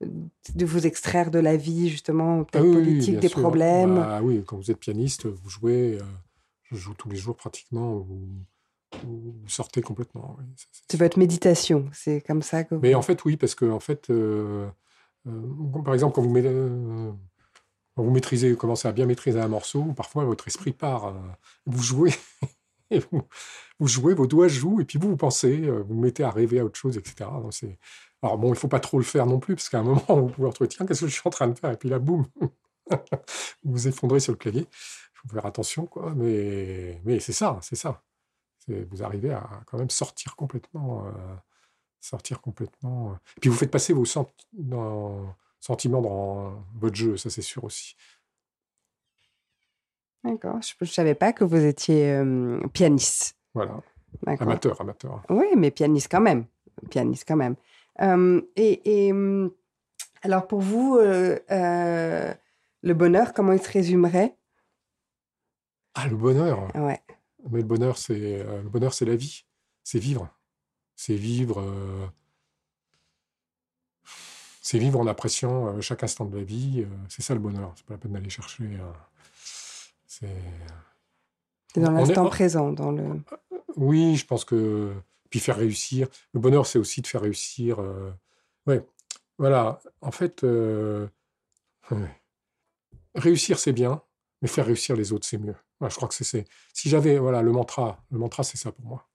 de 0.00 0.66
vous 0.66 0.86
extraire 0.86 1.30
de 1.30 1.38
la 1.38 1.56
vie, 1.56 1.88
justement, 1.88 2.44
ah 2.52 2.58
politique, 2.58 3.18
des 3.20 3.28
problèmes. 3.28 3.98
Ah 3.98 4.20
oui, 4.22 4.42
quand 4.46 4.56
vous 4.56 4.70
êtes 4.70 4.80
pianiste, 4.80 5.26
vous 5.26 5.48
jouez, 5.48 5.98
euh, 5.98 6.02
je 6.70 6.76
joue 6.76 6.94
tous 6.94 7.08
les 7.08 7.16
jours 7.16 7.36
pratiquement, 7.36 7.98
vous, 7.98 8.28
vous 9.04 9.48
sortez 9.48 9.80
complètement. 9.80 10.36
c'est 10.88 10.98
votre 10.98 11.18
méditation, 11.18 11.88
c'est 11.92 12.20
comme 12.20 12.42
ça 12.42 12.64
que. 12.64 12.74
Mais 12.74 12.94
en 12.94 13.02
fait, 13.02 13.24
oui, 13.24 13.36
parce 13.36 13.54
que 13.54 13.66
en 13.66 13.80
fait. 13.80 14.10
Euh, 15.26 15.82
par 15.84 15.94
exemple, 15.94 16.14
quand 16.14 16.22
vous, 16.22 16.36
euh, 16.36 17.12
maîtrisez, 17.98 18.56
commencez 18.56 18.88
à 18.88 18.92
bien 18.92 19.06
maîtriser 19.06 19.40
un 19.40 19.48
morceau, 19.48 19.84
parfois 19.96 20.24
votre 20.24 20.48
esprit 20.48 20.72
part. 20.72 21.08
Euh, 21.08 21.12
vous 21.66 21.82
jouez, 21.82 22.12
vous, 23.10 23.88
jouez, 23.88 24.14
vos 24.14 24.26
doigts 24.26 24.48
jouent, 24.48 24.80
et 24.80 24.84
puis 24.84 24.98
vous, 24.98 25.10
vous 25.10 25.16
pensez, 25.16 25.70
vous 25.70 25.84
vous 25.84 26.00
mettez 26.00 26.22
à 26.22 26.30
rêver 26.30 26.60
à 26.60 26.64
autre 26.64 26.78
chose, 26.78 26.96
etc. 26.96 27.28
Alors 28.22 28.38
bon, 28.38 28.48
il 28.48 28.50
ne 28.50 28.56
faut 28.56 28.68
pas 28.68 28.80
trop 28.80 28.98
le 28.98 29.04
faire 29.04 29.26
non 29.26 29.38
plus, 29.38 29.54
parce 29.56 29.68
qu'à 29.68 29.80
un 29.80 29.82
moment, 29.82 30.04
vous 30.08 30.28
pouvez 30.28 30.48
retrouver, 30.48 30.68
tiens, 30.68 30.86
qu'est-ce 30.86 31.02
que 31.02 31.06
je 31.06 31.12
suis 31.12 31.22
en 31.24 31.30
train 31.30 31.48
de 31.48 31.58
faire 31.58 31.70
Et 31.70 31.76
puis 31.76 31.88
là, 31.88 31.98
boum, 31.98 32.26
vous 32.90 32.96
vous 33.64 33.88
effondrez 33.88 34.20
sur 34.20 34.32
le 34.32 34.38
clavier. 34.38 34.66
Il 34.70 35.28
faut 35.28 35.34
faire 35.34 35.46
attention, 35.46 35.86
quoi. 35.86 36.14
Mais 36.16 37.20
c'est 37.20 37.32
ça, 37.32 37.58
c'est 37.62 37.76
ça. 37.76 38.02
Vous 38.68 39.02
arrivez 39.02 39.32
à 39.32 39.62
quand 39.66 39.78
même 39.78 39.90
sortir 39.90 40.36
complètement 40.36 41.04
sortir 42.00 42.40
complètement. 42.40 43.14
Et 43.36 43.40
puis 43.40 43.50
vous 43.50 43.56
faites 43.56 43.70
passer 43.70 43.92
vos 43.92 44.04
sentiments 44.04 45.36
dans 46.00 46.64
votre 46.74 46.96
jeu, 46.96 47.16
ça 47.16 47.30
c'est 47.30 47.42
sûr 47.42 47.64
aussi. 47.64 47.96
D'accord, 50.24 50.60
je 50.60 50.74
ne 50.80 50.86
savais 50.86 51.14
pas 51.14 51.32
que 51.32 51.44
vous 51.44 51.64
étiez 51.64 52.22
pianiste. 52.72 53.36
Voilà, 53.54 53.80
amateur, 54.26 54.80
amateur. 54.80 55.22
Oui, 55.28 55.46
mais 55.56 55.70
pianiste 55.70 56.10
quand 56.10 56.20
même, 56.20 56.46
pianiste 56.90 57.24
quand 57.26 57.36
même. 57.36 57.56
et, 58.56 59.06
et 59.06 59.12
alors 60.22 60.46
pour 60.46 60.60
vous, 60.60 60.98
le 60.98 62.36
bonheur, 62.82 63.32
comment 63.32 63.52
il 63.52 63.62
se 63.62 63.70
résumerait? 63.70 64.36
Ah, 65.94 66.06
le 66.08 66.16
bonheur? 66.16 66.74
Ouais. 66.76 67.00
Mais 67.50 67.60
le 67.60 67.66
bonheur, 67.66 67.98
c'est 67.98 68.44
le 68.44 68.68
bonheur, 68.68 68.94
c'est 68.94 69.06
la 69.06 69.16
vie, 69.16 69.44
c'est 69.82 69.98
vivre 69.98 70.28
c'est 71.00 71.14
vivre, 71.14 71.60
euh, 71.60 72.06
c'est 74.60 74.78
vivre 74.78 75.00
en 75.00 75.06
appréciant 75.06 75.68
euh, 75.68 75.80
chaque 75.80 76.02
instant 76.02 76.26
de 76.26 76.36
la 76.36 76.44
vie. 76.44 76.82
Euh, 76.82 76.94
c'est 77.08 77.22
ça 77.22 77.32
le 77.32 77.40
bonheur. 77.40 77.72
C'est 77.74 77.86
pas 77.86 77.94
la 77.94 77.98
peine 77.98 78.12
d'aller 78.12 78.28
chercher. 78.28 78.78
c'est 80.06 80.28
dans 81.74 81.92
l'instant 81.92 82.28
présent, 82.28 82.72
dans 82.72 82.90
le. 82.90 83.18
Oui, 83.76 84.16
je 84.16 84.26
pense 84.26 84.44
que 84.44 84.92
puis 85.30 85.40
faire 85.40 85.56
réussir. 85.56 86.06
Le 86.34 86.40
bonheur, 86.40 86.66
c'est 86.66 86.78
aussi 86.78 87.00
de 87.00 87.06
faire 87.06 87.22
réussir. 87.22 87.78
Ouais, 88.66 88.84
voilà. 89.38 89.80
En 90.02 90.10
fait, 90.10 90.44
réussir 93.14 93.58
c'est 93.58 93.72
bien, 93.72 94.02
mais 94.42 94.48
faire 94.48 94.66
réussir 94.66 94.96
les 94.96 95.14
autres 95.14 95.24
c'est 95.26 95.38
mieux. 95.38 95.56
je 95.80 95.96
crois 95.96 96.08
que 96.08 96.14
c'est 96.14 96.44
si 96.74 96.90
j'avais 96.90 97.16
voilà 97.16 97.40
le 97.40 97.52
mantra, 97.52 98.04
le 98.10 98.18
mantra 98.18 98.42
c'est 98.42 98.58
ça 98.58 98.70
pour 98.70 98.84
moi. 98.84 99.09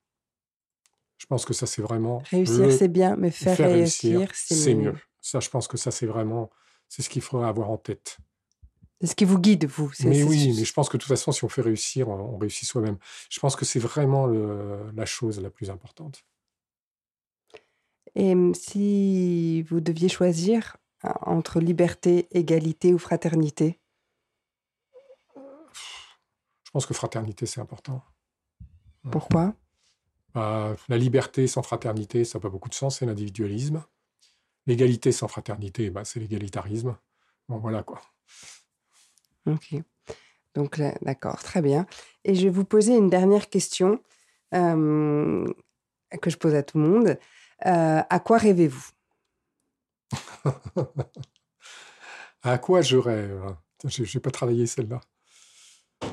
Je 1.18 1.26
pense 1.26 1.44
que 1.44 1.54
ça, 1.54 1.66
c'est 1.66 1.82
vraiment. 1.82 2.22
Réussir, 2.30 2.72
c'est 2.72 2.88
bien, 2.88 3.16
mais 3.16 3.30
faire, 3.30 3.56
réussir, 3.56 4.30
c'est 4.34 4.74
mieux. 4.74 4.94
Ça, 5.20 5.40
je 5.40 5.48
pense 5.48 5.66
que 5.68 5.76
ça, 5.76 5.90
c'est 5.90 6.06
vraiment. 6.06 6.50
C'est 6.88 7.02
ce 7.02 7.08
qu'il 7.08 7.22
faudrait 7.22 7.48
avoir 7.48 7.70
en 7.70 7.78
tête. 7.78 8.18
C'est 9.00 9.08
ce 9.08 9.14
qui 9.14 9.24
vous 9.24 9.38
guide, 9.38 9.66
vous. 9.66 9.90
Mais 10.04 10.22
oui, 10.22 10.54
mais 10.56 10.64
je 10.64 10.72
pense 10.72 10.88
que 10.88 10.96
de 10.96 11.02
toute 11.02 11.08
façon, 11.08 11.32
si 11.32 11.44
on 11.44 11.48
fait 11.48 11.62
réussir, 11.62 12.08
on, 12.08 12.38
réussit 12.38 12.68
soi-même. 12.68 12.96
Je 13.28 13.40
pense 13.40 13.56
que 13.56 13.64
c'est 13.64 13.78
vraiment 13.78 14.26
la 14.26 15.06
chose 15.06 15.40
la 15.40 15.50
plus 15.50 15.70
importante. 15.70 16.24
Et 18.14 18.34
si 18.54 19.62
vous 19.62 19.80
deviez 19.80 20.08
choisir 20.08 20.78
entre 21.02 21.60
liberté, 21.60 22.26
égalité 22.30 22.94
ou 22.94 22.98
fraternité? 22.98 23.78
Je 25.36 26.70
pense 26.72 26.86
que 26.86 26.94
fraternité, 26.94 27.44
c'est 27.46 27.60
important. 27.60 28.02
Pourquoi? 29.10 29.54
Bah, 30.36 30.76
la 30.90 30.98
liberté 30.98 31.46
sans 31.46 31.62
fraternité, 31.62 32.26
ça 32.26 32.38
n'a 32.38 32.42
pas 32.42 32.50
beaucoup 32.50 32.68
de 32.68 32.74
sens, 32.74 32.98
c'est 32.98 33.06
l'individualisme. 33.06 33.82
L'égalité 34.66 35.10
sans 35.10 35.28
fraternité, 35.28 35.88
bah, 35.88 36.04
c'est 36.04 36.20
l'égalitarisme. 36.20 36.94
Bon, 37.48 37.56
voilà 37.56 37.82
quoi. 37.82 38.02
Ok. 39.46 39.76
Donc, 40.54 40.78
d'accord, 41.00 41.42
très 41.42 41.62
bien. 41.62 41.86
Et 42.24 42.34
je 42.34 42.42
vais 42.42 42.50
vous 42.50 42.66
poser 42.66 42.94
une 42.94 43.08
dernière 43.08 43.48
question. 43.48 43.98
Euh, 44.52 45.46
que 46.20 46.28
je 46.28 46.36
pose 46.36 46.54
à 46.54 46.62
tout 46.62 46.76
le 46.76 46.86
monde. 46.86 47.18
à 47.60 48.20
quoi 48.20 48.36
rêvez-vous? 48.36 48.90
À 52.42 52.58
quoi 52.58 52.82
je 52.82 52.98
rêve? 52.98 53.56
Je 53.84 54.02
n'ai 54.02 54.20
pas 54.20 54.30
travaillé 54.30 54.66
celle-là. 54.66 55.00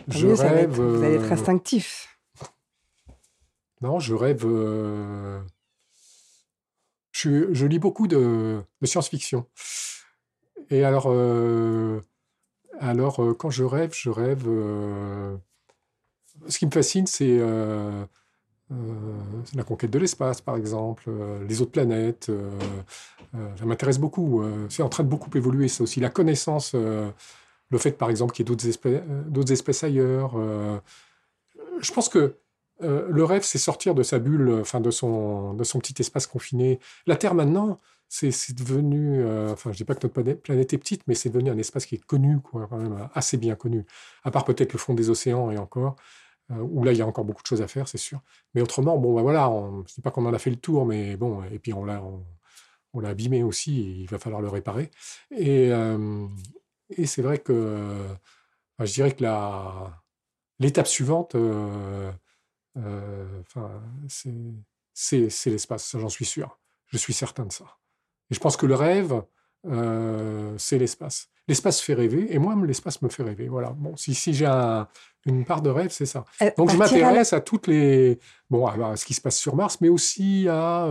Je 0.08 0.28
rêve. 0.30 0.72
vous 0.72 1.04
allez 1.04 1.18
être 1.18 1.32
instinctif. 1.32 2.13
Non, 3.84 4.00
je 4.00 4.16
rêve. 4.16 4.46
Je, 7.12 7.66
lis 7.66 7.80
beaucoup 7.80 8.08
de, 8.08 8.62
science-fiction. 8.82 9.46
Et 10.70 10.86
alors, 10.86 11.14
alors 12.80 13.22
quand 13.38 13.50
je 13.50 13.66
rêve, 13.66 13.92
je 13.94 14.10
rêve. 14.10 14.46
ce 16.48 16.58
qui 16.58 16.66
me 16.66 16.72
fascine, 16.72 17.08
c'est 17.08 17.40
la 18.70 19.64
conquête 19.66 19.92
de 19.92 20.00
l'espace, 20.00 20.40
par 20.40 20.56
exemple, 20.56 21.12
les 21.46 21.62
autres 21.62 21.72
planètes. 21.72 22.32
ça 23.34 23.66
m'intéresse 23.66 24.00
beaucoup. 24.00 24.46
c'est 24.70 24.82
en 24.82 24.90
train 24.90 25.04
de 25.04 25.10
beaucoup 25.10 25.30
évoluer, 25.36 25.68
ça 25.68 25.84
aussi. 25.84 26.00
La 26.00 26.10
connaissance, 26.10 26.74
le 26.74 27.78
fait, 27.78 27.92
par 27.92 28.10
exemple, 28.10 28.34
qu'il 28.34 28.48
y 28.48 28.50
ait 28.50 28.56
d'autres 29.28 29.52
espèces 29.52 29.84
ailleurs. 29.84 30.38
je 31.82 31.92
pense 31.92 32.08
que 32.08 32.38
euh, 32.84 33.08
le 33.10 33.24
rêve, 33.24 33.44
c'est 33.44 33.58
sortir 33.58 33.96
de 33.96 34.04
sa 34.04 34.20
bulle, 34.20 34.60
enfin 34.62 34.80
de 34.80 34.92
son, 34.92 35.54
de 35.54 35.64
son 35.64 35.80
petit 35.80 35.96
espace 36.00 36.28
confiné. 36.28 36.80
La 37.08 37.16
Terre 37.16 37.34
maintenant, 37.36 37.80
c'est 38.10 38.54
devenu, 38.54 39.22
euh, 39.24 39.54
enfin 39.54 39.72
je 39.72 39.78
dis 39.78 39.86
pas 39.86 39.96
que 39.96 40.06
notre 40.06 40.34
planète 40.42 40.74
est 40.74 40.78
petite, 40.78 41.02
mais 41.08 41.16
c'est 41.16 41.30
devenu 41.30 41.50
un 41.50 41.58
espace 41.58 41.86
qui 41.86 41.96
est 41.96 42.06
connu, 42.06 42.40
quoi, 42.42 42.68
quand 42.70 42.78
même 42.78 43.10
assez 43.14 43.38
bien 43.38 43.56
connu. 43.56 43.86
À 44.24 44.32
part 44.32 44.46
peut-être 44.46 44.74
le 44.74 44.80
fond 44.80 44.94
des 44.94 45.10
océans 45.10 45.50
et 45.52 45.58
encore, 45.58 45.96
euh, 46.52 46.58
où 46.58 46.84
là 46.84 46.92
il 46.92 46.98
y 46.98 47.02
a 47.02 47.08
encore 47.08 47.26
beaucoup 47.26 47.42
de 47.42 47.48
choses 47.48 47.62
à 47.62 47.68
faire, 47.68 47.88
c'est 47.88 47.98
sûr. 47.98 48.22
Mais 48.54 48.62
autrement, 48.62 48.98
bon, 48.98 49.16
ben 49.16 49.24
voilà, 49.24 49.50
on, 49.50 49.84
je 49.88 49.96
dis 49.96 50.02
pas 50.02 50.12
qu'on 50.12 50.26
en 50.26 50.34
a 50.34 50.40
fait 50.40 50.52
le 50.52 50.58
tour, 50.58 50.86
mais 50.86 51.18
bon, 51.18 51.44
et 51.46 51.60
puis 51.60 51.74
on 51.74 51.86
l'a, 51.86 52.04
on, 52.94 53.00
l'a 53.00 53.10
abîmé 53.10 53.44
aussi, 53.44 54.02
il 54.04 54.08
va 54.08 54.20
falloir 54.20 54.42
le 54.42 54.50
réparer. 54.50 54.92
Et, 55.32 55.72
et 56.98 57.06
c'est 57.08 57.22
vrai 57.24 57.40
que, 57.40 58.06
je 58.80 58.94
dirais 58.94 59.12
que 59.14 59.24
l'étape 60.60 60.88
suivante 60.88 61.36
euh, 61.36 62.12
enfin, 62.76 63.82
c'est 64.94 65.50
l'espace, 65.50 65.96
j'en 65.98 66.10
suis 66.10 66.26
sûr. 66.26 66.60
Je 66.88 66.98
suis 66.98 67.14
certain 67.14 67.46
de 67.46 67.52
ça. 67.52 67.66
Et 68.30 68.36
je 68.36 68.40
pense 68.40 68.56
que 68.56 68.66
le 68.66 68.76
rêve, 68.76 69.24
euh, 69.66 70.54
c'est 70.58 70.78
l'espace. 70.78 71.30
L'espace 71.48 71.82
fait 71.82 71.94
rêver, 71.94 72.34
et 72.34 72.40
moi, 72.40 72.56
l'espace 72.66 73.02
me 73.02 73.10
fait 73.10 73.24
rêver. 73.24 73.48
Voilà. 73.48 73.72
Bon, 73.72 73.98
si, 73.98 74.14
si 74.14 74.34
j'ai 74.34 74.46
une 75.26 75.44
part 75.44 75.62
de 75.62 75.70
rêve, 75.70 75.92
c'est 75.92 76.06
ça. 76.06 76.24
Euh, 76.42 76.52
Donc, 76.58 76.72
je 76.72 76.78
m'intéresse 76.78 77.34
à... 77.34 77.42
toutes 77.42 77.68
les. 77.68 78.20
Bon, 78.50 78.66
à, 78.66 78.96
ce 78.96 79.06
qui 79.06 79.14
se 79.14 79.22
passe 79.22 79.38
sur 79.38 79.56
Mars, 79.56 79.80
mais 79.82 79.90
aussi 79.90 80.48
à, 80.50 80.88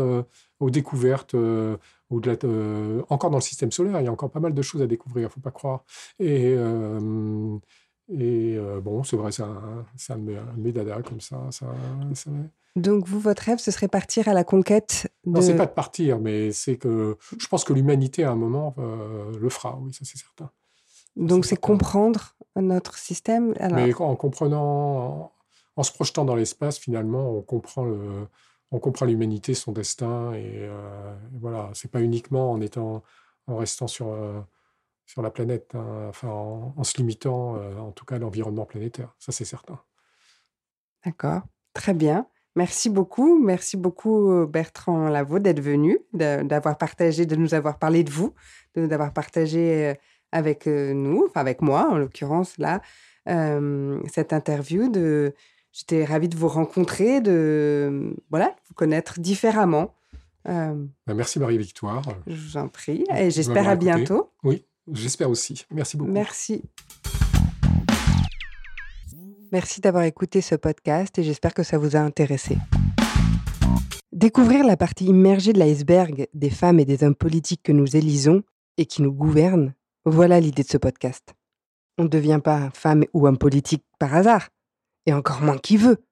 aux 0.60 0.70
découvertes. 0.70 1.34
encore 1.34 3.30
dans 3.30 3.38
le 3.38 3.40
système 3.40 3.72
solaire, 3.72 4.00
il 4.00 4.04
y 4.04 4.08
a 4.08 4.12
encore 4.12 4.30
pas 4.30 4.40
mal 4.40 4.52
de 4.52 4.62
choses 4.62 4.82
à 4.82 4.86
découvrir, 4.86 5.22
il 5.22 5.26
ne 5.26 5.32
faut 5.32 5.40
pas 5.40 5.52
croire. 5.52 5.84
Et, 6.18 6.54
et 8.18 8.56
euh, 8.56 8.80
bon, 8.80 9.02
c'est 9.04 9.16
vrai, 9.16 9.32
c'est 9.32 9.42
un, 9.42 9.84
un, 10.10 10.18
de 10.18 10.36
mes 10.56 10.72
dadas 10.72 11.02
comme 11.02 11.20
ça. 11.20 11.40
ça, 11.50 11.66
Donc, 12.76 13.06
vous, 13.06 13.18
votre 13.20 13.42
rêve, 13.42 13.58
ce 13.58 13.70
serait 13.70 13.88
partir 13.88 14.28
à 14.28 14.34
la 14.34 14.44
conquête 14.44 15.10
de... 15.24 15.32
Non, 15.32 15.40
c'est 15.40 15.56
pas 15.56 15.66
de 15.66 15.72
partir, 15.72 16.18
mais 16.18 16.52
c'est 16.52 16.76
que 16.76 17.16
je 17.38 17.46
pense 17.46 17.64
que 17.64 17.72
l'humanité, 17.72 18.24
à 18.24 18.30
un 18.30 18.36
moment, 18.36 18.74
euh, 18.78 19.32
le 19.38 19.48
fera, 19.48 19.78
oui, 19.80 19.92
ça 19.92 20.00
c'est 20.04 20.18
certain. 20.18 20.50
Donc, 21.16 21.46
c'est 21.46 21.56
comprendre 21.56 22.34
notre 22.56 22.98
système 22.98 23.54
Mais 23.72 23.94
en 23.94 24.16
comprenant, 24.16 25.32
en, 25.76 25.82
se 25.82 25.92
projetant 25.92 26.24
dans 26.24 26.34
l'espace, 26.34 26.78
finalement, 26.78 27.30
on 27.30 27.42
comprend 27.42 27.84
le, 27.84 28.26
on 28.70 28.78
comprend 28.78 29.06
l'humanité, 29.06 29.54
son 29.54 29.72
destin, 29.72 30.32
et, 30.34 30.50
euh, 30.54 31.14
et 31.34 31.38
voilà, 31.38 31.70
c'est 31.74 31.90
pas 31.90 32.00
uniquement 32.00 32.52
en 32.52 32.60
étant, 32.60 33.02
en 33.46 33.56
restant 33.56 33.86
sur 33.86 34.14
sur 35.12 35.20
la 35.20 35.30
planète, 35.30 35.74
hein, 35.74 36.06
enfin, 36.08 36.28
en, 36.28 36.84
se 36.84 36.96
limitant 36.96 37.56
euh, 37.56 37.76
en 37.76 37.92
tout 37.92 38.06
cas 38.06 38.16
à 38.16 38.18
l'environnement 38.18 38.64
planétaire. 38.64 39.14
Ça, 39.18 39.30
c'est 39.30 39.44
certain. 39.44 39.78
D'accord, 41.04 41.42
très 41.74 41.92
bien. 41.92 42.26
Merci 42.56 42.88
beaucoup. 42.88 43.38
Merci 43.38 43.76
beaucoup, 43.76 44.30
euh, 44.30 44.46
Bertrand 44.46 45.10
Lavaux, 45.10 45.38
d'être 45.38 45.60
venu, 45.60 45.98
d'avoir 46.14 46.78
partagé, 46.78 47.26
de 47.26 47.36
nous 47.36 47.52
avoir 47.52 47.78
parlé 47.78 48.04
de 48.04 48.10
vous, 48.10 48.32
de 48.74 48.86
nous 48.86 48.92
avoir 48.94 49.12
partagé 49.12 49.90
euh, 49.90 49.94
avec 50.32 50.66
nous, 50.66 51.26
enfin 51.28 51.42
avec 51.42 51.60
moi 51.60 51.90
en 51.90 51.98
l'occurrence, 51.98 52.56
là, 52.56 52.80
cette 53.26 54.32
interview. 54.32 54.88
De... 54.88 55.34
J'étais 55.72 56.06
ravie 56.06 56.30
de 56.30 56.38
vous 56.38 56.48
rencontrer, 56.48 57.20
de 57.20 58.16
voilà, 58.30 58.56
vous 58.66 58.72
connaître 58.72 59.20
différemment. 59.20 59.94
Bah, 60.46 60.72
merci 61.08 61.38
Marie-Victoire. 61.38 62.02
Je 62.26 62.34
vous 62.34 62.56
en 62.56 62.68
prie 62.68 63.04
et 63.14 63.30
j'espère 63.30 63.68
à 63.68 63.76
bientôt. 63.76 64.32
Oui, 64.42 64.64
J'espère 64.90 65.30
aussi. 65.30 65.64
Merci 65.70 65.96
beaucoup. 65.96 66.10
Merci. 66.10 66.64
Merci 69.52 69.80
d'avoir 69.80 70.04
écouté 70.04 70.40
ce 70.40 70.54
podcast 70.54 71.18
et 71.18 71.22
j'espère 71.22 71.54
que 71.54 71.62
ça 71.62 71.78
vous 71.78 71.94
a 71.94 72.00
intéressé. 72.00 72.56
Découvrir 74.10 74.64
la 74.64 74.76
partie 74.76 75.04
immergée 75.04 75.52
de 75.52 75.58
l'iceberg 75.58 76.26
des 76.32 76.50
femmes 76.50 76.80
et 76.80 76.84
des 76.84 77.04
hommes 77.04 77.14
politiques 77.14 77.62
que 77.62 77.72
nous 77.72 77.96
élisons 77.96 78.42
et 78.76 78.86
qui 78.86 79.02
nous 79.02 79.12
gouvernent, 79.12 79.74
voilà 80.04 80.40
l'idée 80.40 80.62
de 80.62 80.68
ce 80.68 80.78
podcast. 80.78 81.34
On 81.98 82.04
ne 82.04 82.08
devient 82.08 82.40
pas 82.42 82.70
femme 82.74 83.04
ou 83.12 83.26
homme 83.26 83.38
politique 83.38 83.84
par 83.98 84.14
hasard, 84.14 84.48
et 85.06 85.12
encore 85.12 85.42
moins 85.42 85.58
qui 85.58 85.76
veut. 85.76 86.04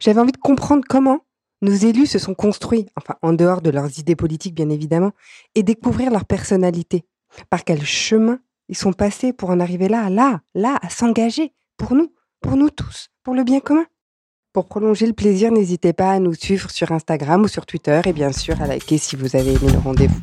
J'avais 0.00 0.20
envie 0.20 0.32
de 0.32 0.38
comprendre 0.38 0.84
comment 0.88 1.20
nos 1.62 1.72
élus 1.72 2.06
se 2.06 2.18
sont 2.18 2.34
construits, 2.34 2.86
enfin 2.96 3.16
en 3.22 3.32
dehors 3.32 3.62
de 3.62 3.70
leurs 3.70 3.98
idées 3.98 4.16
politiques 4.16 4.54
bien 4.54 4.70
évidemment, 4.70 5.12
et 5.54 5.62
découvrir 5.62 6.10
leur 6.10 6.24
personnalité, 6.24 7.04
par 7.50 7.64
quel 7.64 7.84
chemin 7.84 8.38
ils 8.68 8.76
sont 8.76 8.92
passés 8.92 9.32
pour 9.32 9.50
en 9.50 9.60
arriver 9.60 9.88
là, 9.88 10.08
là, 10.10 10.40
là, 10.54 10.78
à 10.82 10.88
s'engager 10.88 11.52
pour 11.76 11.94
nous, 11.94 12.12
pour 12.40 12.56
nous 12.56 12.70
tous, 12.70 13.08
pour 13.22 13.34
le 13.34 13.44
bien 13.44 13.60
commun? 13.60 13.84
Pour 14.52 14.66
prolonger 14.66 15.06
le 15.06 15.12
plaisir, 15.12 15.50
n'hésitez 15.50 15.92
pas 15.92 16.12
à 16.12 16.18
nous 16.20 16.34
suivre 16.34 16.70
sur 16.70 16.92
Instagram 16.92 17.42
ou 17.42 17.48
sur 17.48 17.66
Twitter 17.66 18.00
et 18.04 18.12
bien 18.12 18.30
sûr 18.30 18.60
à 18.62 18.66
liker 18.66 18.98
si 18.98 19.16
vous 19.16 19.34
avez 19.34 19.54
aimé 19.54 19.72
le 19.72 19.78
rendez-vous. 19.78 20.20